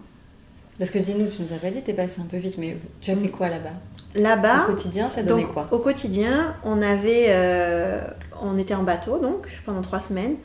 Parce 0.78 0.90
que 0.90 0.98
dis-nous, 0.98 1.28
tu 1.28 1.42
nous 1.42 1.54
as 1.54 1.58
pas 1.58 1.70
dit, 1.70 1.82
t'es 1.82 1.92
passé 1.92 2.20
un 2.20 2.24
peu 2.24 2.38
vite, 2.38 2.56
mais 2.58 2.76
tu 3.00 3.10
as 3.10 3.16
fait 3.16 3.28
quoi 3.28 3.48
là-bas? 3.48 3.70
Là-bas. 4.14 4.64
Au 4.64 4.72
quotidien, 4.72 5.10
ça 5.10 5.22
donnait 5.22 5.44
quoi? 5.44 5.66
Au 5.70 5.78
quotidien, 5.78 6.56
on 6.64 6.82
avait, 6.82 7.26
euh, 7.28 8.00
On 8.42 8.58
était 8.58 8.74
en 8.74 8.82
bateau 8.82 9.18
donc 9.18 9.48
pendant 9.64 9.82
trois 9.82 10.00
semaines. 10.00 10.36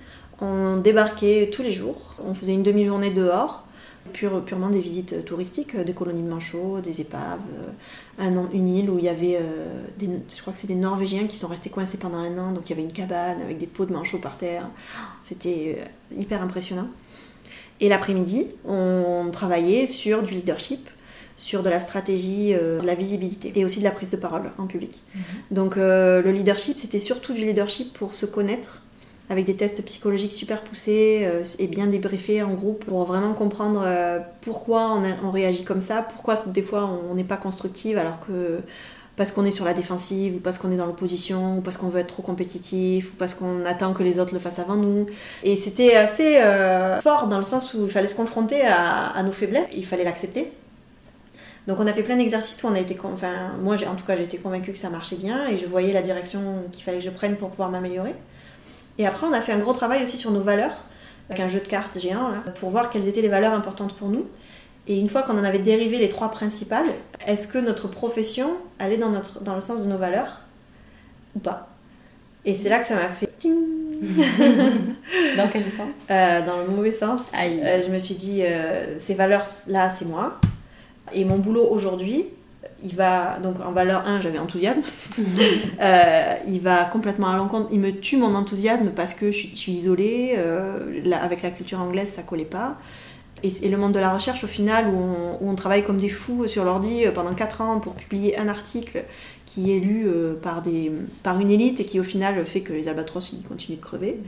On 0.42 0.78
débarquait 0.78 1.50
tous 1.54 1.62
les 1.62 1.74
jours. 1.74 2.16
On 2.26 2.34
faisait 2.34 2.54
une 2.54 2.64
demi-journée 2.64 3.12
dehors. 3.12 3.66
Pure, 4.14 4.44
purement 4.44 4.70
des 4.70 4.82
visites 4.82 5.24
touristiques, 5.26 5.78
des 5.78 5.94
colonies 5.94 6.24
de 6.24 6.28
manchots, 6.28 6.82
des 6.82 7.02
épaves, 7.02 7.40
euh, 7.60 7.70
un, 8.18 8.50
une 8.52 8.68
île 8.68 8.90
où 8.90 8.98
il 8.98 9.06
y 9.06 9.10
avait, 9.10 9.38
euh, 9.40 9.84
des, 10.00 10.10
je 10.36 10.42
crois 10.42 10.54
que 10.54 10.60
c'est 10.60 10.68
des 10.68 10.76
Norvégiens 10.76 11.28
qui 11.28 11.38
sont 11.38 11.48
restés 11.48 11.70
coincés 11.70 11.98
pendant 11.98 12.18
un 12.18 12.36
an, 12.40 12.52
donc 12.52 12.68
il 12.68 12.72
y 12.72 12.74
avait 12.74 12.82
une 12.82 12.92
cabane 12.92 13.40
avec 13.42 13.60
des 13.60 13.68
pots 13.68 13.86
de 13.86 13.94
manchots 13.94 14.18
par 14.18 14.38
terre. 14.38 14.68
C'était 15.24 15.78
euh, 15.80 16.20
hyper 16.20 16.42
impressionnant. 16.42 16.88
Et 17.80 17.90
l'après-midi, 17.90 18.48
on 18.66 19.30
travaillait 19.32 19.86
sur 19.86 20.24
du 20.24 20.34
leadership, 20.34 20.90
sur 21.38 21.62
de 21.62 21.70
la 21.70 21.80
stratégie, 21.80 22.54
de 22.54 22.86
la 22.86 22.96
visibilité 22.96 23.52
et 23.56 23.66
aussi 23.66 23.80
de 23.80 23.84
la 23.84 23.92
prise 23.92 24.10
de 24.10 24.18
parole 24.18 24.52
en 24.58 24.68
public. 24.68 25.02
Mhm. 25.16 25.22
Donc 25.50 25.76
le 25.78 26.32
leadership, 26.32 26.78
c'était 26.78 27.00
surtout 27.00 27.34
du 27.34 27.42
leadership 27.42 27.92
pour 27.94 28.14
se 28.14 28.28
connaître, 28.28 28.84
avec 29.32 29.46
des 29.46 29.56
tests 29.56 29.82
psychologiques 29.86 30.34
super 30.34 30.62
poussés 30.62 31.22
euh, 31.24 31.44
et 31.58 31.68
bien 31.68 31.88
débriefés 31.88 32.44
en 32.44 32.54
groupe 32.54 32.84
pour 32.84 33.06
vraiment 33.06 33.34
comprendre 33.34 33.82
euh, 33.86 34.20
pourquoi 34.42 35.02
on, 35.24 35.32
réagit 35.32 35.64
comme 35.64 35.80
ça, 35.80 36.02
pourquoi 36.02 36.36
des 36.48 36.62
fois 36.62 37.00
on 37.10 37.16
n'est 37.16 37.24
pas 37.24 37.38
constructive 37.38 37.98
alors 37.98 38.20
que 38.20 38.60
parce 39.16 39.32
qu'on 39.32 39.46
est 39.46 39.52
sur 39.52 39.64
la 39.64 39.74
défensive 39.74 40.36
ou 40.36 40.40
parce 40.40 40.58
qu'on 40.58 40.70
est 40.72 40.78
dans 40.78 40.86
l'opposition 40.86 41.60
ou 41.60 41.62
parce 41.62 41.78
qu'on 41.78 41.88
veut 41.88 42.02
être 42.02 42.08
trop 42.08 42.24
compétitif 42.24 43.14
ou 43.14 43.16
parce 43.16 43.34
qu'on 43.34 43.66
attend 43.66 43.94
que 43.94 44.04
les 44.04 44.20
autres 44.20 44.34
le 44.34 44.40
fassent 44.40 44.60
avant 44.60 44.76
nous. 44.76 45.06
Et 45.44 45.56
c'était 45.56 45.96
assez 45.96 46.38
euh, 46.38 47.00
fort 47.00 47.28
dans 47.28 47.38
le 47.38 47.44
sens 47.44 47.74
où 47.74 47.86
il 47.86 47.92
fallait 47.92 48.08
se 48.08 48.16
confronter 48.16 48.62
à, 48.66 49.22
nos 49.24 49.32
faiblesses, 49.32 49.68
il 49.74 49.86
fallait 49.86 50.04
l'accepter. 50.04 50.52
Donc 51.68 51.80
on 51.80 51.88
a 51.88 51.94
fait 51.94 52.04
plein 52.04 52.18
d'exercices 52.18 52.62
où 52.64 52.68
on 52.68 52.74
a 52.74 52.80
été, 52.80 52.98
enfin 53.04 53.52
moi 53.62 53.76
en 53.76 53.96
tout 53.96 54.06
cas 54.06 54.18
j'ai 54.18 54.24
été 54.24 54.38
convaincue 54.40 54.72
que 54.72 54.80
ça 54.80 54.90
marchait 54.90 55.18
bien 55.18 55.48
et 55.48 55.58
je 55.58 55.68
voyais 55.68 55.94
la 55.94 56.02
direction 56.02 56.64
qu'il 56.72 56.84
fallait 56.84 56.98
que 56.98 57.04
je 57.04 57.12
prenne 57.12 57.38
pour 57.38 57.50
pouvoir 57.50 57.70
m'améliorer. 57.70 58.16
Et 59.02 59.08
après, 59.08 59.26
on 59.26 59.34
a 59.34 59.42
fait 59.42 59.52
un 59.52 59.58
gros 59.58 59.74
travail 59.74 60.04
aussi 60.04 60.16
sur 60.16 60.30
nos 60.30 60.42
valeurs, 60.42 60.76
avec 61.28 61.42
un 61.42 61.48
jeu 61.48 61.60
de 61.60 61.68
cartes 61.68 62.00
géant, 62.00 62.34
pour 62.60 62.70
voir 62.70 62.92
quelles 62.92 63.08
étaient 63.08 63.24
les 63.24 63.30
valeurs 63.30 63.54
importantes 63.54 63.96
pour 63.96 64.10
nous. 64.10 64.28
Et 64.88 65.00
une 65.00 65.10
fois 65.10 65.24
qu'on 65.24 65.40
en 65.40 65.44
avait 65.44 65.58
dérivé 65.58 65.98
les 65.98 66.08
trois 66.08 66.30
principales, 66.30 66.86
est-ce 67.26 67.48
que 67.48 67.58
notre 67.58 67.88
profession 67.88 68.52
allait 68.78 69.00
dans, 69.00 69.10
notre, 69.10 69.44
dans 69.44 69.56
le 69.56 69.62
sens 69.62 69.82
de 69.82 69.88
nos 69.88 69.98
valeurs 69.98 70.42
ou 71.36 71.40
pas? 71.40 71.70
Et 72.46 72.54
c'est 72.54 72.70
là 72.70 72.78
que 72.78 72.86
ça 72.86 72.94
m'a 72.94 73.10
fait... 73.10 73.28
dans 75.36 75.50
quel 75.52 75.64
sens? 75.64 75.90
Euh, 76.12 76.46
Dans 76.46 76.58
le 76.58 76.68
mauvais 76.68 76.92
sens. 76.92 77.22
Euh, 77.34 77.82
je 77.84 77.92
me 77.92 77.98
suis 77.98 78.16
dit, 78.16 78.44
euh, 78.44 79.00
ces 79.00 79.16
valeurs-là, 79.16 79.90
c'est 79.90 80.06
moi. 80.06 80.40
Et 81.12 81.26
mon 81.26 81.40
boulot 81.40 81.68
aujourd'hui, 81.72 82.28
il 82.84 82.96
va 82.96 83.40
donc 83.40 83.60
en 83.60 83.72
valeur 83.72 84.08
1 84.08 84.22
j'avais 84.22 84.40
enthousiasme. 84.40 84.82
Euh, 85.82 86.36
il 86.48 86.62
va 86.62 86.86
complètement 86.86 87.30
à 87.30 87.38
l'encontre. 87.38 87.70
Il 87.72 87.80
me 87.80 87.92
tue 87.92 88.18
mon 88.18 88.36
enthousiasme 88.36 88.92
parce 88.96 89.14
que 89.14 89.32
je 89.32 89.48
suis, 89.56 89.72
isolée 89.72 90.36
euh, 90.38 91.02
avec 91.20 91.42
la 91.42 91.50
culture 91.50 91.80
anglaise 91.80 92.12
ça 92.14 92.22
collait 92.22 92.46
pas. 92.46 92.78
Et, 93.44 93.68
le 93.68 93.78
monde 93.78 93.94
de 93.94 94.00
la 94.00 94.14
recherche 94.14 94.44
au 94.44 94.48
final 94.48 94.88
où 94.88 95.00
on, 95.42 95.56
travaille 95.56 95.84
comme 95.84 95.98
des 95.98 96.10
fous 96.10 96.48
sur 96.48 96.64
l'ordi 96.64 97.06
euh, 97.06 97.12
pendant 97.12 97.34
4 97.34 97.62
ans 97.62 97.80
pour 97.80 97.96
publier 97.96 98.38
un 98.38 98.48
article 98.48 99.04
qui 99.46 99.76
est 99.76 99.80
lu 99.80 100.08
par, 100.42 100.62
des, 100.62 100.92
par 101.24 101.40
une 101.40 101.50
élite 101.50 101.80
et 101.80 101.86
qui 101.86 102.00
au 102.00 102.04
final 102.04 102.46
fait 102.46 102.62
que 102.62 102.74
les 102.74 102.88
albatros 102.88 103.32
ils 103.34 103.42
continuent 103.42 103.78
de 103.78 103.82
crever. 103.82 104.20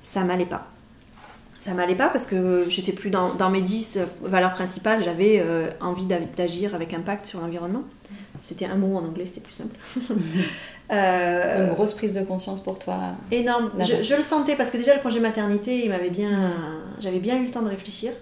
Ça 0.00 0.22
m'allait 0.22 0.46
pas 0.46 0.68
ça 1.60 1.72
m'allait 1.74 1.94
pas 1.94 2.08
parce 2.08 2.26
que 2.26 2.64
je 2.68 2.80
sais 2.80 2.92
plus 2.92 3.10
dans, 3.10 3.34
dans 3.34 3.50
mes 3.50 3.62
10 3.62 3.98
valeurs 4.22 4.54
principales 4.54 5.04
j'avais 5.04 5.44
envie 5.80 6.06
d'agir 6.06 6.74
avec 6.74 6.94
impact 6.94 7.26
sur 7.26 7.40
l'environnement 7.40 7.84
c'était 8.40 8.66
un 8.66 8.76
mot 8.76 8.96
en 8.96 9.04
anglais, 9.04 9.26
c'était 9.26 9.40
plus 9.40 9.52
simple. 9.52 9.76
euh, 10.92 11.66
Une 11.66 11.72
grosse 11.72 11.94
prise 11.94 12.14
de 12.14 12.22
conscience 12.22 12.62
pour 12.62 12.78
toi 12.78 12.98
Énorme. 13.30 13.70
Je, 13.78 14.02
je, 14.02 14.14
le 14.14 14.22
sentais 14.22 14.56
parce 14.56 14.70
que 14.70 14.76
déjà 14.76 14.94
le 14.94 15.02
congé 15.02 15.20
maternité, 15.20 15.84
il 15.84 15.90
m'avait 15.90 16.10
bien, 16.10 16.52
j'avais 17.00 17.18
bien 17.18 17.40
eu 17.40 17.44
le 17.44 17.50
temps 17.50 17.62
de 17.62 17.68
réfléchir. 17.68 18.12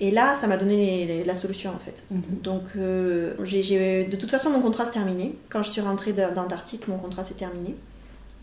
Et 0.00 0.10
là, 0.10 0.34
ça 0.34 0.48
m'a 0.48 0.56
donné 0.56 1.22
la 1.24 1.34
solution 1.36 1.70
en 1.70 1.78
fait. 1.78 2.02
Mhm. 2.10 2.22
Donc, 2.42 2.62
euh, 2.76 3.34
j'ai, 3.44 4.04
de 4.04 4.16
toute 4.16 4.30
façon, 4.30 4.50
mon 4.50 4.60
contrat 4.60 4.86
s'est 4.86 4.92
terminé. 4.92 5.36
Quand 5.48 5.62
je 5.62 5.70
suis 5.70 5.80
rentrée 5.80 6.12
d'Antarctique, 6.12 6.88
mon 6.88 6.98
contrat 6.98 7.22
s'est 7.22 7.34
terminé. 7.34 7.76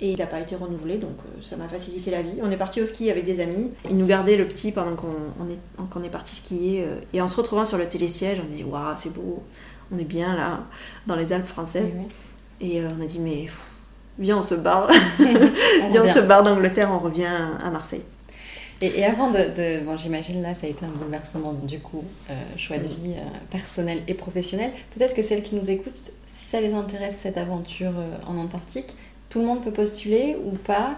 Et 0.02 0.14
il 0.14 0.18
n'a 0.18 0.26
pas 0.26 0.40
été 0.40 0.56
renouvelé, 0.56 0.98
donc 0.98 1.18
euh, 1.26 1.42
ça 1.42 1.56
m'a 1.58 1.68
facilité 1.68 2.10
la 2.10 2.24
vie. 2.24 2.40
On 2.42 2.50
est 2.50 2.58
parti 2.58 2.82
au 2.82 2.88
ski 2.88 3.12
avec 3.12 3.24
des 3.24 3.40
amis. 3.40 3.72
Ils 3.88 3.96
nous 3.96 4.08
gardaient 4.08 4.36
le 4.36 4.48
petit 4.48 4.72
pendant 4.72 4.96
qu'on 4.96 5.12
est, 5.48 5.88
qu'on 5.90 6.02
est 6.02 6.10
parti 6.10 6.36
skier. 6.36 6.84
Euh, 6.84 6.96
et 7.14 7.22
en 7.22 7.28
se 7.28 7.38
retrouvant 7.38 7.66
sur 7.66 7.78
le 7.78 7.88
télésiège, 7.88 8.42
on 8.44 8.52
dit 8.52 8.64
Waouh, 8.64 8.96
c'est 8.98 9.14
beau 9.14 9.44
on 9.92 9.98
est 9.98 10.06
bien 10.06 10.36
là, 10.36 10.62
dans 11.06 11.16
les 11.16 11.34
Alpes 11.34 11.48
françaises. 11.48 11.92
Et 12.60 12.80
euh, 12.80 12.90
on 12.98 13.02
a 13.02 13.06
dit, 13.06 13.20
mais 13.20 13.48
viens, 14.18 14.38
on 14.38 14.42
se 14.42 14.56
barre. 14.56 14.90
viens, 15.20 16.04
on 16.04 16.14
se 16.14 16.20
barre 16.20 16.44
d'Angleterre, 16.44 16.90
on 16.92 17.00
revient 17.00 17.26
à 17.62 17.70
Marseille. 17.70 18.04
Et, 18.84 19.06
avant 19.06 19.30
de, 19.30 19.84
bon, 19.84 19.96
j'imagine 19.96 20.42
là, 20.42 20.56
ça 20.56 20.66
a 20.66 20.70
été 20.70 20.86
un 20.86 20.90
bouleversement 20.90 21.54
du 21.54 21.80
coup, 21.80 22.04
euh, 22.30 22.34
choix 22.58 22.80
de 22.80 22.88
vie 22.88 23.14
euh, 23.16 23.38
personnel 23.52 24.02
et 24.08 24.16
professionnel. 24.16 24.72
Peut-être 24.96 25.14
que 25.14 25.22
celles 25.22 25.44
qui 25.44 25.56
nous 25.56 25.70
écoutent, 25.70 25.96
si 25.96 26.46
ça 26.50 26.60
les 26.60 26.74
intéresse 26.74 27.18
cette 27.20 27.38
aventure 27.38 27.94
en 28.28 28.38
Antarctique, 28.38 28.96
tout 29.32 29.40
le 29.40 29.46
monde 29.46 29.64
peut 29.64 29.72
postuler 29.72 30.38
ou 30.46 30.52
pas? 30.58 30.96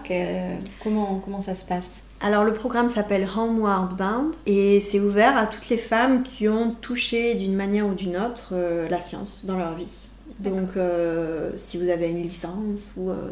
Comment, 0.82 1.20
comment 1.24 1.40
ça 1.40 1.54
se 1.54 1.64
passe? 1.64 2.02
Alors 2.20 2.44
le 2.44 2.52
programme 2.52 2.88
s'appelle 2.88 3.26
Homeward 3.36 3.96
Bound 3.96 4.34
et 4.44 4.80
c'est 4.80 4.98
ouvert 4.98 5.36
à 5.36 5.46
toutes 5.46 5.68
les 5.68 5.78
femmes 5.78 6.22
qui 6.22 6.48
ont 6.48 6.74
touché 6.80 7.34
d'une 7.36 7.54
manière 7.54 7.86
ou 7.86 7.94
d'une 7.94 8.16
autre 8.16 8.50
euh, 8.52 8.88
la 8.88 9.00
science 9.00 9.44
dans 9.46 9.56
leur 9.56 9.74
vie. 9.74 10.00
Donc 10.40 10.76
euh, 10.76 11.52
si 11.56 11.78
vous 11.78 11.88
avez 11.88 12.08
une 12.08 12.22
licence 12.22 12.90
ou 12.96 13.10
euh, 13.10 13.30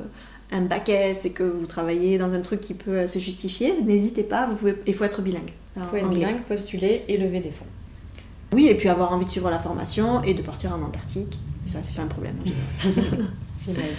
un 0.53 0.61
bac 0.63 0.89
S 0.89 1.25
et 1.25 1.31
que 1.31 1.43
vous 1.43 1.67
travaillez 1.67 2.17
dans 2.17 2.33
un 2.33 2.41
truc 2.41 2.61
qui 2.61 2.75
peut 2.75 3.07
se 3.07 3.19
justifier, 3.19 3.75
n'hésitez 3.83 4.23
pas, 4.23 4.47
vous 4.47 4.55
pouvez, 4.55 4.77
il 4.87 4.95
faut 4.95 5.05
être 5.05 5.21
bilingue. 5.21 5.53
Il 5.77 5.83
faut 5.83 5.97
être 5.97 6.11
bilingue, 6.11 6.43
postuler 6.43 7.05
et 7.09 7.17
lever 7.17 7.41
des 7.41 7.51
fonds. 7.51 7.67
Oui, 8.53 8.69
et 8.69 8.75
puis 8.75 8.89
avoir 8.89 9.13
envie 9.13 9.25
de 9.25 9.31
suivre 9.31 9.51
la 9.51 9.59
formation 9.59 10.23
et 10.23 10.35
de 10.35 10.43
partir 10.43 10.73
en 10.73 10.83
Antarctique. 10.83 11.39
Ça, 11.67 11.79
c'est 11.83 11.97
pas 11.97 12.03
un 12.03 12.07
problème. 12.07 12.37
J'imagine. 13.59 13.95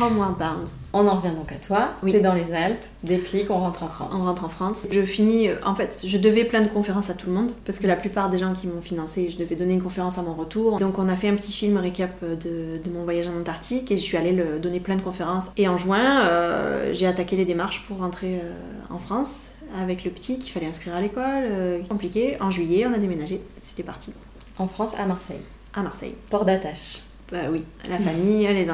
Homeward 0.00 0.38
Bound. 0.38 0.68
On 0.92 1.06
en 1.06 1.20
revient 1.20 1.34
donc 1.34 1.52
à 1.52 1.56
toi. 1.56 1.90
Oui. 2.02 2.14
es 2.14 2.20
dans 2.20 2.34
les 2.34 2.52
Alpes, 2.52 2.82
déclic, 3.02 3.50
on 3.50 3.58
rentre 3.58 3.82
en 3.82 3.88
France. 3.88 4.14
On 4.14 4.24
rentre 4.24 4.44
en 4.44 4.48
France. 4.48 4.86
Je 4.90 5.02
finis, 5.02 5.48
en 5.64 5.74
fait, 5.74 6.04
je 6.06 6.18
devais 6.18 6.44
plein 6.44 6.62
de 6.62 6.68
conférences 6.68 7.10
à 7.10 7.14
tout 7.14 7.26
le 7.26 7.34
monde 7.34 7.52
parce 7.64 7.78
que 7.78 7.86
la 7.86 7.96
plupart 7.96 8.30
des 8.30 8.38
gens 8.38 8.52
qui 8.52 8.66
m'ont 8.66 8.80
financé, 8.80 9.30
je 9.30 9.36
devais 9.36 9.56
donner 9.56 9.74
une 9.74 9.82
conférence 9.82 10.18
à 10.18 10.22
mon 10.22 10.34
retour. 10.34 10.78
Donc 10.78 10.98
on 10.98 11.08
a 11.08 11.16
fait 11.16 11.28
un 11.28 11.34
petit 11.34 11.52
film 11.52 11.76
récap 11.76 12.24
de, 12.24 12.80
mon 12.90 13.04
voyage 13.04 13.26
en 13.26 13.38
Antarctique 13.38 13.90
et 13.90 13.96
je 13.96 14.02
suis 14.02 14.16
allée 14.16 14.32
le, 14.32 14.58
donner 14.58 14.80
plein 14.80 14.96
de 14.96 15.02
conférences. 15.02 15.50
Et 15.56 15.68
en 15.68 15.76
juin, 15.76 16.24
euh, 16.24 16.92
j'ai 16.92 17.06
attaqué 17.06 17.36
les 17.36 17.44
démarches 17.44 17.84
pour 17.86 17.98
rentrer 17.98 18.36
euh, 18.36 18.52
en 18.90 18.98
France 18.98 19.46
avec 19.74 20.04
le 20.04 20.10
petit 20.10 20.38
qu'il 20.38 20.52
fallait 20.52 20.66
inscrire 20.66 20.94
à 20.94 21.00
l'école. 21.00 21.24
Euh, 21.24 21.82
compliqué. 21.88 22.36
En 22.40 22.50
juillet, 22.50 22.86
on 22.86 22.92
a 22.92 22.98
déménagé. 22.98 23.40
C'était 23.62 23.82
parti. 23.82 24.12
En 24.58 24.68
France, 24.68 24.94
à 24.98 25.06
Marseille. 25.06 25.40
À 25.74 25.82
Marseille. 25.82 26.14
Port 26.30 26.44
d'attache. 26.44 27.02
Bah 27.32 27.38
oui, 27.50 27.64
la 27.90 27.98
famille, 27.98 28.46
les, 28.46 28.68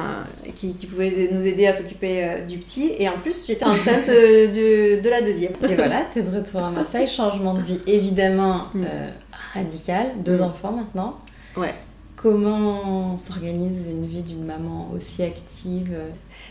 qui, 0.53 0.75
qui 0.75 0.85
pouvaient 0.85 1.29
nous 1.31 1.43
aider 1.43 1.65
à 1.65 1.73
s'occuper 1.73 2.23
euh, 2.23 2.45
du 2.45 2.59
petit. 2.59 2.91
Et 2.99 3.09
en 3.09 3.17
plus, 3.17 3.47
j'étais 3.47 3.65
enceinte 3.65 4.07
euh, 4.09 4.47
de, 4.47 5.01
de, 5.01 5.09
la 5.09 5.23
deuxième. 5.23 5.53
Et 5.67 5.73
voilà, 5.73 6.05
tu 6.13 6.19
es 6.19 6.21
de 6.21 6.35
retour 6.35 6.63
à 6.63 6.69
Marseille. 6.69 7.07
Changement 7.07 7.55
de 7.55 7.61
vie 7.61 7.81
évidemment 7.87 8.67
mm. 8.75 8.83
euh, 8.83 9.09
radical. 9.55 10.11
Deux 10.23 10.37
mm. 10.37 10.43
enfants 10.43 10.71
maintenant. 10.71 11.17
Ouais. 11.57 11.73
Comment 12.15 13.17
s'organise 13.17 13.87
une 13.87 14.05
vie 14.05 14.21
d'une 14.21 14.45
maman 14.45 14.91
aussi 14.93 15.23
active 15.23 15.91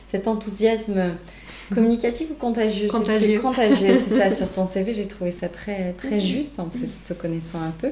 Cet 0.09 0.27
enthousiasme 0.27 1.15
communicatif 1.73 2.33
ou 2.33 2.35
contagieux? 2.35 2.89
Contagieux. 2.89 3.39
Contagieux, 3.39 4.01
c'est 4.09 4.19
ça. 4.19 4.31
Sur 4.33 4.51
ton 4.51 4.67
CV, 4.67 4.93
j'ai 4.93 5.07
trouvé 5.07 5.31
ça 5.31 5.49
très, 5.49 5.93
très 5.93 6.19
juste 6.19 6.59
en 6.59 6.65
plus, 6.65 6.99
te 7.07 7.13
connaissant 7.13 7.63
un 7.63 7.73
peu. 7.79 7.91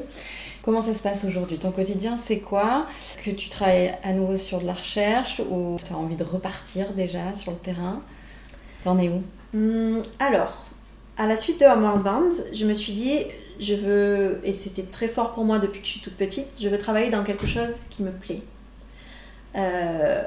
Comment 0.63 0.83
ça 0.83 0.93
se 0.93 1.03
passe 1.03 1.25
aujourd'hui 1.25 1.59
Ton 1.59 1.71
quotidien, 1.71 2.19
c'est 2.19 2.39
quoi 2.39 2.87
Est-ce 3.01 3.25
que 3.25 3.35
tu 3.35 3.49
travailles 3.49 3.95
à 4.03 4.13
nouveau 4.13 4.37
sur 4.37 4.61
de 4.61 4.67
la 4.67 4.75
recherche 4.75 5.41
ou 5.51 5.77
tu 5.83 5.93
as 5.93 5.97
envie 5.97 6.17
de 6.17 6.25
repartir 6.25 6.93
déjà 6.93 7.35
sur 7.35 7.53
le 7.53 7.59
terrain 7.59 8.03
T'en 8.85 8.99
es 8.99 9.09
où 9.09 9.21
hum, 9.55 10.03
Alors, 10.19 10.67
à 11.17 11.27
la 11.27 11.37
suite 11.37 11.61
de 11.61 11.65
Homeward 11.65 12.03
Band, 12.03 12.31
je 12.53 12.67
me 12.67 12.75
suis 12.75 12.93
dit, 12.93 13.21
je 13.59 13.75
veux, 13.75 14.41
et 14.45 14.53
c'était 14.53 14.83
très 14.83 15.09
fort 15.09 15.33
pour 15.33 15.45
moi 15.45 15.59
depuis 15.59 15.81
que 15.81 15.87
je 15.87 15.93
suis 15.93 16.01
toute 16.01 16.17
petite, 16.17 16.49
je 16.61 16.69
veux 16.69 16.79
travailler 16.79 17.11
dans 17.11 17.25
quelque 17.25 17.47
chose 17.47 17.75
qui 17.89 18.03
me 18.03 18.11
plaît. 18.11 18.43
Euh, 19.57 20.23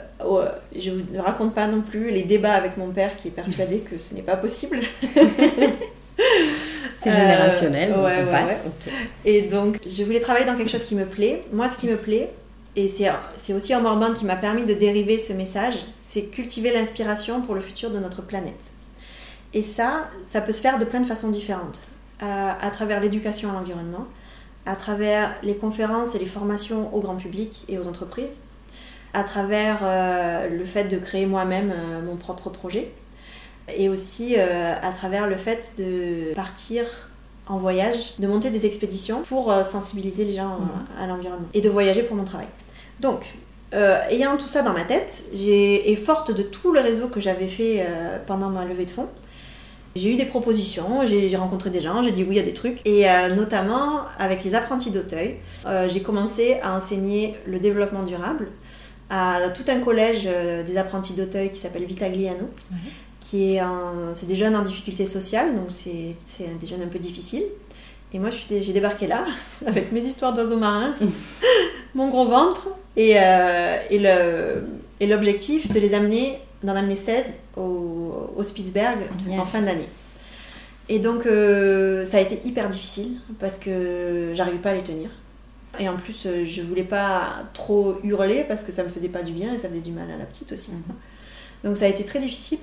je 0.75 0.91
ne 0.91 1.01
vous 1.01 1.21
raconte 1.21 1.53
pas 1.53 1.67
non 1.67 1.81
plus 1.81 2.09
les 2.09 2.23
débats 2.23 2.53
avec 2.53 2.75
mon 2.77 2.89
père 2.91 3.15
qui 3.15 3.29
est 3.29 3.31
persuadé 3.31 3.79
que 3.79 3.97
ce 3.97 4.15
n'est 4.15 4.23
pas 4.23 4.35
possible. 4.35 4.79
C'est 7.03 7.11
générationnel, 7.11 7.93
euh, 7.95 8.25
on 8.25 8.31
passe. 8.31 8.63
Et 9.25 9.43
donc, 9.43 9.79
je 9.85 10.03
voulais 10.03 10.19
travailler 10.19 10.45
dans 10.45 10.55
quelque 10.55 10.71
chose 10.71 10.83
qui 10.83 10.95
me 10.95 11.05
plaît. 11.05 11.43
Moi, 11.51 11.67
ce 11.69 11.77
qui 11.77 11.87
me 11.87 11.97
plaît, 11.97 12.31
et 12.75 12.91
c'est 13.35 13.53
aussi 13.53 13.75
en 13.75 13.81
Morban 13.81 14.13
qui 14.13 14.25
m'a 14.25 14.35
permis 14.35 14.63
de 14.63 14.73
dériver 14.73 15.19
ce 15.19 15.33
message, 15.33 15.75
c'est 16.01 16.23
cultiver 16.23 16.73
l'inspiration 16.73 17.41
pour 17.41 17.55
le 17.55 17.61
futur 17.61 17.91
de 17.91 17.99
notre 17.99 18.21
planète. 18.21 18.53
Et 19.53 19.61
ça, 19.61 20.09
ça 20.29 20.41
peut 20.41 20.53
se 20.53 20.61
faire 20.61 20.79
de 20.79 20.85
plein 20.85 20.99
de 20.99 21.05
façons 21.05 21.29
différentes. 21.29 21.81
à 22.19 22.71
travers 22.71 23.01
l'éducation 23.01 23.49
à 23.49 23.53
l'environnement, 23.53 24.07
à 24.65 24.75
travers 24.75 25.35
les 25.43 25.55
conférences 25.55 26.15
et 26.15 26.19
les 26.19 26.25
formations 26.25 26.93
au 26.95 26.99
grand 26.99 27.15
public 27.15 27.65
et 27.67 27.77
aux 27.77 27.87
entreprises, 27.87 28.35
à 29.13 29.23
travers 29.23 29.79
euh, 29.83 30.49
le 30.49 30.65
fait 30.65 30.85
de 30.85 30.97
créer 30.97 31.25
moi-même 31.25 31.71
euh, 31.71 32.01
mon 32.01 32.15
propre 32.15 32.49
projet, 32.49 32.91
Et 33.75 33.89
aussi 33.89 34.35
à 34.35 34.91
travers 34.91 35.27
le 35.27 35.37
fait 35.37 35.73
de 35.77 36.33
partir 36.33 36.85
en 37.47 37.57
voyage, 37.57 38.17
de 38.19 38.27
monter 38.27 38.49
des 38.49 38.65
expéditions 38.65 39.21
pour 39.21 39.53
sensibiliser 39.65 40.25
les 40.25 40.35
gens 40.35 40.57
à 40.99 41.07
l'environnement 41.07 41.47
et 41.53 41.61
de 41.61 41.69
voyager 41.69 42.03
pour 42.03 42.17
mon 42.17 42.25
travail. 42.25 42.47
Donc, 42.99 43.25
ayant 43.71 44.35
tout 44.35 44.47
ça 44.47 44.63
dans 44.63 44.73
ma 44.73 44.83
tête, 44.83 45.23
et 45.33 45.95
forte 45.95 46.35
de 46.35 46.43
tout 46.43 46.73
le 46.73 46.81
réseau 46.81 47.07
que 47.07 47.21
j'avais 47.21 47.47
fait 47.47 47.87
pendant 48.27 48.49
ma 48.49 48.65
levée 48.65 48.85
de 48.85 48.91
fonds, 48.91 49.07
j'ai 49.95 50.13
eu 50.13 50.15
des 50.15 50.25
propositions, 50.25 51.05
j'ai 51.05 51.35
rencontré 51.35 51.69
des 51.69 51.79
gens, 51.79 52.01
j'ai 52.01 52.11
dit 52.11 52.23
oui 52.23 52.39
à 52.39 52.43
des 52.43 52.53
trucs. 52.53 52.81
Et 52.85 53.07
euh, 53.07 53.35
notamment 53.35 54.01
avec 54.17 54.43
les 54.43 54.55
apprentis 54.55 54.89
d'Auteuil, 54.89 55.35
euh, 55.67 55.87
j'ai 55.87 56.01
commencé 56.01 56.57
à 56.63 56.75
enseigner 56.75 57.35
le 57.45 57.59
développement 57.59 58.03
durable 58.03 58.47
à 59.09 59.49
tout 59.53 59.65
un 59.67 59.79
collège 59.79 60.23
euh, 60.25 60.63
des 60.63 60.77
apprentis 60.77 61.13
d'Auteuil 61.13 61.51
qui 61.51 61.59
s'appelle 61.59 61.85
Vitagliano. 61.85 62.49
Qui 63.23 63.55
est 63.55 63.61
c'est 64.13 64.27
des 64.27 64.35
jeunes 64.35 64.55
en 64.55 64.61
difficulté 64.61 65.05
sociale, 65.05 65.55
donc 65.55 65.67
c'est 65.69 66.59
des 66.59 66.67
jeunes 66.67 66.81
un 66.81 66.87
peu 66.87 66.99
difficiles. 66.99 67.45
Et 68.15 68.19
moi, 68.19 68.29
j'ai 68.29 68.73
débarqué 68.73 69.07
là, 69.07 69.25
avec 69.65 69.91
mes 69.91 70.01
histoires 70.01 70.33
d'oiseaux 70.33 70.57
marins, 70.57 70.93
mon 71.95 72.09
gros 72.09 72.25
ventre, 72.25 72.67
et, 72.95 73.15
et 73.91 75.07
l'objectif 75.07 75.71
de 75.71 75.79
les 75.79 75.95
amener 75.95 76.39
d'en 76.63 76.75
amener 76.75 76.95
16 76.95 77.25
au, 77.57 78.29
au 78.35 78.43
Spitzberg 78.43 78.99
en 79.29 79.45
fin 79.45 79.61
d'année. 79.61 79.89
Et 80.89 80.99
donc, 80.99 81.25
euh, 81.25 82.05
ça 82.05 82.17
a 82.17 82.19
été 82.19 82.45
hyper 82.45 82.69
difficile 82.69 83.17
parce 83.39 83.57
que 83.57 84.31
j'arrivais 84.33 84.57
pas 84.57 84.71
à 84.71 84.73
les 84.73 84.83
tenir. 84.83 85.09
Et 85.79 85.89
en 85.89 85.95
plus, 85.95 86.25
euh, 86.25 86.45
je 86.45 86.61
voulais 86.61 86.83
pas 86.83 87.45
trop 87.53 87.97
hurler 88.03 88.45
parce 88.47 88.63
que 88.63 88.71
ça 88.71 88.83
me 88.83 88.89
faisait 88.89 89.09
pas 89.09 89.23
du 89.23 89.31
bien 89.31 89.53
et 89.53 89.57
ça 89.57 89.69
faisait 89.69 89.81
du 89.81 89.91
mal 89.91 90.11
à 90.11 90.17
la 90.17 90.25
petite 90.25 90.51
aussi. 90.51 90.71
Mhm. 90.71 90.83
Donc, 91.63 91.77
ça 91.77 91.85
a 91.85 91.87
été 91.87 92.03
très 92.03 92.19
difficile. 92.19 92.59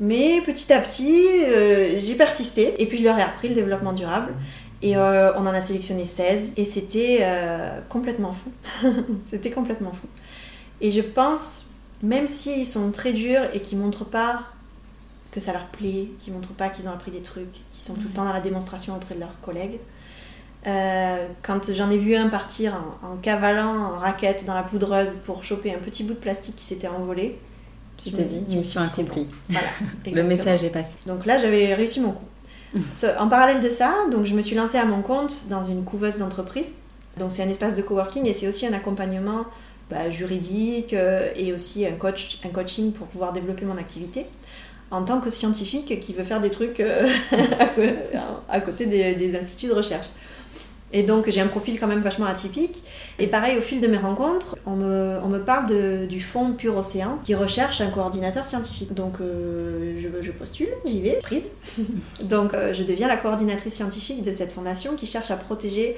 Mais 0.00 0.40
petit 0.44 0.72
à 0.72 0.80
petit, 0.80 1.26
euh, 1.44 1.98
j'ai 1.98 2.14
persisté 2.14 2.82
et 2.82 2.86
puis 2.86 2.98
je 2.98 3.04
leur 3.04 3.18
ai 3.18 3.22
appris 3.22 3.48
le 3.48 3.54
développement 3.54 3.92
durable. 3.92 4.32
Et 4.82 4.96
on 4.96 5.40
en 5.40 5.46
a 5.46 5.60
sélectionné 5.60 6.06
16 6.06 6.54
et 6.56 6.64
c'était 6.64 7.22
complètement 7.90 8.32
fou. 8.32 8.50
c'était 9.30 9.50
complètement 9.50 9.92
fou. 9.92 10.06
Et 10.80 10.90
je 10.90 11.02
pense 11.02 11.66
même 12.02 12.26
s'ils 12.26 12.66
sont 12.66 12.90
très 12.90 13.12
durs 13.12 13.42
et 13.52 13.60
qu'ils 13.60 13.78
montrent 13.78 14.04
pas 14.04 14.44
que 15.30 15.40
ça 15.40 15.52
leur 15.52 15.66
plaît, 15.66 16.08
qu'ils 16.18 16.32
montrent 16.32 16.54
pas 16.54 16.68
qu'ils 16.68 16.88
ont 16.88 16.92
appris 16.92 17.10
des 17.10 17.22
trucs, 17.22 17.52
qu'ils 17.70 17.82
sont 17.82 17.94
tout 17.94 18.08
le 18.08 18.14
temps 18.14 18.24
dans 18.24 18.32
la 18.32 18.40
démonstration 18.40 18.96
auprès 18.96 19.14
de 19.14 19.20
leurs 19.20 19.40
collègues. 19.40 19.78
Euh, 20.66 21.28
quand 21.42 21.72
j'en 21.72 21.90
ai 21.90 21.96
vu 21.96 22.14
un 22.16 22.28
partir 22.28 22.74
en, 23.02 23.16
cavalant 23.16 23.94
en 23.94 23.98
raquette 23.98 24.44
dans 24.44 24.54
la 24.54 24.62
poudreuse 24.62 25.14
pour 25.24 25.44
choper 25.44 25.72
un 25.72 25.78
petit 25.78 26.04
bout 26.04 26.14
de 26.14 26.18
plastique 26.18 26.56
qui 26.56 26.64
s'était 26.64 26.88
envolé, 26.88 27.38
tu 28.02 28.10
t'es 28.12 28.22
dit, 28.22 28.56
mission 28.56 28.80
accomplie. 28.80 29.28
Voilà, 29.48 29.66
le 30.06 30.22
message 30.22 30.64
est 30.64 30.70
passé. 30.70 30.90
Donc 31.06 31.26
là, 31.26 31.38
j'avais 31.38 31.74
réussi 31.74 32.00
mon 32.00 32.12
coup. 32.12 32.24
en 33.18 33.28
parallèle 33.28 33.60
de 33.60 33.68
ça, 33.68 33.94
donc 34.10 34.26
je 34.26 34.34
me 34.34 34.42
suis 34.42 34.56
lancée 34.56 34.78
à 34.78 34.84
mon 34.84 35.02
compte 35.02 35.48
dans 35.48 35.64
une 35.64 35.84
couveuse 35.84 36.18
d'entreprise. 36.18 36.68
Donc 37.18 37.32
c'est 37.32 37.42
un 37.42 37.48
espace 37.48 37.74
de 37.74 37.82
coworking 37.82 38.26
et 38.26 38.34
c'est 38.34 38.46
aussi 38.46 38.66
un 38.66 38.72
accompagnement 38.72 39.44
bah, 39.90 40.08
juridique 40.10 40.94
euh, 40.94 41.28
et 41.34 41.52
aussi 41.52 41.84
un, 41.84 41.92
coach, 41.92 42.38
un 42.44 42.48
coaching 42.50 42.92
pour 42.92 43.08
pouvoir 43.08 43.32
développer 43.32 43.64
mon 43.64 43.76
activité 43.76 44.26
en 44.90 45.04
tant 45.04 45.20
que 45.20 45.30
scientifique 45.30 46.00
qui 46.00 46.12
veut 46.12 46.24
faire 46.24 46.40
des 46.40 46.50
trucs 46.50 46.80
euh, 46.80 47.08
à 48.48 48.60
côté 48.60 48.86
des, 48.86 49.38
instituts 49.38 49.68
de 49.68 49.74
recherche. 49.74 50.08
Et 50.92 51.04
donc 51.04 51.28
j'ai 51.30 51.40
un 51.40 51.46
profil 51.46 51.78
quand 51.78 51.86
même 51.86 52.00
vachement 52.00 52.26
atypique. 52.26 52.82
Et 53.18 53.26
pareil, 53.26 53.56
au 53.58 53.60
fil 53.60 53.80
de 53.80 53.86
mes 53.86 53.96
rencontres, 53.96 54.56
on 54.66 54.76
me, 54.76 55.38
parle 55.38 56.06
du 56.08 56.20
fonds 56.20 56.52
Pur 56.52 56.76
Océan 56.76 57.18
qui 57.22 57.34
recherche 57.34 57.80
un 57.80 57.90
coordinateur 57.90 58.46
scientifique. 58.46 58.92
Donc 58.94 59.20
euh, 59.20 60.00
je, 60.00 60.08
je, 60.22 60.32
postule, 60.32 60.68
j'y 60.84 61.00
vais, 61.00 61.18
prise. 61.22 61.44
donc 62.22 62.52
je 62.72 62.82
deviens 62.82 63.08
la 63.08 63.16
coordinatrice 63.16 63.74
scientifique 63.74 64.22
de 64.22 64.32
cette 64.32 64.52
fondation 64.52 64.96
qui 64.96 65.06
cherche 65.06 65.30
à 65.30 65.36
protéger 65.36 65.96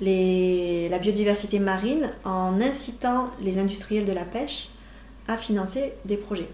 la 0.00 0.98
biodiversité 0.98 1.58
marine 1.58 2.10
en 2.24 2.60
incitant 2.60 3.30
les 3.40 3.58
industriels 3.58 4.04
de 4.04 4.12
la 4.12 4.24
pêche 4.24 4.70
à 5.28 5.36
financer 5.36 5.92
des 6.04 6.16
projets. 6.16 6.48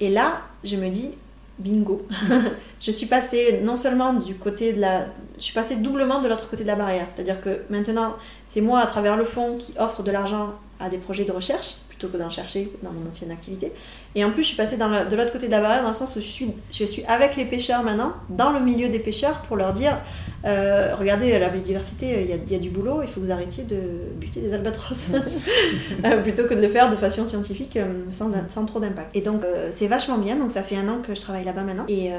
Et 0.00 0.08
là, 0.08 0.42
je 0.64 0.76
me 0.76 0.88
dis, 0.88 1.16
bingo, 1.60 2.06
je 2.80 2.90
suis 2.90 3.06
passée 3.06 3.60
non 3.62 3.76
seulement 3.76 4.14
du 4.14 4.34
côté 4.34 4.72
de 4.72 4.80
la... 4.80 5.06
Je 5.38 5.44
suis 5.44 5.54
passée 5.54 5.76
doublement 5.76 6.20
de 6.20 6.28
l'autre 6.28 6.50
côté 6.50 6.62
de 6.62 6.68
la 6.68 6.76
barrière. 6.76 7.06
C'est-à-dire 7.14 7.40
que 7.40 7.60
maintenant, 7.70 8.16
c'est 8.46 8.60
moi, 8.60 8.80
à 8.80 8.86
travers 8.86 9.16
le 9.16 9.24
fonds, 9.24 9.56
qui 9.58 9.74
offre 9.78 10.02
de 10.02 10.10
l'argent 10.10 10.54
à 10.80 10.88
des 10.88 10.98
projets 10.98 11.24
de 11.24 11.32
recherche, 11.32 11.76
plutôt 11.88 12.08
que 12.08 12.16
d'en 12.16 12.30
chercher 12.30 12.72
dans 12.82 12.90
mon 12.90 13.06
ancienne 13.08 13.30
activité. 13.30 13.72
Et 14.14 14.24
en 14.24 14.30
plus, 14.30 14.42
je 14.42 14.48
suis 14.48 14.56
passée 14.56 14.76
de 14.76 15.16
l'autre 15.16 15.32
côté 15.32 15.46
de 15.46 15.52
la 15.52 15.60
barrière, 15.60 15.82
dans 15.82 15.88
le 15.88 15.94
sens 15.94 16.16
où 16.16 16.20
je 16.20 16.26
suis, 16.26 16.50
je 16.72 16.84
suis 16.84 17.04
avec 17.04 17.36
les 17.36 17.44
pêcheurs 17.44 17.82
maintenant, 17.82 18.14
dans 18.28 18.50
le 18.50 18.60
milieu 18.60 18.88
des 18.88 18.98
pêcheurs, 18.98 19.42
pour 19.42 19.56
leur 19.56 19.72
dire 19.72 19.98
euh, 20.44 20.94
regardez, 20.98 21.38
la 21.38 21.48
biodiversité, 21.48 22.26
il 22.46 22.50
y, 22.52 22.54
a, 22.54 22.58
du 22.58 22.70
boulot, 22.70 23.02
il 23.02 23.08
faut 23.08 23.20
que 23.20 23.26
vous 23.26 23.32
arrêtiez 23.32 23.64
de 23.64 23.80
buter 24.18 24.40
des 24.40 24.54
albatros, 24.54 25.10
euh, 26.04 26.22
plutôt 26.22 26.44
que 26.44 26.54
de 26.54 26.62
le 26.62 26.68
faire 26.68 26.90
de 26.90 26.96
façon 26.96 27.26
scientifique 27.26 27.76
euh, 27.76 28.04
sans, 28.10 28.30
sans 28.48 28.64
trop 28.64 28.80
d'impact. 28.80 29.14
Et 29.14 29.20
donc, 29.20 29.42
c'est 29.70 29.86
vachement 29.86 30.18
bien, 30.18 30.36
donc 30.36 30.50
ça 30.50 30.62
fait 30.62 30.76
un 30.76 30.88
an 30.88 30.98
que 31.06 31.14
je 31.14 31.20
travaille 31.20 31.44
là-bas 31.44 31.62
maintenant, 31.62 31.84
et, 31.88 32.10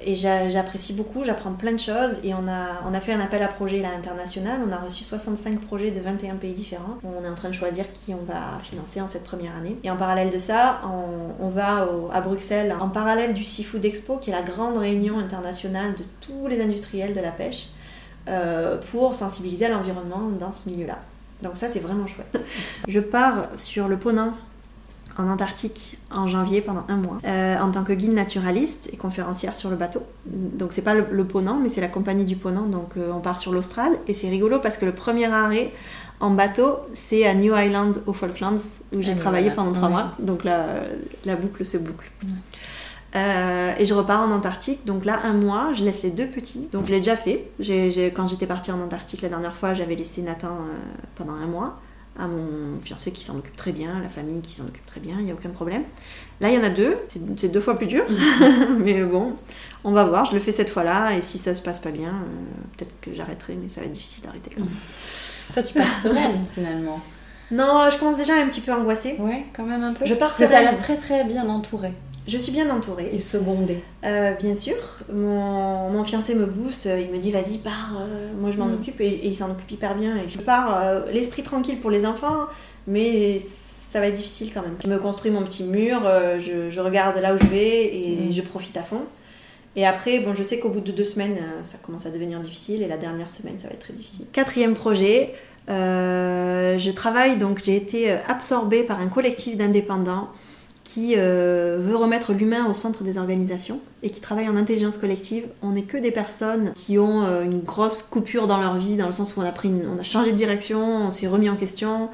et 0.00 0.14
j'apprécie 0.14 0.92
beaucoup, 0.92 1.24
j'apprends 1.24 1.52
plein 1.52 1.72
de 1.72 1.80
choses, 1.80 2.20
et 2.22 2.34
on 2.34 2.48
a, 2.48 2.82
on 2.88 2.94
a 2.94 3.00
fait 3.00 3.12
un 3.12 3.20
appel 3.20 3.42
à 3.42 3.48
projet 3.48 3.80
là, 3.80 3.88
international, 3.96 4.60
on 4.66 4.72
a 4.72 4.76
reçu 4.76 5.04
65 5.04 5.60
projets 5.60 5.90
de 5.90 6.00
21 6.00 6.36
pays 6.36 6.54
différents, 6.54 6.98
on 7.04 7.24
est 7.24 7.28
en 7.28 7.34
train 7.34 7.48
de 7.48 7.54
choisir 7.54 7.84
qui 7.92 8.14
on 8.14 8.24
va 8.24 8.58
financer 8.62 9.00
en 9.00 9.08
cette 9.08 9.24
première 9.24 9.56
année. 9.56 9.76
Et 9.84 9.90
en 9.90 9.96
parallèle 9.96 10.30
de 10.30 10.38
ça, 10.38 10.80
on, 10.84 11.44
on 11.44 11.48
va 11.48 11.88
à 12.12 12.20
Bruxelles, 12.20 12.74
en 12.78 12.88
parallèle 12.88 13.34
du 13.34 13.44
Seafood 13.44 13.84
Expo, 13.84 14.18
qui 14.18 14.30
est 14.30 14.34
la 14.34 14.42
grande 14.42 14.78
réunion 14.78 15.18
internationale 15.18 15.94
de 15.94 16.04
tous 16.20 16.46
les 16.46 16.60
industriels 16.62 17.12
de 17.12 17.20
la 17.20 17.31
pêche 17.32 17.68
euh, 18.28 18.78
pour 18.90 19.14
sensibiliser 19.14 19.66
à 19.66 19.70
l'environnement 19.70 20.28
dans 20.38 20.52
ce 20.52 20.68
milieu-là. 20.68 20.98
Donc 21.42 21.56
ça, 21.56 21.68
c'est 21.68 21.80
vraiment 21.80 22.06
chouette. 22.06 22.40
Je 22.88 23.00
pars 23.00 23.48
sur 23.56 23.88
le 23.88 23.96
Ponant 23.96 24.34
en 25.18 25.28
Antarctique 25.28 25.98
en 26.10 26.26
janvier 26.26 26.62
pendant 26.62 26.84
un 26.88 26.96
mois 26.96 27.18
euh, 27.26 27.58
en 27.58 27.70
tant 27.70 27.84
que 27.84 27.92
guide 27.92 28.14
naturaliste 28.14 28.88
et 28.92 28.96
conférencière 28.96 29.56
sur 29.56 29.70
le 29.70 29.76
bateau. 29.76 30.02
Donc 30.26 30.72
c'est 30.72 30.82
pas 30.82 30.94
le, 30.94 31.24
Ponant, 31.24 31.56
mais 31.56 31.68
c'est 31.68 31.80
la 31.80 31.88
compagnie 31.88 32.24
du 32.24 32.36
Ponant. 32.36 32.66
Donc 32.66 32.92
euh, 32.96 33.10
on 33.12 33.20
part 33.20 33.38
sur 33.38 33.52
l'Austral 33.52 33.92
et 34.06 34.14
c'est 34.14 34.28
rigolo 34.28 34.58
parce 34.60 34.76
que 34.76 34.84
le 34.84 34.92
premier 34.92 35.26
arrêt 35.26 35.72
en 36.20 36.30
bateau, 36.30 36.76
c'est 36.94 37.26
à 37.26 37.34
New 37.34 37.56
Island 37.56 38.00
aux 38.06 38.12
Falklands 38.12 38.62
où 38.94 39.02
j'ai 39.02 39.12
ah, 39.12 39.20
travaillé 39.20 39.50
pendant 39.50 39.72
trois 39.72 39.88
mois. 39.88 40.12
Donc 40.20 40.44
la, 40.44 40.84
la, 41.24 41.34
boucle 41.34 41.66
se 41.66 41.78
boucle. 41.78 42.10
Euh, 43.14 43.72
et 43.78 43.84
je 43.84 43.94
repars 43.94 44.22
en 44.22 44.30
Antarctique. 44.30 44.84
Donc 44.86 45.04
là, 45.04 45.20
un 45.24 45.34
mois, 45.34 45.72
je 45.74 45.84
laisse 45.84 46.02
les 46.02 46.10
deux 46.10 46.26
petits. 46.26 46.68
Donc 46.72 46.86
je 46.86 46.92
l'ai 46.92 46.98
déjà 46.98 47.16
fait. 47.16 47.50
quand 48.14 48.26
j'étais 48.26 48.46
partie 48.46 48.72
en 48.72 48.80
Antarctique 48.80 49.22
la 49.22 49.28
dernière 49.28 49.54
fois, 49.54 49.74
j'avais 49.74 49.94
laissé 49.94 50.22
Nathan 50.22 50.48
euh, 50.48 50.78
pendant 51.14 51.34
un 51.34 51.46
mois 51.46 51.78
à 52.18 52.26
mon 52.26 52.78
fiancé 52.80 53.10
qui 53.10 53.24
s'en 53.24 53.38
occupe 53.38 53.56
très 53.56 53.72
bien, 53.72 54.00
la 54.02 54.08
famille 54.08 54.42
qui 54.42 54.54
s'en 54.54 54.64
occupe 54.64 54.84
très 54.84 55.00
bien, 55.00 55.16
il 55.18 55.24
n'y 55.24 55.30
a 55.30 55.34
aucun 55.34 55.48
problème. 55.48 55.82
Là, 56.40 56.50
il 56.50 56.54
y 56.54 56.58
en 56.58 56.62
a 56.62 56.68
deux, 56.68 56.98
c'est 57.36 57.48
deux 57.50 57.60
fois 57.60 57.76
plus 57.78 57.86
dur, 57.86 58.04
mais 58.78 59.02
bon, 59.02 59.36
on 59.84 59.92
va 59.92 60.04
voir, 60.04 60.26
je 60.26 60.34
le 60.34 60.40
fais 60.40 60.52
cette 60.52 60.68
fois-là, 60.68 61.16
et 61.16 61.22
si 61.22 61.38
ça 61.38 61.54
se 61.54 61.62
passe 61.62 61.80
pas 61.80 61.90
bien, 61.90 62.10
euh, 62.10 62.76
peut-être 62.76 62.92
que 63.00 63.14
j'arrêterai, 63.14 63.54
mais 63.60 63.68
ça 63.68 63.80
va 63.80 63.86
être 63.86 63.92
difficile 63.92 64.24
d'arrêter. 64.24 64.50
Toi, 65.54 65.62
tu 65.62 65.74
pars 65.74 65.98
sereine 66.00 66.44
finalement 66.52 67.00
Non, 67.50 67.88
je 67.90 67.98
commence 67.98 68.18
déjà 68.18 68.34
un 68.34 68.46
petit 68.46 68.60
peu 68.60 68.72
angoissée. 68.72 69.16
Ouais, 69.18 69.46
quand 69.56 69.64
même 69.64 69.82
un 69.82 69.92
peu. 69.92 70.04
Je 70.04 70.14
pars 70.14 70.34
sereine. 70.34 70.64
l'air 70.64 70.76
très 70.76 70.96
très 70.96 71.24
bien 71.24 71.48
entourée. 71.48 71.92
Je 72.26 72.38
suis 72.38 72.52
bien 72.52 72.70
entourée. 72.70 73.10
Et 73.12 73.18
secondée 73.18 73.82
euh, 74.04 74.32
Bien 74.34 74.54
sûr. 74.54 74.76
Mon, 75.12 75.90
mon, 75.90 76.04
fiancé 76.04 76.34
me 76.34 76.46
booste, 76.46 76.86
il 76.86 77.10
me 77.10 77.18
dit 77.18 77.32
vas-y, 77.32 77.58
pars, 77.58 77.96
euh, 78.00 78.30
moi 78.38 78.50
je 78.50 78.58
m'en 78.58 78.66
mm. 78.66 78.74
occupe 78.74 79.00
et, 79.00 79.20
il 79.24 79.34
s'en 79.34 79.50
occupe 79.50 79.70
hyper 79.70 79.96
bien. 79.96 80.16
Et 80.16 80.28
je 80.28 80.38
pars 80.38 80.80
euh, 80.82 81.10
l'esprit 81.12 81.42
tranquille 81.42 81.80
pour 81.80 81.90
les 81.90 82.06
enfants, 82.06 82.46
mais 82.86 83.40
ça 83.90 84.00
va 84.00 84.06
être 84.06 84.16
difficile 84.16 84.52
quand 84.54 84.62
même. 84.62 84.76
Je 84.82 84.88
me 84.88 84.98
construis 84.98 85.30
mon 85.30 85.42
petit 85.42 85.64
mur, 85.64 86.02
je, 86.38 86.70
je, 86.70 86.80
regarde 86.80 87.18
là 87.18 87.34
où 87.34 87.38
je 87.38 87.46
vais 87.46 87.84
et 87.94 88.28
mm. 88.28 88.32
je 88.32 88.42
profite 88.42 88.76
à 88.76 88.82
fond. 88.82 89.02
Et 89.74 89.86
après, 89.86 90.20
bon, 90.20 90.34
je 90.34 90.42
sais 90.42 90.58
qu'au 90.58 90.68
bout 90.68 90.80
de 90.80 90.92
deux 90.92 91.04
semaines, 91.04 91.38
ça 91.64 91.78
commence 91.78 92.04
à 92.04 92.10
devenir 92.10 92.40
difficile 92.40 92.82
et 92.82 92.88
la 92.88 92.98
dernière 92.98 93.30
semaine, 93.30 93.54
ça 93.60 93.68
va 93.68 93.74
être 93.74 93.80
très 93.80 93.94
difficile. 93.94 94.26
Quatrième 94.30 94.74
projet, 94.74 95.34
je 95.66 96.90
travaille 96.90 97.38
donc, 97.38 97.62
j'ai 97.64 97.76
été 97.76 98.10
absorbée 98.28 98.82
par 98.82 99.00
un 99.00 99.08
collectif 99.08 99.56
d'indépendants 99.56 100.28
qui 100.92 101.14
euh, 101.16 101.78
veut 101.80 101.96
remettre 101.96 102.34
l'humain 102.34 102.66
au 102.66 102.74
centre 102.74 103.02
des 103.02 103.16
organisations 103.16 103.80
et 104.02 104.10
qui 104.10 104.20
travaille 104.20 104.48
en 104.50 104.56
intelligence 104.56 104.98
collective. 104.98 105.46
On 105.62 105.70
n'est 105.70 105.84
que 105.84 105.96
des 105.96 106.10
personnes 106.10 106.72
qui 106.74 106.98
ont 106.98 107.24
euh, 107.24 107.44
une 107.44 107.60
grosse 107.60 108.02
coupure 108.02 108.46
dans 108.46 108.58
leur 108.58 108.76
vie, 108.76 108.96
dans 108.96 109.06
le 109.06 109.12
sens 109.12 109.34
où 109.34 109.40
on 109.40 109.42
a, 109.42 109.52
pris 109.52 109.70
on 109.70 109.98
a 109.98 110.02
changé 110.02 110.32
de 110.32 110.36
direction, 110.36 111.06
on 111.06 111.10
s'est 111.10 111.28
remis 111.28 111.48
en 111.48 111.56
question 111.56 112.10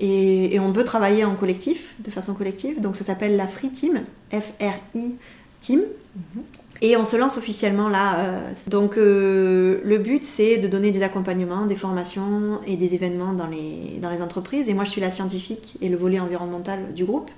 et, 0.00 0.58
on 0.60 0.72
veut 0.72 0.84
travailler 0.84 1.24
en 1.24 1.34
collectif, 1.34 1.94
de 1.98 2.10
façon 2.10 2.32
collective. 2.32 2.80
Donc 2.80 2.96
ça 2.96 3.04
s'appelle 3.04 3.36
la 3.36 3.46
Free 3.46 3.70
Team, 3.70 4.00
F-R-I 4.30 5.16
Team. 5.60 5.82
Mhm. 6.16 6.42
Et 6.80 6.96
on 6.96 7.04
se 7.04 7.16
lance 7.16 7.36
officiellement 7.36 7.90
là. 7.90 8.18
Euh, 8.18 8.50
donc 8.66 8.96
le 8.96 9.98
but 9.98 10.24
c'est 10.24 10.56
de 10.56 10.68
donner 10.68 10.90
des 10.90 11.02
accompagnements, 11.02 11.66
des 11.66 11.76
formations 11.76 12.60
et 12.66 12.78
des 12.78 12.94
événements 12.94 13.34
dans 13.34 13.46
les, 13.46 13.98
dans 14.00 14.10
les 14.10 14.22
entreprises. 14.22 14.70
Et 14.70 14.74
moi 14.74 14.84
je 14.84 14.90
suis 14.90 15.02
la 15.02 15.10
scientifique 15.10 15.74
et 15.82 15.90
le 15.90 15.98
volet 15.98 16.18
environnemental 16.18 16.94
du 16.94 17.04
groupe. 17.04 17.30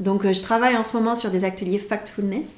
Donc 0.00 0.24
euh, 0.24 0.32
je 0.32 0.42
travaille 0.42 0.76
en 0.76 0.82
ce 0.82 0.96
moment 0.96 1.14
sur 1.14 1.30
des 1.30 1.44
ateliers 1.44 1.78
factfulness. 1.78 2.48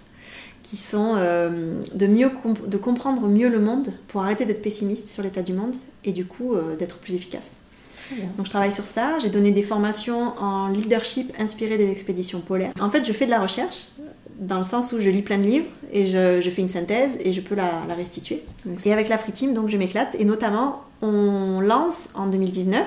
qui 0.63 0.77
sont 0.77 1.15
euh, 1.17 1.81
de, 1.93 2.07
mieux 2.07 2.31
de 2.67 2.77
comprendre 2.79 3.27
mieux 3.27 3.49
le 3.49 3.59
monde 3.59 3.89
pour 4.09 4.23
arrêter 4.23 4.47
d'être 4.47 4.63
pessimiste 4.63 5.09
sur 5.09 5.23
l'état 5.23 5.43
du 5.43 5.53
monde 5.53 5.75
et 6.05 6.13
du 6.13 6.25
coup 6.25 6.55
euh, 6.55 6.77
d'être 6.77 6.99
plus 6.99 7.15
efficace. 7.15 7.57
Donc 8.37 8.47
je 8.47 8.51
travaille 8.51 8.73
sur 8.73 8.85
ça, 8.85 9.19
j'ai 9.21 9.31
donné 9.31 9.53
des 9.53 9.63
formations 9.63 10.35
en 10.39 10.69
leadership 10.69 11.33
inspirées 11.39 11.79
des 11.79 11.91
expéditions 11.91 12.41
polaires. 12.41 12.73
En 12.79 12.91
fait, 12.91 13.05
je 13.07 13.13
fais 13.13 13.25
de 13.25 13.31
la 13.31 13.41
recherche 13.41 13.89
dans 14.39 14.59
le 14.59 14.65
sens 14.65 14.93
où 14.93 15.01
je 15.01 15.09
lis 15.09 15.23
plein 15.23 15.39
de 15.39 15.45
livres 15.45 15.67
et 15.93 16.07
je, 16.07 16.51
fais 16.51 16.63
une 16.63 16.69
synthèse 16.69 17.13
et 17.21 17.33
je 17.33 17.41
peux 17.41 17.55
la, 17.55 17.85
restituer. 17.97 18.43
et 18.85 18.93
avec 18.93 19.09
la 19.09 19.19
Free 19.19 19.33
Team, 19.33 19.55
donc 19.55 19.69
je 19.69 19.77
m'éclate 19.77 20.15
et 20.19 20.25
notamment 20.25 20.83
on 21.01 21.61
lance 21.61 22.09
en 22.15 22.27
2019 22.27 22.87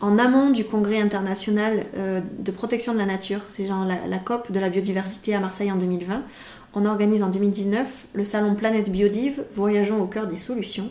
en 0.00 0.18
amont 0.18 0.50
du 0.50 0.64
congrès 0.64 1.00
international 1.00 1.86
euh, 1.96 2.20
de 2.38 2.50
protection 2.50 2.92
de 2.92 2.98
la 2.98 3.06
nature, 3.06 3.40
c'est 3.48 3.66
genre 3.66 3.84
la, 3.84 4.18
COP 4.18 4.52
de 4.52 4.60
la 4.60 4.68
biodiversité 4.68 5.34
à 5.34 5.40
Marseille 5.40 5.72
en 5.72 5.76
2020, 5.76 6.22
on 6.74 6.84
organise 6.84 7.22
en 7.22 7.30
2019 7.30 8.08
le 8.12 8.24
salon 8.24 8.54
Planète 8.54 8.90
Biodive, 8.90 9.44
Voyageons 9.54 10.00
au 10.02 10.06
cœur 10.06 10.26
des 10.26 10.36
solutions, 10.36 10.90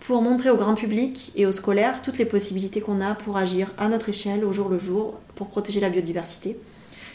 pour 0.00 0.20
montrer 0.20 0.50
au 0.50 0.56
grand 0.56 0.74
public 0.74 1.32
et 1.34 1.46
aux 1.46 1.52
scolaires 1.52 2.02
toutes 2.02 2.18
les 2.18 2.26
possibilités 2.26 2.80
qu'on 2.80 3.00
a 3.00 3.14
pour 3.14 3.36
agir 3.36 3.72
à 3.78 3.88
notre 3.88 4.10
échelle, 4.10 4.44
au 4.44 4.52
jour 4.52 4.68
le 4.68 4.78
jour, 4.78 5.18
pour 5.34 5.48
protéger 5.48 5.80
la 5.80 5.90
biodiversité. 5.90 6.58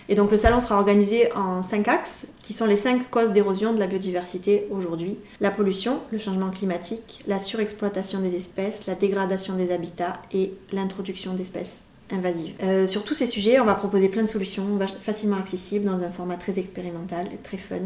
Et 0.10 0.16
donc 0.16 0.32
le 0.32 0.38
salon 0.38 0.60
sera 0.60 0.76
organisé 0.76 1.32
en 1.34 1.62
cinq 1.62 1.88
axes, 1.88 2.26
qui 2.41 2.54
sont 2.54 2.66
les 2.66 2.76
cinq 2.76 3.10
causes 3.10 3.32
d'érosion 3.32 3.74
de 3.74 3.80
la 3.80 3.88
biodiversité 3.88 4.68
aujourd'hui. 4.70 5.18
La 5.39 5.51
pollution, 5.51 5.99
le 6.12 6.20
changement 6.20 6.49
climatique, 6.49 7.24
la 7.28 7.39
surexploitation 7.39 8.20
des 8.20 8.36
espèces, 8.36 8.86
la 8.86 8.95
dégradation 8.95 9.56
des 9.56 9.72
habitats 9.72 10.22
et 10.34 10.54
l'introduction 10.72 11.34
d'espèces 11.34 11.82
invasives. 12.12 12.54
Euh, 12.64 12.86
sur 12.86 13.04
tous 13.04 13.14
ces 13.14 13.28
sujets, 13.28 13.60
on 13.60 13.66
va 13.66 13.76
proposer 13.76 14.10
plein 14.10 14.24
de 14.24 14.28
solutions 14.28 14.78
facilement 14.99 15.38
accessibles 15.38 15.86
dans 15.86 16.04
un 16.04 16.12
format 16.12 16.36
très 16.36 16.60
expérimental, 16.60 17.28
très 17.43 17.58
fun, 17.58 17.78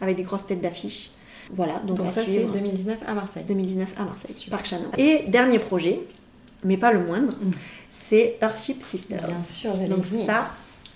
avec 0.00 0.16
des 0.16 0.22
grosses 0.22 0.46
têtes 0.46 0.60
d'affiches. 0.60 1.10
Voilà, 1.50 1.78
donc, 1.80 1.98
ça 2.10 2.22
c'est 2.24 2.44
2019 2.44 3.00
à 3.06 3.14
Marseille. 3.14 3.44
2019 3.46 3.88
à 3.98 4.04
Marseille, 4.04 4.46
Parc 4.50 4.66
Chanon. 4.66 4.90
Et 4.96 5.24
dernier 5.28 5.58
projet, 5.58 6.00
mais 6.62 6.76
pas 6.76 6.92
le 6.92 7.04
moindre, 7.04 7.32
mm. 7.32 7.50
c'est 7.90 8.38
Earthship 8.40 8.82
Sisters. 8.82 9.26
Bien 9.26 9.44
sûr, 9.44 9.74
Donc 9.88 10.06
ça, 10.06 10.50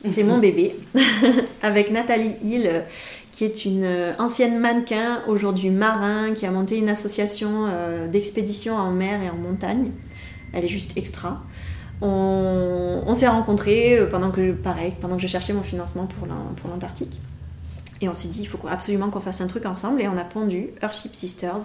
c'est 0.05 0.23
mon 0.23 0.39
bébé, 0.39 0.77
avec 1.63 1.91
Nathalie 1.91 2.35
Hill, 2.43 2.85
qui 3.33 3.45
est 3.45 3.65
une 3.65 3.87
ancienne 4.19 4.59
mannequin, 4.59 5.23
aujourd'hui 5.27 5.71
marin, 5.71 6.33
qui 6.35 6.47
a 6.47 6.51
monté 6.51 6.79
une 6.79 6.89
association 6.89 7.67
euh, 7.69 8.09
d'expédition 8.09 8.75
en 8.77 8.91
mer 8.91 9.23
et 9.23 9.31
en 9.31 9.37
montagne. 9.37 9.91
Elle 10.53 10.65
est 10.65 10.69
juste 10.69 10.97
extra. 10.97 11.43
On, 12.01 13.13
s'est 13.15 13.27
rencontrés 13.27 13.99
euh, 13.99 14.07
pendant 14.07 14.31
que, 14.31 14.53
pareil, 14.53 14.95
pendant 15.01 15.17
que 15.17 15.23
je 15.23 15.27
cherchais 15.27 15.53
mon 15.53 15.63
financement 15.63 16.07
pour 16.07 16.69
l'Antarctique. 16.69 17.21
Et 18.01 18.09
on 18.09 18.15
s'est 18.15 18.29
dit, 18.29 18.41
il 18.43 18.47
faut 18.47 18.59
absolument 18.69 19.11
qu'on 19.11 19.21
fasse 19.21 19.41
un 19.41 19.49
truc 19.49 19.67
ensemble. 19.67 20.01
Et 20.01 20.09
on 20.09 20.17
a 20.17 20.25
pondu 20.25 20.69
Earthship 20.83 21.15
Sisters. 21.15 21.63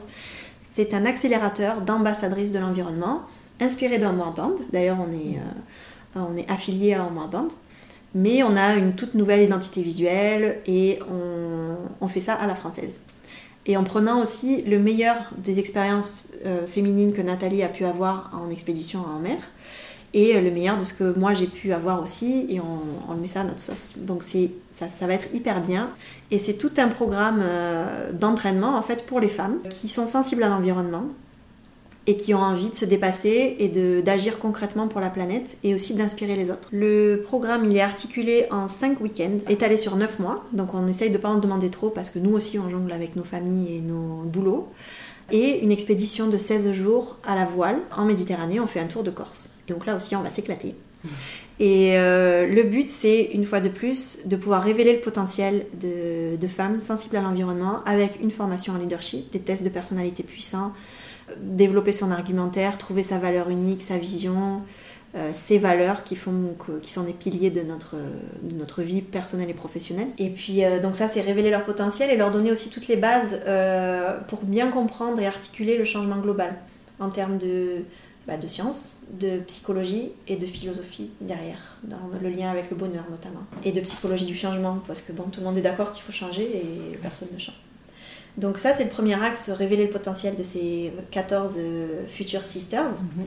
C'est 0.75 0.95
un 0.95 1.05
accélérateur 1.05 1.81
d'ambassadrices 1.81 2.51
de 2.51 2.57
l'environnement, 2.57 3.21
inspiré 3.59 3.99
de 3.99 4.05
Homeward 4.05 4.35
Band. 4.35 4.55
D'ailleurs, 4.71 4.97
on 4.99 5.11
est, 5.11 5.37
euh, 6.17 6.35
est 6.35 6.49
affilié 6.49 6.95
à 6.95 7.05
Homeward 7.05 7.29
Band 7.29 7.47
mais 8.15 8.43
on 8.43 8.55
a 8.55 8.75
une 8.75 8.93
toute 8.93 9.15
nouvelle 9.15 9.41
identité 9.41 9.81
visuelle 9.81 10.59
et 10.67 10.99
on, 12.01 12.07
fait 12.07 12.19
ça 12.19 12.33
à 12.33 12.45
la 12.45 12.53
française. 12.53 13.01
Et 13.65 13.77
en 13.77 13.83
prenant 13.83 14.21
aussi 14.21 14.61
le 14.63 14.77
meilleur 14.77 15.15
des 15.37 15.57
expériences 15.57 16.27
euh, 16.45 16.67
féminines 16.67 17.13
que 17.13 17.21
Nathalie 17.21 17.63
a 17.63 17.69
pu 17.69 17.85
avoir 17.85 18.29
en 18.33 18.49
expédition 18.49 18.99
en 18.99 19.19
mer 19.19 19.37
et 20.13 20.39
le 20.39 20.51
meilleur 20.51 20.77
de 20.77 20.83
ce 20.83 20.93
que 20.93 21.17
moi 21.17 21.33
j'ai 21.33 21.47
pu 21.47 21.73
avoir 21.73 22.03
aussi 22.03 22.45
et 22.49 22.59
on, 22.59 23.13
le 23.13 23.19
met 23.19 23.27
ça 23.27 23.41
à 23.41 23.43
notre 23.45 23.61
sauce. 23.61 23.97
Donc 23.99 24.23
ça, 24.23 24.37
ça 24.69 25.07
va 25.07 25.13
être 25.13 25.33
hyper 25.33 25.61
bien 25.61 25.89
et 26.29 26.39
c'est 26.39 26.53
tout 26.53 26.71
un 26.77 26.87
programme 26.87 27.41
euh, 27.41 28.11
d'entraînement 28.11 28.77
en 28.77 28.83
fait 28.83 29.05
pour 29.05 29.19
les 29.19 29.29
femmes 29.29 29.57
qui 29.69 29.89
sont 29.89 30.05
sensibles 30.05 30.43
à 30.43 30.49
l'environnement 30.49 31.05
et 32.05 32.17
qui 32.17 32.33
ont 32.33 32.39
envie 32.39 32.69
de 32.69 32.75
se 32.75 32.85
dépasser 32.85 33.55
et 33.59 33.69
d'agir 34.01 34.39
concrètement 34.39 34.87
pour 34.87 34.99
la 34.99 35.09
planète 35.09 35.57
et 35.63 35.73
aussi 35.73 35.93
d'inspirer 35.93 36.35
les 36.35 36.51
autres. 36.51 36.69
Le 36.71 37.23
programme 37.25 37.65
il 37.65 37.75
est 37.77 37.81
articulé 37.81 38.45
en 38.51 38.67
5 38.67 38.99
week-ends, 38.99 39.39
étalé 39.49 39.77
sur 39.77 39.95
9 39.95 40.19
mois, 40.19 40.43
donc 40.51 40.73
on 40.73 40.87
essaye 40.87 41.09
de 41.09 41.17
ne 41.17 41.21
pas 41.21 41.29
en 41.29 41.37
demander 41.37 41.69
trop 41.69 41.89
parce 41.89 42.09
que 42.09 42.19
nous 42.19 42.33
aussi 42.33 42.59
on 42.59 42.69
jongle 42.69 42.91
avec 42.91 43.15
nos 43.15 43.23
familles 43.23 43.77
et 43.77 43.81
nos 43.81 44.23
boulots. 44.23 44.67
Et 45.31 45.63
une 45.63 45.71
expédition 45.71 46.27
de 46.27 46.37
16 46.37 46.73
jours 46.73 47.17
à 47.25 47.35
la 47.35 47.45
voile 47.45 47.79
en 47.95 48.03
Méditerranée, 48.03 48.59
on 48.59 48.67
fait 48.67 48.81
un 48.81 48.87
tour 48.87 49.03
de 49.03 49.09
Corse. 49.09 49.51
Donc 49.69 49.85
là 49.85 49.95
aussi 49.95 50.15
on 50.15 50.21
va 50.21 50.29
s'éclater. 50.29 50.75
Et 51.59 51.97
euh, 51.97 52.47
le 52.47 52.63
but, 52.63 52.89
c'est, 52.89 53.29
une 53.33 53.45
fois 53.45 53.59
de 53.59 53.69
plus, 53.69 54.19
de 54.25 54.35
pouvoir 54.35 54.63
révéler 54.63 54.93
le 54.93 55.01
potentiel 55.01 55.65
de, 55.79 56.35
de 56.35 56.47
femmes 56.47 56.81
sensibles 56.81 57.15
à 57.15 57.21
l'environnement 57.21 57.83
avec 57.85 58.19
une 58.21 58.31
formation 58.31 58.73
en 58.73 58.77
leadership, 58.77 59.31
des 59.31 59.39
tests 59.39 59.63
de 59.63 59.69
personnalité 59.69 60.23
puissants, 60.23 60.73
développer 61.41 61.91
son 61.91 62.11
argumentaire, 62.11 62.77
trouver 62.77 63.03
sa 63.03 63.19
valeur 63.19 63.49
unique, 63.49 63.81
sa 63.81 63.97
vision, 63.97 64.61
euh, 65.15 65.29
ses 65.31 65.59
valeurs 65.59 66.03
qui, 66.03 66.15
font, 66.15 66.55
qui 66.81 66.91
sont 66.91 67.03
des 67.03 67.13
piliers 67.13 67.51
de 67.51 67.61
notre, 67.61 67.97
de 68.41 68.55
notre 68.55 68.81
vie 68.81 69.03
personnelle 69.03 69.47
et 69.47 69.53
professionnelle. 69.53 70.07
Et 70.17 70.31
puis, 70.31 70.65
euh, 70.65 70.79
donc 70.79 70.95
ça, 70.95 71.07
c'est 71.07 71.21
révéler 71.21 71.51
leur 71.51 71.65
potentiel 71.65 72.09
et 72.09 72.17
leur 72.17 72.31
donner 72.31 72.51
aussi 72.51 72.71
toutes 72.71 72.87
les 72.87 72.95
bases 72.95 73.39
euh, 73.45 74.17
pour 74.27 74.41
bien 74.41 74.71
comprendre 74.71 75.19
et 75.19 75.27
articuler 75.27 75.77
le 75.77 75.85
changement 75.85 76.17
global 76.17 76.55
en 76.99 77.09
termes 77.09 77.37
de, 77.37 77.83
bah, 78.25 78.37
de 78.37 78.47
science, 78.47 78.95
de 79.11 79.37
psychologie 79.41 80.13
et 80.27 80.37
de 80.37 80.47
philosophie 80.47 81.11
derrière, 81.21 81.77
dans 81.83 82.09
le 82.19 82.29
lien 82.29 82.49
avec 82.49 82.71
le 82.71 82.75
bonheur 82.75 83.05
notamment. 83.11 83.43
Et 83.63 83.71
de 83.71 83.81
psychologie 83.81 84.25
du 84.25 84.35
changement, 84.35 84.79
parce 84.87 85.03
que 85.03 85.11
bon, 85.11 85.25
tout 85.25 85.41
le 85.41 85.45
monde 85.45 85.57
est 85.59 85.61
d'accord 85.61 85.91
qu'il 85.91 86.01
faut 86.01 86.11
changer 86.11 86.43
et 86.43 86.97
personne 87.03 87.27
ne 87.31 87.37
change. 87.37 87.59
Donc 88.37 88.57
ça, 88.57 88.73
c'est 88.73 88.83
le 88.83 88.89
premier 88.89 89.21
axe, 89.21 89.49
révéler 89.49 89.85
le 89.85 89.91
potentiel 89.91 90.35
de 90.35 90.43
ces 90.43 90.91
14 91.11 91.55
euh, 91.57 92.07
futures 92.07 92.45
sisters. 92.45 92.85
Mhm. 92.85 93.25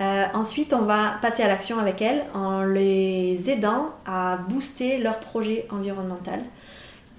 Euh, 0.00 0.24
ensuite, 0.34 0.72
on 0.72 0.82
va 0.82 1.14
passer 1.22 1.42
à 1.42 1.48
l'action 1.48 1.78
avec 1.78 2.02
elles 2.02 2.24
en 2.34 2.64
les 2.64 3.48
aidant 3.48 3.90
à 4.06 4.38
booster 4.48 4.98
leur 4.98 5.20
projet 5.20 5.66
environnemental 5.70 6.40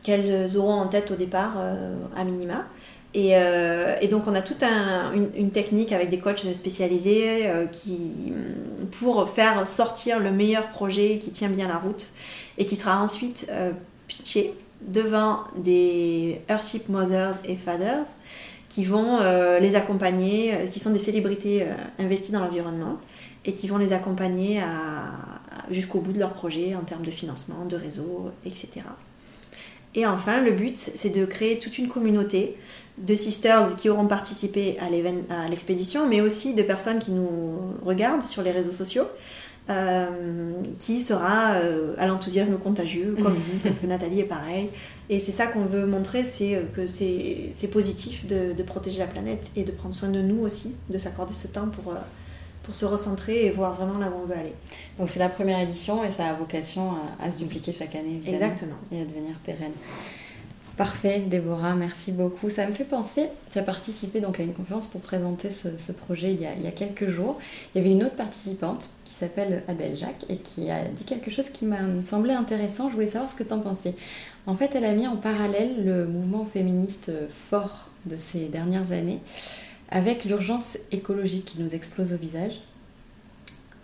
qu'elles 0.04 0.58
auront 0.58 0.74
en 0.74 0.88
tête 0.88 1.10
au 1.12 1.16
départ 1.16 1.54
euh, 1.58 1.96
à 2.16 2.24
minima. 2.24 2.66
Et, 3.18 3.32
donc 4.12 4.28
on 4.28 4.36
a 4.36 4.42
toute 4.42 4.62
une, 4.62 5.50
technique 5.50 5.94
avec 5.94 6.10
des 6.10 6.20
coachs 6.20 6.46
spécialisés 6.54 7.50
qui, 7.72 8.34
pour 9.00 9.30
faire 9.30 9.70
sortir 9.70 10.20
le 10.20 10.32
meilleur 10.32 10.68
projet 10.68 11.18
qui 11.18 11.32
tient 11.32 11.48
bien 11.48 11.70
la 11.70 11.78
route 11.78 12.10
et 12.58 12.66
qui 12.66 12.76
sera 12.76 13.02
ensuite 13.02 13.50
pitché 14.10 14.54
devant 14.88 15.44
des 15.58 16.42
Earthship 16.50 16.90
Mothers 16.90 17.38
et 17.46 17.56
Fathers 17.56 18.06
qui 18.70 18.84
vont 18.84 19.20
euh, 19.20 19.60
les 19.60 19.76
accompagner, 19.76 20.54
euh, 20.54 20.68
qui 20.68 20.80
sont 20.80 20.92
des 20.92 21.00
célébrités 21.00 21.64
euh, 21.64 21.74
investies 22.00 22.32
dans 22.32 22.42
l'environnement 22.42 22.98
et 23.46 23.54
qui 23.54 23.68
vont 23.68 23.78
les 23.78 23.94
accompagner 23.94 24.60
jusqu'au 25.70 26.00
bout 26.00 26.14
de 26.14 26.18
leur 26.18 26.34
projet 26.34 26.74
en 26.74 26.82
termes 26.82 27.06
de 27.06 27.12
financement, 27.12 27.64
de 27.66 27.76
réseau, 27.76 28.32
etc. 28.44 28.82
Et 29.94 30.08
enfin, 30.08 30.42
le 30.42 30.52
but, 30.52 30.76
c'est 30.76 31.12
de 31.12 31.26
créer 31.26 31.60
toute 31.60 31.78
une 31.78 31.88
communauté 31.88 32.58
de 32.98 33.14
sisters 33.14 33.76
qui 33.76 33.88
auront 33.88 34.08
participé 34.08 34.80
à 34.80 35.48
l'expédition, 35.48 36.08
mais 36.08 36.22
aussi 36.22 36.56
de 36.56 36.64
personnes 36.64 36.98
qui 36.98 37.12
nous 37.12 37.76
regardent 37.86 38.24
sur 38.24 38.42
les 38.42 38.50
réseaux 38.50 38.72
sociaux 38.72 39.06
euh, 39.68 40.62
qui 40.78 41.02
sera 41.02 41.56
euh, 41.56 41.96
à 41.98 42.06
l'enthousiasme 42.06 42.58
contagieux, 42.60 43.16
comme 43.16 43.34
vous, 43.34 43.58
parce 43.64 43.80
que 43.80 43.88
Nathalie 43.88 44.20
est 44.20 44.26
pareil. 44.26 44.70
Et 45.10 45.20
c'est 45.20 45.32
ça 45.32 45.48
qu'on 45.48 45.66
veut 45.66 45.88
montrer, 45.88 46.24
c'est 46.24 46.56
euh, 46.56 46.64
que 46.76 46.86
c'est 46.86 47.68
positif 47.72 48.28
de, 48.28 48.54
de, 48.54 48.64
protéger 48.64 49.00
la 49.00 49.08
planète 49.08 49.50
et 49.56 49.64
de 49.64 49.72
prendre 49.72 49.96
soin 49.96 50.10
de 50.10 50.22
nous 50.22 50.42
aussi, 50.42 50.76
de 50.90 51.00
s'accorder 51.00 51.34
ce 51.34 51.48
temps 51.48 51.68
pour, 51.70 51.96
pour 52.62 52.76
se 52.76 52.86
recentrer 52.86 53.46
et 53.46 53.50
voir 53.50 53.76
vraiment 53.76 53.98
là 53.98 54.12
où 54.12 54.24
on 54.24 54.28
veut 54.28 54.38
aller. 54.38 54.54
Donc 55.00 55.10
c'est 55.10 55.20
la 55.20 55.30
première 55.30 55.60
édition 55.60 56.04
et 56.04 56.12
ça 56.12 56.28
a 56.28 56.34
vocation 56.36 56.92
à, 57.20 57.32
se 57.32 57.40
dupliquer 57.40 57.74
chaque 57.74 57.96
année, 57.96 58.22
évidemment. 58.24 58.54
Exactement. 58.54 58.78
Et 58.92 59.02
à 59.02 59.06
devenir 59.06 59.36
pérenne. 59.44 59.74
Parfait, 60.78 61.22
Déborah, 61.22 61.74
merci 61.74 62.12
beaucoup. 62.12 62.50
Ça 62.50 62.68
me 62.68 62.74
fait 62.74 62.84
penser, 62.84 63.28
tu 63.50 63.58
as 63.58 63.64
participé 63.64 64.20
donc 64.20 64.40
à 64.40 64.44
une 64.44 64.54
conférence 64.54 64.88
pour 64.88 65.02
présenter 65.02 65.50
ce, 65.50 65.70
ce 65.78 65.92
projet 65.94 66.34
il 66.34 66.42
y, 66.42 66.46
a, 66.46 66.54
il 66.54 66.64
y, 66.64 66.68
a, 66.68 66.72
quelques 66.72 67.08
jours. 67.08 67.40
Il 67.74 67.82
y 67.82 67.82
avait 67.82 67.94
une 67.94 68.04
autre 68.04 68.18
participante 68.18 68.90
s'appelle 69.16 69.64
Adèle 69.68 69.96
Jacques 69.96 70.26
et 70.30 70.38
qui 70.38 70.70
a 70.70 70.84
dit 70.86 71.04
quelque 71.04 71.32
chose 71.32 71.50
qui 71.50 71.66
m'a 71.66 71.80
semblé 72.04 72.34
intéressant. 72.34 72.90
Je 72.90 72.96
voulais 72.96 73.08
savoir 73.08 73.30
ce 73.30 73.36
que 73.36 73.44
tu 73.44 73.54
en 73.54 73.60
pensais. 73.60 73.96
En 74.46 74.56
fait, 74.56 74.76
elle 74.76 74.86
a 74.86 74.94
mis 74.94 75.08
en 75.08 75.18
parallèle 75.18 75.86
le 75.86 76.08
mouvement 76.08 76.46
féministe 76.46 77.12
fort 77.50 77.90
de 78.06 78.18
ces 78.18 78.46
dernières 78.46 78.92
années 78.92 79.20
avec 79.90 80.26
l'urgence 80.26 80.78
écologique 80.92 81.46
qui 81.46 81.62
nous 81.62 81.76
explose 81.76 82.14
au 82.14 82.18
visage, 82.18 82.60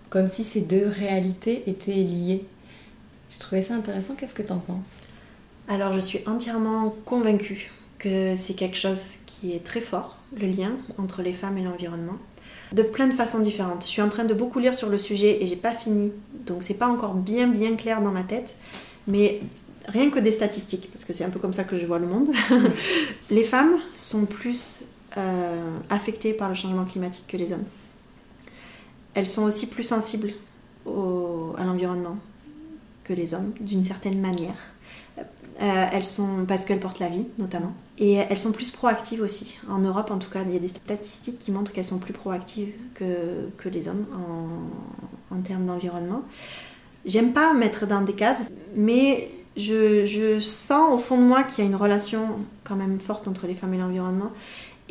comme 0.10 0.28
si 0.28 0.44
ces 0.44 0.62
deux 0.62 0.88
réalités 0.88 1.64
étaient 1.68 1.94
liées. 1.94 2.46
Je 3.30 3.40
trouvais 3.40 3.62
ça 3.62 3.76
intéressant. 3.76 4.16
Qu'est-ce 4.16 4.34
que 4.34 4.42
tu 4.42 4.52
en 4.52 4.60
penses? 4.60 5.02
Alors, 5.68 5.94
je 5.94 6.00
suis 6.00 6.20
entièrement 6.28 6.94
convaincue 7.06 7.72
que 7.98 8.36
c'est 8.36 8.56
quelque 8.56 8.78
chose 8.78 9.18
qui 9.26 9.54
est 9.54 9.64
très 9.64 9.80
fort, 9.80 10.18
le 10.36 10.48
lien 10.48 10.72
entre 10.98 11.22
les 11.22 11.34
femmes 11.34 11.58
et 11.58 11.64
l'environnement 11.64 12.18
de 12.72 12.84
plein 12.84 13.08
de 13.08 13.14
façons 13.14 13.40
différentes. 13.40 13.84
Je 13.84 13.90
suis 13.90 14.02
en 14.02 14.10
train 14.10 14.24
de 14.24 14.34
beaucoup 14.34 14.60
lire 14.60 14.74
sur 14.74 14.90
le 14.90 14.98
sujet 14.98 15.44
et 15.44 15.46
j'ai 15.46 15.56
pas 15.56 15.74
fini, 15.74 16.12
donc 16.46 16.64
c'est 16.64 16.76
pas 16.76 16.88
encore 16.88 17.14
bien 17.14 17.48
bien 17.48 17.76
clair 17.76 18.02
dans 18.02 18.12
ma 18.12 18.24
tête, 18.24 18.56
mais 19.08 19.42
rien 19.88 20.10
que 20.10 20.20
des 20.20 20.32
statistiques, 20.32 20.90
parce 20.92 21.06
que 21.06 21.14
c'est 21.14 21.24
un 21.24 21.30
peu 21.30 21.40
comme 21.40 21.54
ça 21.54 21.64
que 21.64 21.78
je 21.78 21.86
vois 21.86 22.00
le 22.00 22.08
monde, 22.08 22.30
les 23.30 23.44
femmes 23.44 23.78
sont 23.92 24.26
plus 24.26 24.86
euh, 25.18 25.78
affectées 25.90 26.34
par 26.34 26.50
le 26.50 26.56
changement 26.56 26.86
climatique 26.86 27.26
que 27.28 27.38
les 27.38 27.52
hommes. 27.52 27.66
Elles 29.14 29.28
sont 29.28 29.44
aussi 29.44 29.68
plus 29.68 29.84
sensibles 29.84 30.34
à 30.86 31.64
l'environnement 31.64 32.18
que 33.04 33.14
les 33.14 33.34
hommes, 33.34 33.52
d'une 33.60 33.84
certaine 33.84 34.20
manière. 34.20 34.56
Euh, 35.62 35.86
elles 35.92 36.06
sont 36.06 36.46
parce 36.48 36.66
qu'elles 36.66 36.80
portent 36.80 36.98
la 37.00 37.08
vie 37.08 37.28
notamment 37.38 37.74
et 38.00 38.14
elles 38.14 38.40
sont 38.40 38.52
plus 38.52 38.72
proactives 38.72 39.22
aussi. 39.22 39.60
En 39.70 39.78
Europe 39.78 40.10
en 40.10 40.18
tout 40.18 40.30
cas, 40.30 40.40
il 40.44 40.54
y 40.54 40.58
a 40.58 40.60
des 40.60 40.68
statistiques 40.68 41.38
qui 41.38 41.52
montrent 41.52 41.72
qu'elles 41.72 41.86
sont 41.86 42.00
plus 42.00 42.14
proactives 42.14 42.74
que, 42.96 43.50
que 43.58 43.70
les 43.70 43.88
hommes 43.88 44.06
en, 45.32 45.36
en 45.36 45.42
termes 45.42 45.68
d'environnement. 45.68 46.24
J'aime 47.06 47.32
pas 47.32 47.54
mettre 47.54 47.86
dans 47.86 48.02
des 48.02 48.14
cases, 48.14 48.40
mais 48.76 49.30
je, 49.56 50.06
je 50.06 50.40
sens 50.40 50.94
au 50.94 50.98
fond 50.98 51.18
de 51.18 51.24
moi 51.24 51.44
qu'il 51.44 51.64
y 51.64 51.68
a 51.68 51.70
une 51.70 51.76
relation 51.76 52.40
quand 52.64 52.76
même 52.76 53.00
forte 53.00 53.28
entre 53.28 53.46
les 53.46 53.54
femmes 53.54 53.76
et 53.76 53.78
l'environnement 53.78 54.32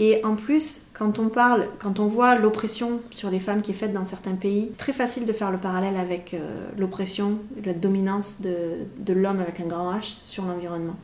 et 0.03 0.25
en 0.25 0.35
plus, 0.35 0.81
quand 0.95 1.19
on 1.19 1.29
parle, 1.29 1.69
quand 1.79 2.01
on 2.01 2.07
voit 2.07 2.35
l'oppression 2.35 3.03
sur 3.11 3.31
les 3.31 3.39
femmes 3.39 3.61
qui 3.61 3.73
est 3.73 3.75
faite 3.75 3.93
dans 3.93 4.07
certains 4.07 4.35
pays, 4.35 4.71
c'est 4.73 4.79
très 4.79 4.93
facile 4.95 5.27
de 5.27 5.33
faire 5.35 5.51
le 5.51 5.59
parallèle 5.59 5.99
avec 5.99 6.33
euh, 6.33 6.67
l'oppression, 6.79 7.39
la 7.67 7.75
dominance 7.75 8.41
de, 8.41 8.87
de 8.97 9.13
l'homme 9.13 9.41
avec 9.41 9.61
un 9.61 9.67
grand 9.67 9.95
H 9.95 10.21
sur 10.25 10.47
l'environnement. 10.47 10.97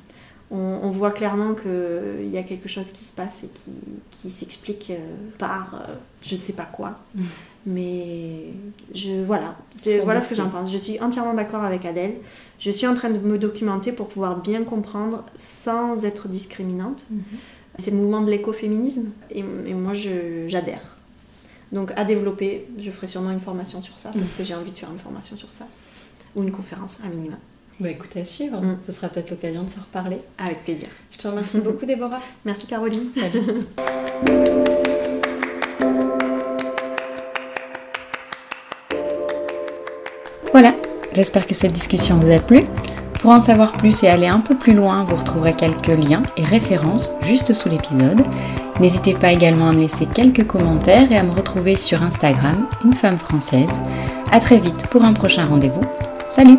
On, 0.51 0.91
voit 0.91 1.11
clairement 1.11 1.55
qu'il 1.55 2.31
y 2.31 2.39
a 2.39 2.45
quelque 2.45 2.69
chose 2.69 2.93
qui 2.93 3.05
se 3.05 3.15
passe 3.17 3.43
et 3.43 3.49
qui, 3.49 3.73
qui 4.13 4.31
s'explique 4.31 4.93
euh, 4.93 4.99
par 5.39 5.75
euh, 5.75 5.95
je 6.23 6.37
ne 6.37 6.41
sais 6.41 6.53
pas 6.53 6.65
quoi. 6.65 7.01
Mais 7.67 8.45
je, 8.95 9.25
voilà, 9.25 9.57
voilà 10.05 10.21
ce 10.21 10.29
que 10.29 10.37
j'en 10.37 10.49
pense. 10.49 10.73
Je 10.73 10.79
suis 10.79 11.01
entièrement 11.01 11.35
d'accord 11.35 11.65
avec 11.65 11.85
Adèle. 11.85 12.15
Je 12.61 12.71
suis 12.71 12.87
en 12.87 12.95
train 12.95 13.11
de 13.11 13.19
me 13.19 13.39
documenter 13.39 13.91
pour 13.91 14.07
pouvoir 14.07 14.41
bien 14.41 14.63
comprendre 14.63 15.25
sans 15.35 16.05
être 16.05 16.29
discriminante. 16.29 17.07
Mm-hmm. 17.13 17.39
C'est 17.79 17.91
le 17.91 17.97
mouvement 17.99 18.23
de 18.23 18.31
l'écoféminisme 18.31 19.07
et, 19.31 19.41
et 19.41 19.75
moi 19.75 19.93
j'adhère. 19.95 20.97
Donc 21.73 21.93
à 21.97 22.05
développer, 22.05 22.67
je 22.79 22.91
ferai 22.91 23.07
sûrement 23.07 23.31
une 23.31 23.41
formation 23.41 23.81
sur 23.81 23.99
ça 23.99 24.11
parce 24.15 24.33
que 24.33 24.45
j'ai 24.45 24.55
envie 24.55 24.73
de 24.73 24.79
faire 24.79 24.91
une 24.91 24.99
formation 24.99 25.37
sur 25.37 25.53
ça. 25.53 25.67
Ou 26.35 26.43
une 26.43 26.53
conférence 26.53 26.99
à 27.05 27.09
minima. 27.09 27.37
Bah 27.79 27.91
écoute, 27.91 28.17
à 28.17 28.25
suivre. 28.25 28.61
Mm. 28.61 28.79
Ce 28.83 28.93
sera 28.93 29.09
peut-être 29.09 29.31
l'occasion 29.31 29.65
de 29.65 29.69
se 29.69 29.79
reparler. 29.79 30.19
Avec 30.39 30.65
plaisir. 30.65 30.89
Je 31.11 31.19
te 31.19 31.29
remercie 31.29 31.61
beaucoup, 31.65 31.85
Déborah. 31.85 32.21
Merci, 32.45 32.67
Caroline. 32.67 33.11
Salut. 33.15 33.41
voilà, 40.53 40.75
j'espère 41.13 41.47
que 41.47 41.55
cette 41.55 41.73
discussion 41.73 42.17
vous 42.17 42.31
a 42.31 42.39
plu. 42.39 42.65
Pour 43.21 43.31
en 43.31 43.41
savoir 43.41 43.73
plus 43.73 44.03
et 44.03 44.09
aller 44.09 44.27
un 44.27 44.41
peu 44.41 44.55
plus 44.55 44.75
loin, 44.75 45.05
vous 45.05 45.17
retrouverez 45.17 45.55
quelques 45.55 45.87
liens 45.89 46.23
et 46.37 46.43
références 46.43 47.13
juste 47.23 47.53
sous 47.53 47.69
l'épisode. 47.69 48.25
N'hésitez 48.81 49.15
pas 49.15 49.33
également 49.33 49.69
à 49.69 49.73
me 49.73 49.81
laisser 49.81 50.07
quelques 50.07 50.47
commentaires 50.47 51.11
et 51.11 51.17
à 51.17 51.23
me 51.23 51.33
retrouver 51.33 51.77
sur 51.77 52.03
Instagram, 52.03 52.67
une 52.85 52.93
femme 52.93 53.19
française. 53.19 53.69
A 54.33 54.41
très 54.41 54.59
vite 54.59 54.87
pour 54.89 55.05
un 55.05 55.13
prochain 55.13 55.47
rendez-vous. 55.47 55.85
Salut 56.31 56.59